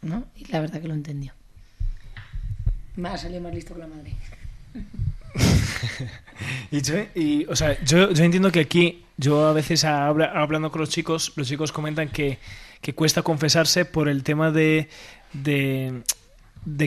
¿no? 0.00 0.24
Y 0.36 0.44
la 0.52 0.60
verdad 0.60 0.80
que 0.80 0.88
lo 0.88 0.94
entendió. 0.94 1.32
Me 2.94 3.08
ha 3.08 3.18
salido 3.18 3.40
más 3.40 3.54
listo 3.54 3.74
que 3.74 3.80
la 3.80 3.86
madre. 3.88 4.14
y, 6.70 6.82
yo, 6.82 6.94
o 7.50 7.56
sea, 7.56 7.82
yo, 7.84 8.12
yo, 8.12 8.24
entiendo 8.24 8.52
que 8.52 8.60
aquí, 8.60 9.04
yo 9.16 9.46
a 9.46 9.52
veces 9.52 9.84
hablando 9.84 10.70
con 10.70 10.80
los 10.80 10.90
chicos, 10.90 11.32
los 11.34 11.48
chicos 11.48 11.72
comentan 11.72 12.08
que, 12.10 12.38
que 12.80 12.94
cuesta 12.94 13.22
confesarse 13.22 13.84
por 13.84 14.08
el 14.08 14.22
tema 14.22 14.50
de 14.50 14.88
de, 15.32 16.02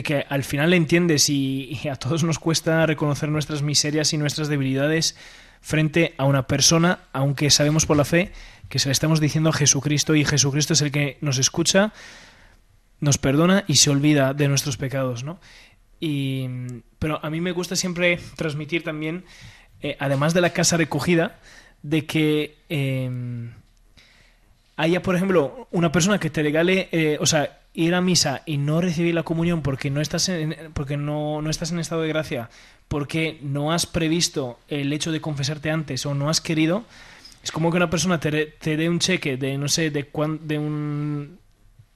que 0.02 0.26
al 0.28 0.44
final 0.44 0.74
entiendes 0.74 1.28
y, 1.28 1.80
a 1.90 1.96
todos 1.96 2.24
nos 2.24 2.38
cuesta 2.38 2.86
reconocer 2.86 3.28
nuestras 3.28 3.62
miserias 3.62 4.12
y 4.12 4.18
nuestras 4.18 4.48
debilidades 4.48 5.16
frente 5.60 6.14
a 6.18 6.24
una 6.24 6.46
persona, 6.46 7.00
aunque 7.12 7.50
sabemos 7.50 7.86
por 7.86 7.96
la 7.96 8.04
fe 8.04 8.32
que 8.68 8.78
se 8.78 8.88
le 8.88 8.92
estamos 8.92 9.20
diciendo 9.20 9.50
a 9.50 9.52
Jesucristo 9.52 10.14
y 10.14 10.24
Jesucristo 10.24 10.72
es 10.72 10.80
el 10.80 10.90
que 10.90 11.18
nos 11.20 11.38
escucha, 11.38 11.92
nos 13.00 13.18
perdona 13.18 13.64
y 13.66 13.76
se 13.76 13.90
olvida 13.90 14.34
de 14.34 14.48
nuestros 14.48 14.76
pecados, 14.76 15.22
¿no? 15.22 15.40
Y, 16.00 16.46
pero 16.98 17.24
a 17.24 17.30
mí 17.30 17.40
me 17.40 17.52
gusta 17.52 17.76
siempre 17.76 18.18
transmitir 18.36 18.84
también, 18.84 19.24
eh, 19.80 19.96
además 19.98 20.34
de 20.34 20.40
la 20.40 20.50
casa 20.50 20.76
recogida, 20.76 21.38
de 21.82 22.04
que 22.06 22.56
eh, 22.68 23.10
haya, 24.76 25.02
por 25.02 25.16
ejemplo, 25.16 25.68
una 25.70 25.90
persona 25.92 26.18
que 26.18 26.30
te 26.30 26.42
regale, 26.42 26.88
eh, 26.92 27.18
o 27.20 27.26
sea, 27.26 27.60
ir 27.76 27.94
a 27.94 28.00
misa 28.00 28.42
y 28.46 28.56
no 28.56 28.80
recibir 28.80 29.14
la 29.14 29.22
comunión 29.22 29.60
porque 29.60 29.90
no 29.90 30.00
estás 30.00 30.30
en, 30.30 30.56
porque 30.72 30.96
no, 30.96 31.42
no 31.42 31.50
estás 31.50 31.70
en 31.70 31.78
estado 31.78 32.02
de 32.02 32.08
gracia, 32.08 32.48
porque 32.88 33.38
no 33.42 33.70
has 33.70 33.84
previsto 33.84 34.58
el 34.68 34.92
hecho 34.92 35.12
de 35.12 35.20
confesarte 35.20 35.70
antes 35.70 36.06
o 36.06 36.14
no 36.14 36.30
has 36.30 36.40
querido, 36.40 36.84
es 37.44 37.52
como 37.52 37.70
que 37.70 37.76
una 37.76 37.90
persona 37.90 38.18
te, 38.18 38.46
te 38.46 38.76
dé 38.78 38.88
un 38.88 38.98
cheque 38.98 39.36
de, 39.36 39.58
no 39.58 39.68
sé, 39.68 39.90
de, 39.90 40.08
de, 40.40 40.58
un, 40.58 41.38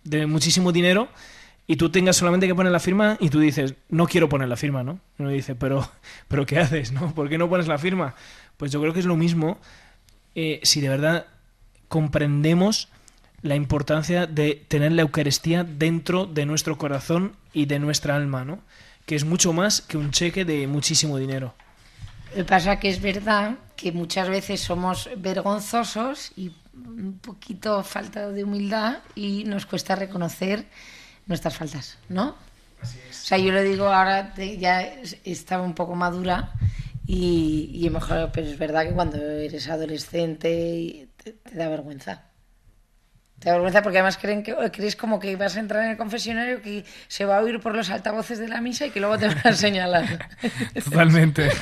de 0.05 0.27
muchísimo 0.27 0.71
dinero 0.71 1.09
y 1.67 1.77
tú 1.77 1.89
tengas 1.91 2.17
solamente 2.17 2.47
que 2.47 2.55
poner 2.55 2.73
la 2.73 2.79
firma 2.79 3.17
y 3.19 3.31
tú 3.31 3.41
dices, 3.41 3.75
no 3.89 4.07
quiero 4.07 4.29
poner 4.29 4.49
la 4.49 4.57
firma, 4.57 4.83
¿no? 4.83 5.01
Y 5.19 5.23
uno 5.23 5.31
dice, 5.31 5.55
pero, 5.55 5.91
pero 6.29 6.45
¿qué 6.45 6.59
haces, 6.59 6.93
no? 6.93 7.15
¿Por 7.15 7.31
qué 7.31 7.39
no 7.39 7.49
pones 7.49 7.69
la 7.69 7.79
firma? 7.79 8.15
Pues 8.59 8.71
yo 8.71 8.83
creo 8.83 8.93
que 8.93 9.01
es 9.01 9.07
lo 9.07 9.17
mismo 9.17 9.59
eh, 10.35 10.61
si 10.63 10.83
de 10.83 10.91
verdad 10.91 11.27
comprendemos 11.89 12.89
la 13.43 13.55
importancia 13.55 14.27
de 14.27 14.65
tener 14.69 14.93
la 14.93 15.03
Eucaristía 15.03 15.65
dentro 15.65 16.27
de 16.27 16.47
nuestro 16.47 16.77
corazón 16.77 17.37
y 17.53 17.67
de 17.67 17.79
nuestra 17.79 18.17
alma, 18.17 18.45
¿no? 18.45 18.61
Que 19.07 19.15
es 19.15 19.25
mucho 19.25 19.53
más 19.53 19.81
que 19.81 19.97
un 19.97 20.11
cheque 20.11 20.45
de 20.45 20.67
muchísimo 20.67 21.17
dinero. 21.17 21.55
Lo 22.31 22.37
que 22.37 22.45
pasa 22.45 22.79
que 22.79 22.91
es 22.91 23.01
verdad 23.01 23.57
que 23.77 23.93
muchas 23.93 24.29
veces 24.29 24.61
somos 24.61 25.09
vergonzosos 25.17 26.33
y 26.37 26.53
un 26.75 27.19
poquito 27.19 27.83
falta 27.83 28.29
de 28.29 28.45
humildad 28.45 28.99
y 29.15 29.45
nos 29.45 29.67
cuesta 29.67 29.97
reconocer 29.97 30.67
nuestras 31.27 31.57
faltas, 31.57 31.99
¿no? 32.09 32.37
Así 32.81 32.99
es. 33.09 33.23
O 33.23 33.27
sea, 33.27 33.39
yo 33.39 33.53
lo 33.53 33.63
digo 33.63 33.87
ahora, 33.87 34.35
ya 34.37 34.83
estaba 35.25 35.63
un 35.63 35.75
poco 35.75 35.95
madura 35.95 36.53
y, 37.07 37.71
y 37.75 37.91
mejor, 37.91 38.31
pero 38.33 38.47
es 38.47 38.59
verdad 38.59 38.85
que 38.85 38.93
cuando 38.93 39.19
eres 39.19 39.69
adolescente 39.69 41.09
te 41.17 41.37
da 41.53 41.69
vergüenza. 41.69 42.30
Te 43.41 43.49
da 43.49 43.55
vergüenza 43.55 43.83
porque 43.83 43.99
además 43.99 44.19
creen 44.19 44.43
que, 44.43 44.55
crees 44.71 44.97
como 44.97 45.19
que 45.19 45.35
vas 45.35 45.57
a 45.57 45.61
entrar 45.61 45.83
en 45.85 45.93
el 45.93 45.97
confesionario 45.97 46.61
que 46.61 46.85
se 47.09 47.25
va 47.25 47.39
a 47.39 47.41
oír 47.41 47.59
por 47.59 47.75
los 47.75 47.89
altavoces 47.89 48.39
de 48.39 48.49
la 48.49 48.61
misa 48.61 48.85
y 48.87 48.91
que 48.91 49.01
luego 49.01 49.17
te 49.19 49.29
van 49.29 49.41
a 49.43 49.53
señalar. 49.55 50.29
Totalmente. 50.85 51.51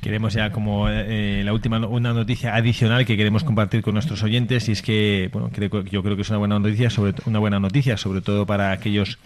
Queremos 0.00 0.32
ya 0.32 0.50
como 0.50 0.88
eh, 0.88 1.42
la 1.44 1.52
última 1.52 1.76
una 1.86 2.14
noticia 2.14 2.56
adicional 2.56 3.04
que 3.04 3.18
queremos 3.18 3.44
compartir 3.44 3.82
con 3.82 3.92
nuestros 3.92 4.22
oyentes 4.22 4.66
y 4.70 4.72
es 4.72 4.80
que 4.80 5.28
bueno 5.30 5.50
creo, 5.52 5.84
yo 5.84 6.02
creo 6.02 6.16
que 6.16 6.22
es 6.22 6.30
una 6.30 6.38
buena 6.38 6.58
noticia 6.58 6.88
sobre 6.88 7.12
una 7.26 7.38
buena 7.38 7.60
noticia 7.60 7.98
sobre 7.98 8.22
todo 8.22 8.46
para 8.46 8.72
aquellos 8.72 9.18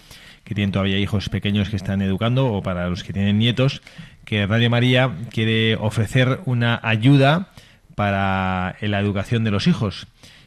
que 0.42 0.56
tienen 0.56 0.72
todavía 0.72 0.98
hijos 0.98 1.28
pequeños 1.28 1.68
que 1.70 1.76
están 1.76 2.02
educando 2.02 2.52
o 2.52 2.60
para 2.60 2.88
los 2.88 3.04
que 3.04 3.12
tienen 3.12 3.38
nietos 3.38 3.82
que 4.24 4.48
Radio 4.48 4.68
María 4.68 5.12
quiere 5.30 5.76
ofrecer 5.76 6.40
una 6.44 6.80
ayuda 6.82 7.53
para 7.94 8.76
la 8.80 9.00
educación 9.00 9.44
de 9.44 9.50
los 9.50 9.66
hijos 9.66 10.06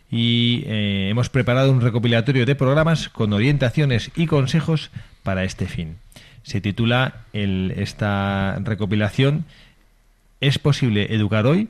y 0.09 0.63
eh, 0.67 1.09
hemos 1.09 1.29
preparado 1.29 1.71
un 1.71 1.81
recopilatorio 1.81 2.45
de 2.45 2.55
programas 2.55 3.09
con 3.09 3.33
orientaciones 3.33 4.11
y 4.15 4.25
consejos 4.27 4.89
para 5.23 5.43
este 5.43 5.65
fin. 5.65 5.97
Se 6.43 6.61
titula 6.61 7.25
esta 7.33 8.57
recopilación 8.63 9.45
es 10.39 10.59
posible 10.59 11.13
educar 11.13 11.45
hoy 11.45 11.69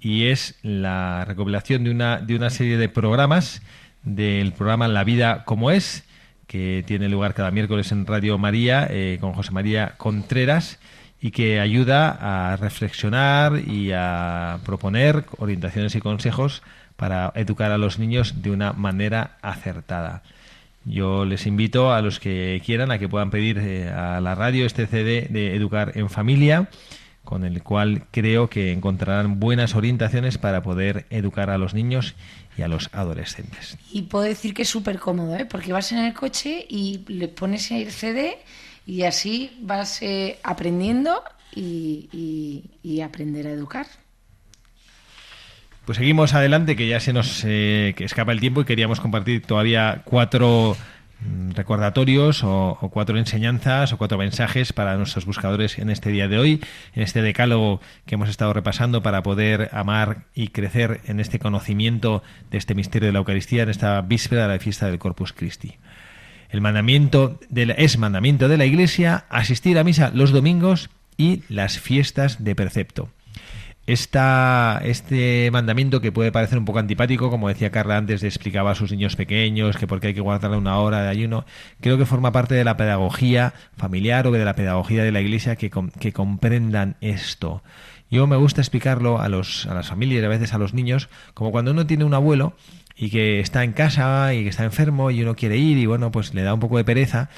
y 0.00 0.26
es 0.26 0.54
la 0.62 1.24
recopilación 1.24 1.84
de 1.84 1.90
una, 1.90 2.18
de 2.18 2.36
una 2.36 2.50
serie 2.50 2.76
de 2.76 2.88
programas 2.88 3.62
del 4.02 4.52
programa 4.52 4.86
La 4.86 5.02
vida 5.02 5.44
como 5.44 5.70
es, 5.70 6.04
que 6.46 6.84
tiene 6.86 7.08
lugar 7.08 7.34
cada 7.34 7.50
miércoles 7.50 7.90
en 7.90 8.06
Radio 8.06 8.38
María 8.38 8.86
eh, 8.88 9.18
con 9.20 9.32
José 9.32 9.50
María 9.50 9.94
Contreras 9.96 10.78
y 11.20 11.30
que 11.30 11.60
ayuda 11.60 12.52
a 12.52 12.56
reflexionar 12.56 13.60
y 13.66 13.92
a 13.92 14.58
proponer 14.64 15.24
orientaciones 15.38 15.94
y 15.94 16.00
consejos 16.00 16.62
para 16.96 17.32
educar 17.34 17.72
a 17.72 17.78
los 17.78 17.98
niños 17.98 18.42
de 18.42 18.50
una 18.50 18.72
manera 18.72 19.38
acertada. 19.42 20.22
Yo 20.84 21.24
les 21.24 21.46
invito 21.46 21.92
a 21.92 22.00
los 22.00 22.20
que 22.20 22.62
quieran 22.64 22.90
a 22.90 22.98
que 22.98 23.08
puedan 23.08 23.30
pedir 23.30 23.58
eh, 23.58 23.88
a 23.88 24.20
la 24.20 24.34
radio 24.34 24.66
este 24.66 24.86
CD 24.86 25.26
de 25.30 25.56
Educar 25.56 25.92
en 25.96 26.08
Familia 26.08 26.68
con 27.26 27.44
el 27.44 27.62
cual 27.62 28.04
creo 28.12 28.48
que 28.48 28.72
encontrarán 28.72 29.38
buenas 29.38 29.74
orientaciones 29.74 30.38
para 30.38 30.62
poder 30.62 31.04
educar 31.10 31.50
a 31.50 31.58
los 31.58 31.74
niños 31.74 32.14
y 32.56 32.62
a 32.62 32.68
los 32.68 32.88
adolescentes. 32.92 33.76
Y 33.92 34.02
puedo 34.02 34.24
decir 34.24 34.54
que 34.54 34.62
es 34.62 34.68
súper 34.68 34.98
cómodo, 34.98 35.36
¿eh? 35.36 35.44
porque 35.44 35.72
vas 35.72 35.92
en 35.92 35.98
el 35.98 36.14
coche 36.14 36.64
y 36.70 37.04
le 37.08 37.28
pones 37.28 37.70
el 37.72 37.90
CD 37.90 38.38
y 38.86 39.02
así 39.02 39.58
vas 39.60 40.00
eh, 40.00 40.38
aprendiendo 40.42 41.22
y, 41.54 43.00
aprender 43.04 43.46
a 43.46 43.50
educar. 43.50 43.86
Pues 45.84 45.98
seguimos 45.98 46.34
adelante, 46.34 46.76
que 46.76 46.88
ya 46.88 46.98
se 46.98 47.12
nos 47.12 47.42
eh, 47.44 47.94
que 47.96 48.04
escapa 48.04 48.32
el 48.32 48.40
tiempo 48.40 48.60
y 48.60 48.64
queríamos 48.64 49.00
compartir 49.00 49.42
todavía 49.42 50.02
cuatro 50.04 50.76
Mm, 51.20 51.52
recordatorios 51.52 52.44
o, 52.44 52.78
cuatro 52.92 53.16
enseñanzas 53.16 53.92
o 53.92 53.96
cuatro 53.96 54.18
mensajes 54.18 54.74
para 54.74 54.96
nuestros 54.96 55.24
buscadores 55.24 55.78
en 55.78 55.88
este 55.88 56.10
día 56.10 56.28
de 56.28 56.38
hoy, 56.38 56.60
en 56.94 57.02
este 57.02 57.22
decálogo 57.22 57.80
que 58.04 58.16
hemos 58.16 58.28
estado 58.28 58.52
repasando 58.52 59.02
para 59.02 59.22
poder 59.22 59.70
amar 59.72 60.26
y 60.34 60.48
crecer 60.48 61.00
en 61.06 61.18
este 61.18 61.38
conocimiento 61.38 62.22
de 62.50 62.58
este 62.58 62.74
misterio 62.74 63.06
de 63.06 63.12
la 63.14 63.20
Eucaristía 63.20 63.62
en 63.62 63.70
esta 63.70 64.02
víspera 64.02 64.42
de 64.42 64.54
la 64.54 64.60
fiesta 64.60 64.88
del 64.88 64.98
Corpus 64.98 65.32
Christi. 65.32 65.78
El 66.50 66.60
mandamiento 66.60 67.38
de 67.48 67.74
es 67.78 67.98
mandamiento 67.98 68.48
de 68.48 68.56
la 68.56 68.66
Iglesia 68.66 69.24
asistir 69.28 69.78
a 69.78 69.84
misa 69.84 70.10
los 70.14 70.30
domingos 70.30 70.90
y 71.16 71.42
las 71.48 71.78
fiestas 71.78 72.44
de 72.44 72.54
precepto 72.54 73.08
esta, 73.86 74.80
este 74.84 75.48
mandamiento 75.52 76.00
que 76.00 76.10
puede 76.10 76.32
parecer 76.32 76.58
un 76.58 76.64
poco 76.64 76.80
antipático, 76.80 77.30
como 77.30 77.48
decía 77.48 77.70
Carla 77.70 77.96
antes, 77.96 78.24
explicaba 78.24 78.72
a 78.72 78.74
sus 78.74 78.90
niños 78.90 79.14
pequeños 79.14 79.76
que 79.76 79.86
porque 79.86 80.08
hay 80.08 80.14
que 80.14 80.20
guardarle 80.20 80.56
una 80.56 80.78
hora 80.78 81.02
de 81.02 81.08
ayuno, 81.08 81.46
creo 81.80 81.96
que 81.96 82.04
forma 82.04 82.32
parte 82.32 82.54
de 82.56 82.64
la 82.64 82.76
pedagogía 82.76 83.54
familiar 83.76 84.26
o 84.26 84.32
de 84.32 84.44
la 84.44 84.56
pedagogía 84.56 85.04
de 85.04 85.12
la 85.12 85.20
Iglesia 85.20 85.56
que, 85.56 85.70
que 86.00 86.12
comprendan 86.12 86.96
esto. 87.00 87.62
Yo 88.10 88.26
me 88.26 88.36
gusta 88.36 88.60
explicarlo 88.60 89.20
a, 89.20 89.28
los, 89.28 89.66
a 89.66 89.74
las 89.74 89.88
familias 89.88 90.22
y 90.22 90.26
a 90.26 90.28
veces 90.28 90.52
a 90.52 90.58
los 90.58 90.74
niños, 90.74 91.08
como 91.34 91.52
cuando 91.52 91.70
uno 91.70 91.86
tiene 91.86 92.04
un 92.04 92.14
abuelo 92.14 92.54
y 92.96 93.10
que 93.10 93.40
está 93.40 93.62
en 93.64 93.72
casa 93.72 94.32
y 94.34 94.42
que 94.42 94.48
está 94.48 94.64
enfermo 94.64 95.10
y 95.10 95.22
uno 95.22 95.36
quiere 95.36 95.58
ir 95.58 95.76
y 95.78 95.86
bueno, 95.86 96.10
pues 96.10 96.34
le 96.34 96.42
da 96.42 96.54
un 96.54 96.60
poco 96.60 96.78
de 96.78 96.84
pereza 96.84 97.28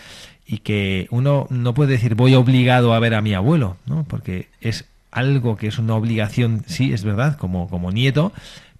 y 0.46 0.58
que 0.58 1.08
uno 1.10 1.46
no 1.50 1.74
puede 1.74 1.92
decir 1.92 2.14
voy 2.14 2.34
obligado 2.34 2.94
a 2.94 3.00
ver 3.00 3.14
a 3.14 3.20
mi 3.20 3.34
abuelo, 3.34 3.76
¿no? 3.86 4.04
Porque 4.04 4.48
es 4.60 4.86
algo 5.10 5.56
que 5.56 5.66
es 5.66 5.78
una 5.78 5.94
obligación, 5.94 6.64
sí, 6.66 6.92
es 6.92 7.02
verdad, 7.02 7.36
como, 7.36 7.68
como 7.68 7.90
nieto, 7.90 8.32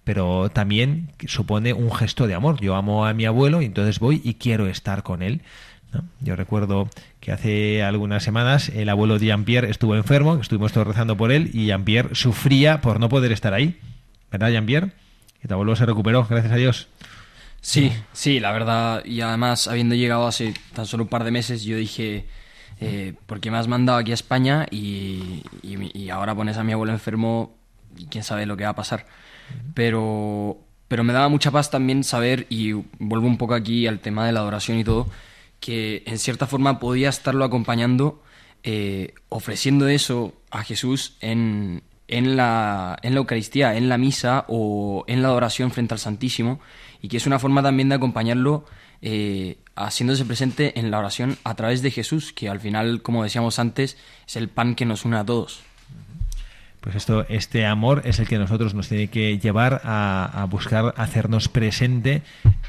pero 0.03 0.49
también 0.49 1.09
supone 1.27 1.73
un 1.73 1.91
gesto 1.91 2.27
de 2.27 2.33
amor. 2.33 2.59
Yo 2.61 2.75
amo 2.75 3.05
a 3.05 3.13
mi 3.13 3.25
abuelo 3.25 3.61
y 3.61 3.65
entonces 3.65 3.99
voy 3.99 4.21
y 4.23 4.35
quiero 4.35 4.67
estar 4.67 5.03
con 5.03 5.21
él. 5.21 5.41
Yo 6.21 6.35
recuerdo 6.35 6.89
que 7.19 7.31
hace 7.31 7.83
algunas 7.83 8.23
semanas 8.23 8.69
el 8.69 8.89
abuelo 8.89 9.17
de 9.17 9.27
Jean-Pierre 9.27 9.69
estuvo 9.69 9.95
enfermo, 9.95 10.35
estuvimos 10.35 10.71
todos 10.71 10.87
rezando 10.87 11.17
por 11.17 11.31
él 11.31 11.49
y 11.53 11.65
Jean-Pierre 11.65 12.15
sufría 12.15 12.79
por 12.81 12.99
no 12.99 13.09
poder 13.09 13.31
estar 13.31 13.53
ahí. 13.53 13.79
¿Verdad, 14.31 14.51
Jean-Pierre? 14.51 14.91
Que 15.41 15.47
tu 15.47 15.53
abuelo 15.53 15.75
se 15.75 15.85
recuperó, 15.85 16.25
gracias 16.29 16.53
a 16.53 16.57
Dios. 16.57 16.87
Sí, 17.61 17.91
sí, 18.13 18.39
la 18.39 18.51
verdad. 18.51 19.03
Y 19.05 19.21
además, 19.21 19.67
habiendo 19.67 19.95
llegado 19.95 20.27
hace 20.27 20.53
tan 20.73 20.85
solo 20.85 21.03
un 21.03 21.09
par 21.09 21.23
de 21.23 21.31
meses, 21.31 21.63
yo 21.63 21.77
dije, 21.77 22.25
eh, 22.79 23.13
porque 23.25 23.51
me 23.51 23.57
has 23.57 23.67
mandado 23.67 23.99
aquí 23.99 24.11
a 24.11 24.13
España 24.13 24.65
y, 24.71 25.43
ahora 26.11 26.33
pones 26.35 26.57
a 26.57 26.63
mi 26.63 26.71
abuelo 26.71 26.93
enfermo 26.93 27.55
y 27.97 28.05
quién 28.05 28.23
sabe 28.23 28.45
lo 28.45 28.57
que 28.57 28.63
va 28.63 28.71
a 28.71 28.75
pasar. 28.75 29.05
Pero, 29.73 30.57
pero 30.87 31.03
me 31.03 31.13
daba 31.13 31.29
mucha 31.29 31.51
paz 31.51 31.69
también 31.69 32.03
saber, 32.03 32.45
y 32.49 32.73
vuelvo 32.99 33.27
un 33.27 33.37
poco 33.37 33.53
aquí 33.53 33.87
al 33.87 33.99
tema 33.99 34.25
de 34.25 34.31
la 34.31 34.39
adoración 34.39 34.77
y 34.77 34.83
todo, 34.83 35.07
que 35.59 36.03
en 36.05 36.17
cierta 36.17 36.47
forma 36.47 36.79
podía 36.79 37.09
estarlo 37.09 37.43
acompañando, 37.43 38.23
eh, 38.63 39.13
ofreciendo 39.29 39.87
eso 39.87 40.33
a 40.51 40.63
Jesús 40.63 41.17
en, 41.21 41.83
en, 42.09 42.35
la, 42.35 42.97
en 43.01 43.13
la 43.13 43.19
Eucaristía, 43.19 43.77
en 43.77 43.87
la 43.87 43.97
misa 43.97 44.45
o 44.47 45.05
en 45.07 45.21
la 45.21 45.29
adoración 45.29 45.71
frente 45.71 45.93
al 45.93 45.99
Santísimo, 45.99 46.59
y 47.01 47.07
que 47.07 47.17
es 47.17 47.27
una 47.27 47.39
forma 47.39 47.63
también 47.63 47.89
de 47.89 47.95
acompañarlo 47.95 48.65
eh, 49.01 49.57
haciéndose 49.75 50.25
presente 50.25 50.77
en 50.77 50.91
la 50.91 50.99
oración 50.99 51.37
a 51.43 51.55
través 51.55 51.81
de 51.81 51.91
Jesús, 51.91 52.33
que 52.33 52.49
al 52.49 52.59
final, 52.59 53.01
como 53.01 53.23
decíamos 53.23 53.59
antes, 53.59 53.97
es 54.27 54.35
el 54.35 54.49
pan 54.49 54.75
que 54.75 54.85
nos 54.85 55.05
une 55.05 55.17
a 55.17 55.25
todos. 55.25 55.61
Pues 56.81 56.95
esto, 56.95 57.25
este 57.27 57.65
amor 57.65 58.03
es 58.05 58.19
el 58.19 58.27
que 58.27 58.37
nosotros 58.37 58.73
nos 58.73 58.87
tiene 58.87 59.09
que 59.09 59.37
llevar 59.37 59.81
a, 59.83 60.47
buscar 60.49 60.93
hacernos 60.95 61.49
presente 61.49 62.21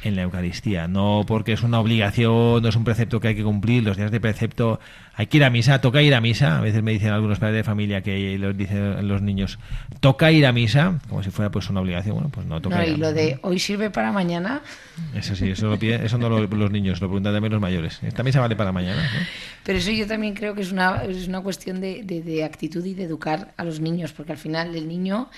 en 0.03 0.17
la 0.17 0.23
Eucaristía. 0.23 0.89
No 0.89 1.25
porque 1.27 1.53
es 1.53 1.63
una 1.63 1.79
obligación, 1.79 2.61
no 2.61 2.69
es 2.69 2.75
un 2.75 2.83
precepto 2.83 3.21
que 3.21 3.29
hay 3.29 3.37
que 3.37 3.45
cumplir. 3.45 3.85
Los 3.85 3.97
días 3.97 4.11
de 4.11 4.19
precepto 4.19 4.81
hay 5.21 5.27
que 5.27 5.37
ir 5.37 5.45
a 5.45 5.51
misa, 5.51 5.83
toca 5.83 6.01
ir 6.01 6.15
a 6.15 6.21
misa. 6.23 6.57
A 6.57 6.63
veces 6.63 6.83
me 6.83 6.93
dicen 6.93 7.11
algunos 7.11 7.39
padres 7.39 7.57
de 7.57 7.63
familia 7.63 8.01
que 8.01 8.39
los 8.39 8.57
dicen 8.57 9.07
los 9.07 9.21
niños, 9.21 9.59
toca 10.01 10.33
ir 10.33 10.47
a 10.47 10.53
misa, 10.53 10.99
como 11.11 11.23
si 11.23 11.29
fuera 11.29 11.51
pues 11.51 11.69
una 11.69 11.83
obligación. 11.83 12.15
Bueno, 12.15 12.31
pues 12.31 12.47
no 12.47 12.59
toca. 12.63 12.79
No, 12.79 12.85
y 12.85 12.97
lo 12.97 13.13
de 13.13 13.39
hoy 13.43 13.59
sirve 13.59 13.91
para 13.91 14.13
mañana. 14.13 14.63
Eso 15.15 15.37
sí, 15.37 15.51
eso, 15.51 15.69
lo 15.69 15.79
piden, 15.79 16.03
eso 16.07 16.17
no 16.17 16.31
lo, 16.31 16.47
los 16.47 16.71
niños, 16.71 17.03
lo 17.03 17.09
preguntan 17.09 17.35
también 17.35 17.53
los 17.53 17.61
mayores. 17.61 18.03
Esta 18.03 18.23
misa 18.23 18.41
vale 18.41 18.57
para 18.57 18.73
mañana. 18.73 19.07
Pero 19.63 19.79
eso 19.79 19.91
yo 19.91 20.07
también 20.07 20.33
creo 20.33 20.55
que 20.55 20.63
es 20.63 20.73
una, 20.73 21.05
es 21.05 21.29
una 21.29 21.43
cuestión 21.43 21.83
de, 21.83 22.03
de, 22.03 22.43
actitud 22.43 22.83
y 22.87 22.95
de 22.95 23.03
educar 23.03 23.53
a 23.59 23.65
los 23.65 23.79
niños, 23.79 24.15
porque 24.15 24.33
al 24.33 24.39
final 24.39 24.75
el 24.75 24.89
niño 24.89 25.29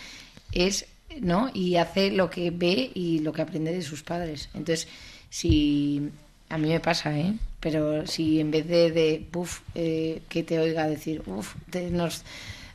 es, 0.53 0.87
¿no? 1.20 1.51
Y 1.53 1.74
hace 1.74 2.12
lo 2.12 2.30
que 2.30 2.53
ve 2.53 2.89
y 2.95 3.18
lo 3.18 3.33
que 3.33 3.43
aprende 3.43 3.72
de 3.72 3.83
sus 3.83 4.05
padres. 4.05 4.49
Entonces, 4.55 4.87
si 5.28 6.09
a 6.51 6.57
mí 6.57 6.68
me 6.68 6.78
pasa, 6.78 7.18
¿eh? 7.18 7.35
Pero 7.62 8.06
si 8.08 8.40
en 8.40 8.50
vez 8.50 8.66
de, 8.66 8.90
de 8.90 9.28
eh, 9.76 10.22
que 10.28 10.42
te 10.42 10.58
oiga 10.58 10.88
decir, 10.88 11.22
uff, 11.26 11.54
nos 11.92 12.24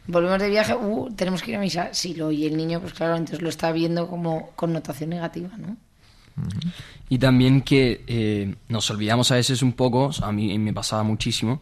volvemos 0.07 0.39
de 0.39 0.49
viaje, 0.49 0.73
uh, 0.73 1.13
tenemos 1.13 1.43
que 1.43 1.51
ir 1.51 1.57
a 1.57 1.59
misa, 1.59 1.93
si 1.93 2.13
lo 2.13 2.27
oye 2.27 2.47
el 2.47 2.55
niño, 2.55 2.79
pues 2.79 2.93
claro, 2.93 3.17
entonces 3.17 3.41
lo 3.41 3.49
está 3.49 3.73
viendo 3.73 4.07
como 4.07 4.51
connotación 4.55 5.09
negativa, 5.09 5.49
¿no? 5.57 5.75
Y 7.09 7.17
también 7.17 7.61
que 7.61 8.03
eh, 8.07 8.55
nos 8.69 8.89
olvidamos 8.91 9.31
a 9.31 9.35
veces 9.35 9.61
un 9.61 9.73
poco, 9.73 10.11
a 10.21 10.31
mí 10.31 10.57
me 10.57 10.73
pasaba 10.73 11.03
muchísimo, 11.03 11.61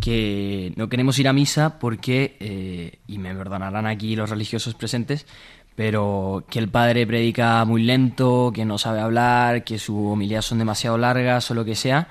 que 0.00 0.72
no 0.76 0.88
queremos 0.88 1.18
ir 1.18 1.28
a 1.28 1.32
misa 1.32 1.78
porque, 1.80 2.36
eh, 2.38 2.98
y 3.08 3.18
me 3.18 3.34
perdonarán 3.34 3.86
aquí 3.86 4.14
los 4.14 4.30
religiosos 4.30 4.74
presentes, 4.74 5.26
pero 5.74 6.44
que 6.50 6.58
el 6.58 6.68
padre 6.68 7.06
predica 7.06 7.64
muy 7.64 7.82
lento, 7.82 8.52
que 8.54 8.64
no 8.64 8.78
sabe 8.78 9.00
hablar, 9.00 9.64
que 9.64 9.78
sus 9.78 9.96
homilías 9.96 10.44
son 10.44 10.58
demasiado 10.58 10.98
largas 10.98 11.50
o 11.50 11.54
lo 11.54 11.64
que 11.64 11.74
sea, 11.74 12.08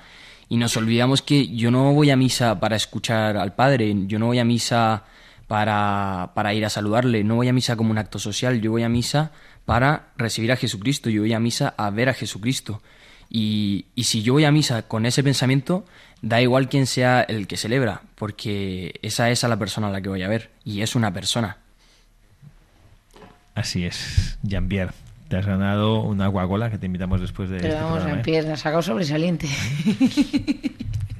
y 0.52 0.58
nos 0.58 0.76
olvidamos 0.76 1.22
que 1.22 1.48
yo 1.48 1.70
no 1.70 1.94
voy 1.94 2.10
a 2.10 2.16
misa 2.16 2.60
para 2.60 2.76
escuchar 2.76 3.38
al 3.38 3.54
padre, 3.54 3.90
yo 4.06 4.18
no 4.18 4.26
voy 4.26 4.38
a 4.38 4.44
misa 4.44 5.04
para, 5.46 6.32
para 6.34 6.52
ir 6.52 6.66
a 6.66 6.68
saludarle, 6.68 7.24
no 7.24 7.36
voy 7.36 7.48
a 7.48 7.54
misa 7.54 7.74
como 7.74 7.90
un 7.90 7.96
acto 7.96 8.18
social, 8.18 8.60
yo 8.60 8.70
voy 8.70 8.82
a 8.82 8.90
misa 8.90 9.32
para 9.64 10.10
recibir 10.18 10.52
a 10.52 10.56
Jesucristo, 10.56 11.08
yo 11.08 11.22
voy 11.22 11.32
a 11.32 11.40
misa 11.40 11.72
a 11.78 11.88
ver 11.88 12.10
a 12.10 12.12
Jesucristo. 12.12 12.82
Y, 13.30 13.86
y, 13.94 14.04
si 14.04 14.22
yo 14.22 14.34
voy 14.34 14.44
a 14.44 14.52
misa 14.52 14.82
con 14.82 15.06
ese 15.06 15.22
pensamiento, 15.22 15.86
da 16.20 16.42
igual 16.42 16.68
quién 16.68 16.86
sea 16.86 17.22
el 17.22 17.46
que 17.46 17.56
celebra, 17.56 18.02
porque 18.14 19.00
esa 19.00 19.30
es 19.30 19.44
a 19.44 19.48
la 19.48 19.58
persona 19.58 19.88
a 19.88 19.90
la 19.90 20.02
que 20.02 20.10
voy 20.10 20.22
a 20.22 20.28
ver, 20.28 20.50
y 20.66 20.82
es 20.82 20.94
una 20.94 21.14
persona. 21.14 21.56
Así 23.54 23.86
es, 23.86 24.36
Jean-Pierre. 24.42 24.92
Te 25.32 25.38
has 25.38 25.46
ganado 25.46 26.02
una 26.02 26.30
Coca-Cola 26.30 26.70
que 26.70 26.76
te 26.76 26.84
invitamos 26.84 27.18
después 27.18 27.48
de. 27.48 27.56
Pero 27.56 27.72
este 27.72 27.82
vamos, 27.82 28.04
Jean-Pierre, 28.04 28.52
has 28.52 28.60
sacado 28.60 28.82
sobresaliente. 28.82 29.48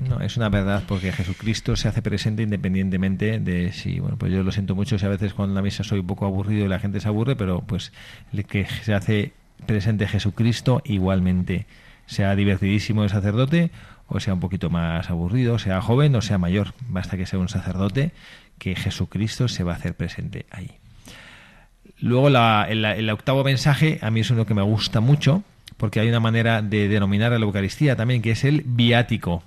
No, 0.01 0.21
es 0.21 0.37
una 0.37 0.51
verdad 0.51 0.83
porque 0.87 1.13
Jesucristo 1.13 1.77
se 1.77 1.89
hace 1.89 2.03
presente 2.03 2.43
independientemente 2.43 3.39
de 3.39 3.73
si, 3.73 4.01
bueno, 4.01 4.19
pues 4.19 4.33
yo 4.33 4.43
lo 4.43 4.51
siento 4.51 4.75
mucho 4.75 4.99
si 4.99 5.07
a 5.07 5.09
veces 5.09 5.33
con 5.33 5.55
la 5.55 5.63
misa 5.63 5.85
soy 5.85 6.01
un 6.01 6.07
poco 6.09 6.27
aburrido 6.27 6.67
y 6.67 6.69
la 6.69 6.81
gente 6.81 7.01
se 7.01 7.07
aburre, 7.07 7.37
pero 7.37 7.63
pues 7.63 7.93
el 8.33 8.45
que 8.45 8.67
se 8.67 8.93
hace 8.93 9.33
presente 9.65 10.09
Jesucristo 10.09 10.83
igualmente, 10.85 11.67
sea 12.05 12.35
divertidísimo 12.35 13.05
el 13.05 13.11
sacerdote 13.11 13.71
o 14.09 14.19
sea 14.19 14.35
un 14.35 14.41
poquito 14.41 14.69
más 14.71 15.09
aburrido, 15.09 15.61
sea 15.61 15.81
joven 15.81 16.17
o 16.17 16.21
sea 16.21 16.37
mayor, 16.37 16.75
basta 16.89 17.17
que 17.17 17.25
sea 17.25 17.39
un 17.39 17.49
sacerdote 17.49 18.11
que 18.59 18.75
Jesucristo 18.75 19.47
se 19.47 19.63
va 19.63 19.73
a 19.73 19.77
hacer 19.77 19.95
presente 19.95 20.45
ahí. 20.51 20.82
Luego 22.03 22.29
el, 22.29 23.11
octavo 23.11 23.45
mensaje 23.45 24.01
a 24.03 24.11
mí 24.11 24.21
es 24.21 24.31
uno 24.31 24.45
que 24.45 24.55
me 24.55 24.63
gusta 24.63 25.01
mucho 25.01 25.45
porque 25.77 26.01
hay 26.01 26.09
una 26.09 26.19
manera 26.19 26.61
de 26.61 26.89
denominar 26.89 27.33
a 27.33 27.39
la 27.39 27.45
Eucaristía 27.45 27.95
también 27.95 28.21
que 28.23 28.33
es 28.33 28.43
el 28.45 28.63
viático. 28.67 29.45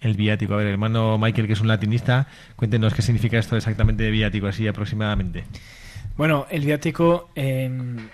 El 0.00 0.14
viático. 0.14 0.54
A 0.54 0.56
ver, 0.56 0.66
hermano 0.68 1.18
Michael, 1.18 1.46
que 1.46 1.52
es 1.52 1.60
un 1.60 1.68
latinista, 1.68 2.26
cuéntenos 2.56 2.94
qué 2.94 3.02
significa 3.02 3.38
esto 3.38 3.54
exactamente 3.54 4.02
de 4.02 4.10
viático, 4.10 4.46
así 4.46 4.66
aproximadamente. 4.66 5.44
Bueno, 6.16 6.46
el 6.50 6.64
viático 6.64 7.28
em, 7.34 8.08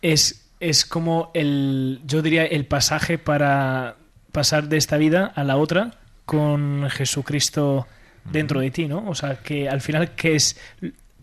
es, 0.00 0.50
es 0.58 0.86
como 0.86 1.30
el, 1.34 2.00
yo 2.06 2.22
diría, 2.22 2.46
el 2.46 2.64
pasaje 2.64 3.18
para 3.18 3.96
pasar 4.32 4.68
de 4.68 4.78
esta 4.78 4.96
vida 4.96 5.26
a 5.26 5.44
la 5.44 5.58
otra 5.58 5.98
con 6.24 6.88
Jesucristo 6.88 7.86
dentro 8.24 8.60
de 8.60 8.70
ti, 8.70 8.88
¿no? 8.88 9.06
O 9.06 9.14
sea, 9.14 9.36
que 9.42 9.68
al 9.68 9.82
final 9.82 10.12
que 10.12 10.36
es 10.36 10.58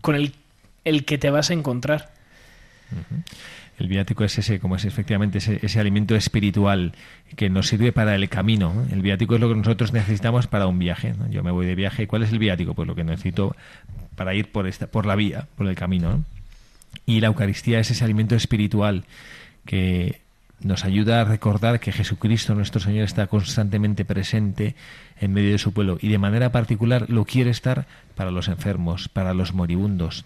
con 0.00 0.14
el, 0.14 0.32
el 0.88 1.04
que 1.04 1.18
te 1.18 1.30
vas 1.30 1.50
a 1.50 1.54
encontrar. 1.54 2.10
El 3.78 3.86
viático 3.86 4.24
es 4.24 4.36
ese, 4.38 4.58
como 4.58 4.76
es 4.76 4.84
efectivamente 4.84 5.38
ese, 5.38 5.80
alimento 5.80 6.16
espiritual 6.16 6.94
que 7.36 7.48
nos 7.48 7.68
sirve 7.68 7.92
para 7.92 8.16
el 8.16 8.28
camino. 8.28 8.86
El 8.90 9.02
viático 9.02 9.36
es 9.36 9.40
lo 9.40 9.48
que 9.48 9.54
nosotros 9.54 9.92
necesitamos 9.92 10.48
para 10.48 10.66
un 10.66 10.78
viaje. 10.78 11.14
Yo 11.30 11.44
me 11.44 11.52
voy 11.52 11.66
de 11.66 11.76
viaje. 11.76 12.08
¿Cuál 12.08 12.24
es 12.24 12.32
el 12.32 12.40
viático? 12.40 12.74
Pues 12.74 12.88
lo 12.88 12.96
que 12.96 13.04
necesito 13.04 13.54
para 14.16 14.34
ir 14.34 14.50
por 14.50 14.66
esta, 14.66 14.88
por 14.88 15.06
la 15.06 15.14
vía, 15.14 15.46
por 15.56 15.68
el 15.68 15.76
camino. 15.76 16.24
Y 17.06 17.20
la 17.20 17.28
Eucaristía 17.28 17.78
es 17.78 17.90
ese 17.90 18.04
alimento 18.04 18.34
espiritual 18.34 19.04
que 19.64 20.22
nos 20.60 20.84
ayuda 20.84 21.20
a 21.20 21.24
recordar 21.24 21.80
que 21.80 21.92
Jesucristo 21.92 22.54
nuestro 22.54 22.80
Señor 22.80 23.04
está 23.04 23.26
constantemente 23.28 24.04
presente 24.04 24.74
en 25.20 25.32
medio 25.32 25.52
de 25.52 25.58
su 25.58 25.72
pueblo 25.72 25.98
y 26.00 26.08
de 26.08 26.18
manera 26.18 26.50
particular 26.50 27.06
lo 27.08 27.24
quiere 27.24 27.50
estar 27.50 27.86
para 28.14 28.30
los 28.30 28.48
enfermos, 28.48 29.08
para 29.08 29.34
los 29.34 29.54
moribundos. 29.54 30.24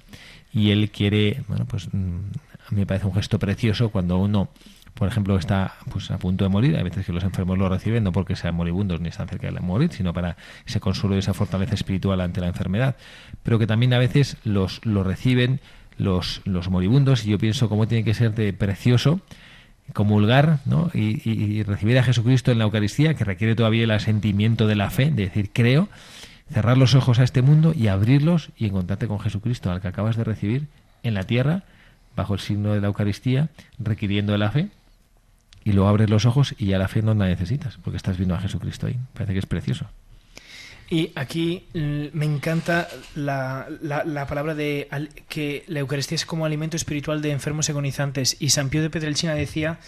Y 0.52 0.70
Él 0.70 0.90
quiere, 0.90 1.42
bueno, 1.48 1.66
pues 1.66 1.88
mm, 1.92 2.16
a 2.68 2.70
mí 2.70 2.80
me 2.80 2.86
parece 2.86 3.06
un 3.06 3.14
gesto 3.14 3.38
precioso 3.38 3.90
cuando 3.90 4.18
uno, 4.18 4.48
por 4.94 5.08
ejemplo, 5.08 5.36
está 5.36 5.74
pues 5.90 6.10
a 6.10 6.18
punto 6.18 6.44
de 6.44 6.50
morir, 6.50 6.76
hay 6.76 6.82
veces 6.82 7.04
que 7.04 7.12
los 7.12 7.24
enfermos 7.24 7.58
lo 7.58 7.68
reciben 7.68 8.04
no 8.04 8.12
porque 8.12 8.36
sean 8.36 8.54
moribundos 8.54 9.00
ni 9.00 9.08
están 9.08 9.28
cerca 9.28 9.50
de 9.50 9.60
morir, 9.60 9.92
sino 9.92 10.14
para 10.14 10.36
ese 10.66 10.80
consuelo 10.80 11.16
y 11.16 11.18
esa 11.18 11.34
fortaleza 11.34 11.74
espiritual 11.74 12.20
ante 12.20 12.40
la 12.40 12.48
enfermedad, 12.48 12.96
pero 13.42 13.58
que 13.58 13.66
también 13.66 13.92
a 13.92 13.98
veces 13.98 14.38
los 14.44 14.84
lo 14.84 15.04
reciben 15.04 15.60
los, 15.98 16.40
los 16.44 16.70
moribundos 16.70 17.26
y 17.26 17.30
yo 17.30 17.38
pienso 17.38 17.68
cómo 17.68 17.86
tiene 17.86 18.04
que 18.04 18.14
ser 18.14 18.34
de 18.34 18.52
precioso 18.54 19.20
comulgar 19.92 20.58
¿no? 20.64 20.90
y, 20.94 21.62
recibir 21.62 21.98
a 21.98 22.02
Jesucristo 22.02 22.50
en 22.50 22.58
la 22.58 22.64
Eucaristía, 22.64 23.14
que 23.14 23.24
requiere 23.24 23.54
todavía 23.54 23.84
el 23.84 23.90
asentimiento 23.90 24.66
de 24.66 24.76
la 24.76 24.90
fe, 24.90 25.10
de 25.10 25.24
decir 25.24 25.50
creo, 25.52 25.88
cerrar 26.52 26.78
los 26.78 26.94
ojos 26.94 27.18
a 27.18 27.24
este 27.24 27.42
mundo 27.42 27.72
y 27.76 27.88
abrirlos 27.88 28.50
y 28.56 28.66
encontrarte 28.66 29.08
con 29.08 29.20
Jesucristo, 29.20 29.70
al 29.70 29.80
que 29.80 29.88
acabas 29.88 30.16
de 30.16 30.24
recibir 30.24 30.66
en 31.02 31.14
la 31.14 31.24
tierra, 31.24 31.62
bajo 32.16 32.34
el 32.34 32.40
signo 32.40 32.74
de 32.74 32.80
la 32.80 32.88
Eucaristía, 32.88 33.48
requiriendo 33.78 34.36
la 34.36 34.50
fe, 34.50 34.68
y 35.64 35.72
luego 35.72 35.88
abres 35.88 36.10
los 36.10 36.26
ojos 36.26 36.54
y 36.58 36.66
ya 36.66 36.78
la 36.78 36.88
fe 36.88 37.02
no 37.02 37.14
la 37.14 37.26
necesitas, 37.26 37.78
porque 37.82 37.96
estás 37.96 38.16
viendo 38.16 38.34
a 38.34 38.40
Jesucristo 38.40 38.86
ahí. 38.86 38.98
Parece 39.14 39.32
que 39.32 39.38
es 39.38 39.46
precioso. 39.46 39.86
Y 40.92 41.10
aquí 41.14 41.64
me 41.72 42.26
encanta 42.26 42.86
la, 43.14 43.66
la, 43.80 44.26
palabra 44.26 44.54
de 44.54 44.90
que 45.26 45.64
la 45.66 45.80
Eucaristía 45.80 46.16
es 46.16 46.26
como 46.26 46.44
alimento 46.44 46.76
espiritual 46.76 47.22
de 47.22 47.30
enfermos 47.30 47.70
agonizantes. 47.70 48.36
Y 48.40 48.50
San 48.50 48.68
Pío 48.68 48.82
de 48.82 48.90
Petrelchina 48.90 49.32
decía 49.32 49.78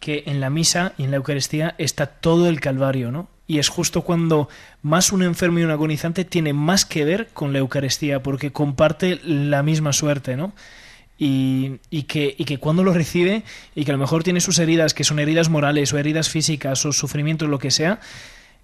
que 0.00 0.24
en 0.26 0.40
la 0.40 0.50
misa 0.50 0.94
y 0.98 1.04
en 1.04 1.12
la 1.12 1.18
Eucaristía 1.18 1.76
está 1.78 2.06
todo 2.06 2.48
el 2.48 2.58
Calvario, 2.58 3.12
¿no? 3.12 3.28
Y 3.46 3.60
es 3.60 3.68
justo 3.68 4.02
cuando 4.02 4.48
más 4.82 5.12
un 5.12 5.22
enfermo 5.22 5.60
y 5.60 5.62
un 5.62 5.70
agonizante 5.70 6.24
tiene 6.24 6.52
más 6.52 6.86
que 6.86 7.04
ver 7.04 7.28
con 7.28 7.52
la 7.52 7.60
Eucaristía, 7.60 8.20
porque 8.20 8.50
comparte 8.50 9.20
la 9.22 9.62
misma 9.62 9.92
suerte, 9.92 10.36
¿no? 10.36 10.54
Y, 11.18 11.74
y, 11.88 12.02
que, 12.02 12.34
y 12.36 12.46
que 12.46 12.58
cuando 12.58 12.82
lo 12.82 12.92
recibe 12.92 13.44
y 13.76 13.84
que 13.84 13.92
a 13.92 13.94
lo 13.94 14.00
mejor 14.00 14.24
tiene 14.24 14.40
sus 14.40 14.58
heridas, 14.58 14.92
que 14.92 15.04
son 15.04 15.20
heridas 15.20 15.50
morales 15.50 15.92
o 15.92 15.98
heridas 15.98 16.30
físicas 16.30 16.84
o 16.84 16.90
sufrimientos, 16.90 17.48
lo 17.48 17.60
que 17.60 17.70
sea, 17.70 18.00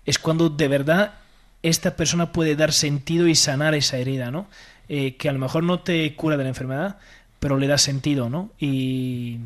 es 0.04 0.18
cuando 0.18 0.48
de 0.48 0.66
verdad 0.66 1.14
esta 1.62 1.96
persona 1.96 2.32
puede 2.32 2.56
dar 2.56 2.72
sentido 2.72 3.26
y 3.26 3.34
sanar 3.34 3.74
esa 3.74 3.98
herida, 3.98 4.30
¿no? 4.30 4.46
Eh, 4.88 5.16
que 5.16 5.28
a 5.28 5.32
lo 5.32 5.38
mejor 5.38 5.64
no 5.64 5.80
te 5.80 6.14
cura 6.14 6.36
de 6.36 6.44
la 6.44 6.48
enfermedad, 6.48 6.96
pero 7.40 7.58
le 7.58 7.66
da 7.66 7.78
sentido, 7.78 8.30
¿no? 8.30 8.50
Y, 8.58 9.38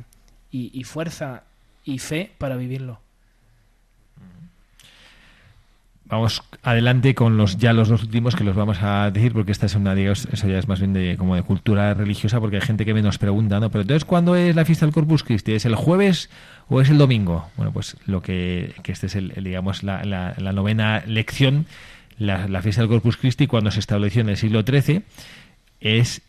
y, 0.50 0.84
fuerza 0.84 1.44
y 1.84 1.98
fe 1.98 2.30
para 2.38 2.56
vivirlo. 2.56 3.00
Vamos 6.04 6.42
adelante 6.62 7.14
con 7.14 7.38
los 7.38 7.56
ya 7.56 7.72
los 7.72 7.88
dos 7.88 8.02
últimos 8.02 8.36
que 8.36 8.44
los 8.44 8.54
vamos 8.54 8.78
a 8.82 9.10
decir 9.10 9.32
porque 9.32 9.50
esta 9.50 9.64
es 9.64 9.74
una 9.74 9.94
digamos, 9.94 10.28
eso 10.30 10.46
ya 10.46 10.58
es 10.58 10.68
más 10.68 10.78
bien 10.78 10.92
de 10.92 11.16
como 11.16 11.36
de 11.36 11.42
cultura 11.42 11.94
religiosa 11.94 12.38
porque 12.38 12.56
hay 12.56 12.62
gente 12.62 12.84
que 12.84 12.92
me 12.92 13.00
nos 13.00 13.16
pregunta, 13.16 13.58
¿no? 13.60 13.70
Pero 13.70 13.80
entonces 13.80 14.04
¿cuándo 14.04 14.36
es 14.36 14.54
la 14.54 14.66
fiesta 14.66 14.84
del 14.84 14.94
Corpus 14.94 15.24
Christi? 15.24 15.54
¿Es 15.54 15.64
el 15.64 15.74
jueves 15.74 16.28
o 16.68 16.82
es 16.82 16.90
el 16.90 16.98
domingo? 16.98 17.48
Bueno, 17.56 17.72
pues 17.72 17.96
lo 18.04 18.20
que, 18.20 18.74
que 18.82 18.92
este 18.92 19.06
es 19.06 19.16
el, 19.16 19.32
digamos 19.42 19.82
la, 19.82 20.04
la 20.04 20.52
novena 20.52 21.02
lección 21.06 21.64
la, 22.22 22.62
fiesta 22.62 22.82
del 22.82 22.90
Corpus 22.90 23.16
Christi, 23.16 23.46
cuando 23.46 23.70
se 23.70 23.80
estableció 23.80 24.20
en 24.20 24.28
el 24.28 24.36
siglo 24.36 24.62
XIII, 24.62 25.02
es 25.80 26.22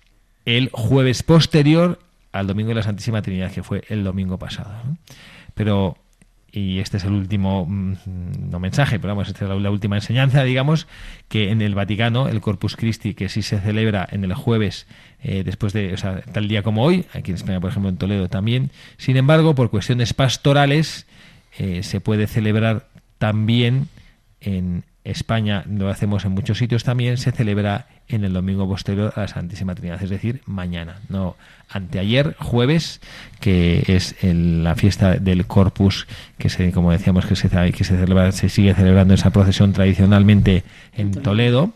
el 0.46 0.70
jueves 0.72 1.24
posterior 1.24 2.00
al 2.32 2.48
domingo 2.48 2.70
de 2.70 2.76
la 2.76 2.84
Santísima 2.84 3.22
Trinidad, 3.22 3.52
que 3.52 3.64
fue 3.64 3.84
el 3.90 4.04
domingo 4.04 4.38
pasado. 4.40 4.74
Pero, 5.54 5.98
y 6.52 6.80
este 6.80 6.98
es 6.98 7.04
el 7.04 7.14
último, 7.14 7.66
mm, 7.68 8.50
no 8.50 8.60
mensaje, 8.60 9.00
pero 9.00 9.14
vamos, 9.14 9.28
esta 9.28 9.46
es 9.46 9.62
la, 9.62 9.70
última 9.70 9.96
enseñanza, 9.98 10.44
digamos, 10.44 10.88
que 11.30 11.52
en 11.52 11.62
el 11.62 11.76
Vaticano, 11.76 12.28
el 12.28 12.42
Corpus 12.42 12.76
Christi, 12.76 13.14
que 13.14 13.30
sí 13.30 13.44
se 13.44 13.60
celebra 13.60 14.08
en 14.12 14.24
el 14.24 14.34
jueves, 14.34 14.88
eh, 15.22 15.44
después 15.46 15.74
de, 15.74 15.94
o 15.94 15.98
sea, 15.98 16.22
tal 16.22 16.48
día 16.48 16.64
como 16.64 16.84
hoy, 16.84 17.06
aquí 17.14 17.32
en 17.32 17.36
España, 17.36 17.60
por 17.60 17.70
ejemplo, 17.70 17.90
en 17.90 17.98
Toledo 17.98 18.30
también, 18.30 18.72
sin 18.98 19.16
embargo, 19.16 19.54
por 19.54 19.70
cuestiones 19.70 20.14
pastorales, 20.14 21.06
eh, 21.60 21.84
se 21.84 22.02
puede 22.02 22.26
celebrar 22.26 22.88
también 23.20 23.88
en, 24.42 24.84
España 25.04 25.64
lo 25.68 25.90
hacemos 25.90 26.24
en 26.26 26.32
muchos 26.32 26.58
sitios 26.58 26.84
también, 26.84 27.18
se 27.18 27.32
celebra 27.32 27.88
en 28.08 28.24
el 28.24 28.34
domingo 28.34 28.68
posterior 28.68 29.14
a 29.16 29.22
la 29.22 29.28
Santísima 29.28 29.76
Trinidad, 29.76 30.02
es 30.02 30.10
decir, 30.10 30.42
mañana, 30.46 30.98
no 31.10 31.36
anteayer, 31.70 32.36
jueves, 32.40 33.02
que 33.40 33.84
es 33.88 34.16
la 34.22 34.76
fiesta 34.76 35.16
del 35.16 35.46
Corpus, 35.46 36.08
que 36.38 36.50
se, 36.50 36.72
como 36.72 36.92
decíamos, 36.92 37.26
que 37.26 37.36
se, 37.36 37.50
que 37.50 37.84
se, 37.84 37.98
celebra, 37.98 38.32
se 38.32 38.50
sigue 38.50 38.74
celebrando 38.74 39.14
esa 39.14 39.32
procesión 39.32 39.74
tradicionalmente 39.74 40.64
en 40.96 41.12
Toledo, 41.12 41.74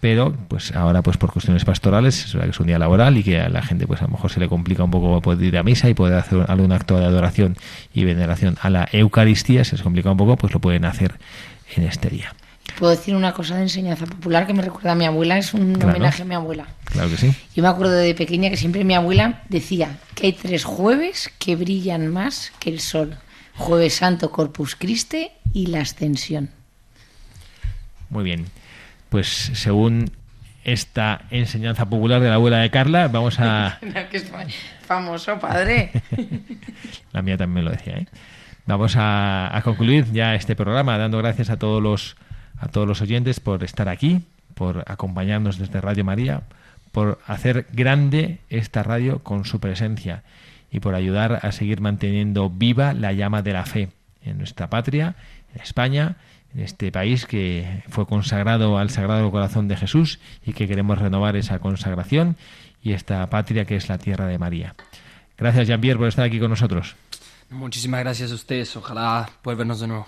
pero 0.00 0.34
pues 0.48 0.74
ahora 0.74 1.00
pues 1.02 1.16
por 1.16 1.32
cuestiones 1.32 1.64
pastorales 1.64 2.24
es, 2.26 2.34
es 2.34 2.60
un 2.60 2.66
día 2.66 2.78
laboral 2.78 3.16
y 3.16 3.22
que 3.22 3.40
a 3.40 3.48
la 3.48 3.62
gente 3.62 3.86
pues 3.86 4.02
a 4.02 4.04
lo 4.04 4.10
mejor 4.10 4.30
se 4.30 4.40
le 4.40 4.48
complica 4.48 4.84
un 4.84 4.90
poco 4.90 5.22
poder 5.22 5.42
ir 5.42 5.56
a 5.56 5.62
misa 5.62 5.88
y 5.88 5.94
poder 5.94 6.18
hacer 6.18 6.44
algún 6.48 6.72
acto 6.72 6.98
de 6.98 7.06
adoración 7.06 7.56
y 7.94 8.04
veneración 8.04 8.56
a 8.60 8.68
la 8.68 8.88
Eucaristía, 8.92 9.64
se 9.64 9.76
les 9.76 9.82
complica 9.82 10.10
un 10.10 10.18
poco, 10.18 10.36
pues 10.36 10.52
lo 10.52 10.60
pueden 10.60 10.84
hacer 10.84 11.14
en 11.76 11.84
este 11.84 12.10
día. 12.10 12.34
Puedo 12.78 12.90
decir 12.90 13.14
una 13.14 13.32
cosa 13.32 13.56
de 13.56 13.62
enseñanza 13.62 14.04
popular 14.06 14.46
que 14.46 14.52
me 14.52 14.62
recuerda 14.62 14.92
a 14.92 14.94
mi 14.94 15.04
abuela, 15.04 15.38
es 15.38 15.54
un 15.54 15.80
homenaje 15.80 16.22
a 16.22 16.24
mi 16.24 16.34
abuela. 16.34 16.66
Claro 16.84 17.08
que 17.08 17.16
sí. 17.16 17.32
Yo 17.54 17.62
me 17.62 17.68
acuerdo 17.68 17.92
de 17.92 18.14
pequeña 18.14 18.50
que 18.50 18.56
siempre 18.56 18.84
mi 18.84 18.94
abuela 18.94 19.42
decía 19.48 19.98
que 20.14 20.26
hay 20.26 20.32
tres 20.32 20.64
jueves 20.64 21.30
que 21.38 21.54
brillan 21.54 22.08
más 22.08 22.52
que 22.58 22.70
el 22.70 22.80
sol. 22.80 23.16
Jueves 23.56 23.94
Santo, 23.94 24.32
Corpus 24.32 24.74
Christi 24.74 25.28
y 25.52 25.66
la 25.66 25.82
Ascensión. 25.82 26.50
Muy 28.10 28.24
bien. 28.24 28.46
Pues 29.08 29.28
según 29.54 30.10
esta 30.64 31.26
enseñanza 31.30 31.88
popular 31.88 32.20
de 32.20 32.28
la 32.28 32.34
abuela 32.34 32.58
de 32.58 32.70
Carla, 32.70 33.06
vamos 33.06 33.38
a... 33.38 33.78
que 34.10 34.16
es 34.16 34.32
famoso, 34.84 35.38
padre. 35.38 35.92
la 37.12 37.22
mía 37.22 37.36
también 37.36 37.64
lo 37.64 37.70
decía, 37.70 37.98
¿eh? 37.98 38.06
Vamos 38.66 38.94
a 38.96 39.60
concluir 39.62 40.10
ya 40.10 40.34
este 40.34 40.56
programa 40.56 40.96
dando 40.96 41.18
gracias 41.18 41.50
a 41.50 41.58
todos 41.58 41.82
los 41.82 42.16
a 42.58 42.68
todos 42.68 42.86
los 42.86 43.00
oyentes 43.00 43.40
por 43.40 43.62
estar 43.64 43.88
aquí, 43.88 44.22
por 44.54 44.84
acompañarnos 44.86 45.58
desde 45.58 45.80
Radio 45.80 46.04
María, 46.04 46.42
por 46.92 47.18
hacer 47.26 47.66
grande 47.72 48.38
esta 48.48 48.82
radio 48.82 49.18
con 49.18 49.44
su 49.44 49.60
presencia 49.60 50.22
y 50.70 50.80
por 50.80 50.94
ayudar 50.94 51.40
a 51.42 51.52
seguir 51.52 51.80
manteniendo 51.80 52.50
viva 52.50 52.94
la 52.94 53.12
llama 53.12 53.42
de 53.42 53.52
la 53.52 53.64
fe 53.64 53.88
en 54.24 54.38
nuestra 54.38 54.70
patria, 54.70 55.16
en 55.54 55.62
España, 55.62 56.16
en 56.54 56.60
este 56.60 56.92
país 56.92 57.26
que 57.26 57.82
fue 57.88 58.06
consagrado 58.06 58.78
al 58.78 58.90
Sagrado 58.90 59.30
Corazón 59.30 59.68
de 59.68 59.76
Jesús 59.76 60.20
y 60.46 60.52
que 60.52 60.68
queremos 60.68 60.98
renovar 60.98 61.36
esa 61.36 61.58
consagración 61.58 62.36
y 62.82 62.92
esta 62.92 63.28
patria 63.28 63.64
que 63.64 63.76
es 63.76 63.88
la 63.88 63.98
tierra 63.98 64.26
de 64.26 64.38
María. 64.38 64.74
Gracias, 65.36 65.66
Jean-Pierre, 65.66 65.98
por 65.98 66.08
estar 66.08 66.24
aquí 66.24 66.38
con 66.38 66.50
nosotros. 66.50 66.94
Muchísimas 67.50 68.00
gracias 68.00 68.30
a 68.30 68.34
ustedes. 68.34 68.76
Ojalá 68.76 69.28
puedan 69.42 69.58
vernos 69.58 69.80
de 69.80 69.88
nuevo. 69.88 70.06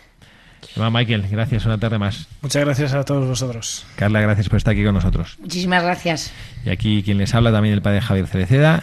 Michael, 0.76 1.26
gracias 1.30 1.64
una 1.64 1.78
tarde 1.78 1.98
más. 1.98 2.28
Muchas 2.42 2.64
gracias 2.64 2.92
a 2.92 3.04
todos 3.04 3.26
vosotros. 3.26 3.86
Carla, 3.96 4.20
gracias 4.20 4.48
por 4.48 4.58
estar 4.58 4.72
aquí 4.72 4.84
con 4.84 4.94
nosotros. 4.94 5.36
Muchísimas 5.40 5.82
gracias. 5.82 6.32
Y 6.64 6.70
aquí 6.70 7.02
quien 7.02 7.18
les 7.18 7.34
habla 7.34 7.52
también 7.52 7.74
el 7.74 7.82
padre 7.82 8.00
Javier 8.00 8.26
Cereceda, 8.26 8.82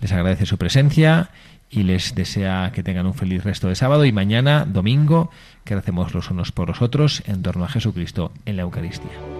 les 0.00 0.12
agradece 0.12 0.46
su 0.46 0.58
presencia 0.58 1.30
y 1.70 1.84
les 1.84 2.14
desea 2.14 2.72
que 2.74 2.82
tengan 2.82 3.06
un 3.06 3.14
feliz 3.14 3.44
resto 3.44 3.68
de 3.68 3.76
sábado 3.76 4.04
y 4.04 4.12
mañana, 4.12 4.64
domingo, 4.66 5.30
que 5.64 5.74
hacemos 5.74 6.14
los 6.14 6.30
unos 6.30 6.50
por 6.50 6.68
los 6.68 6.82
otros 6.82 7.22
en 7.26 7.42
torno 7.42 7.64
a 7.64 7.68
Jesucristo 7.68 8.32
en 8.44 8.56
la 8.56 8.62
Eucaristía. 8.62 9.39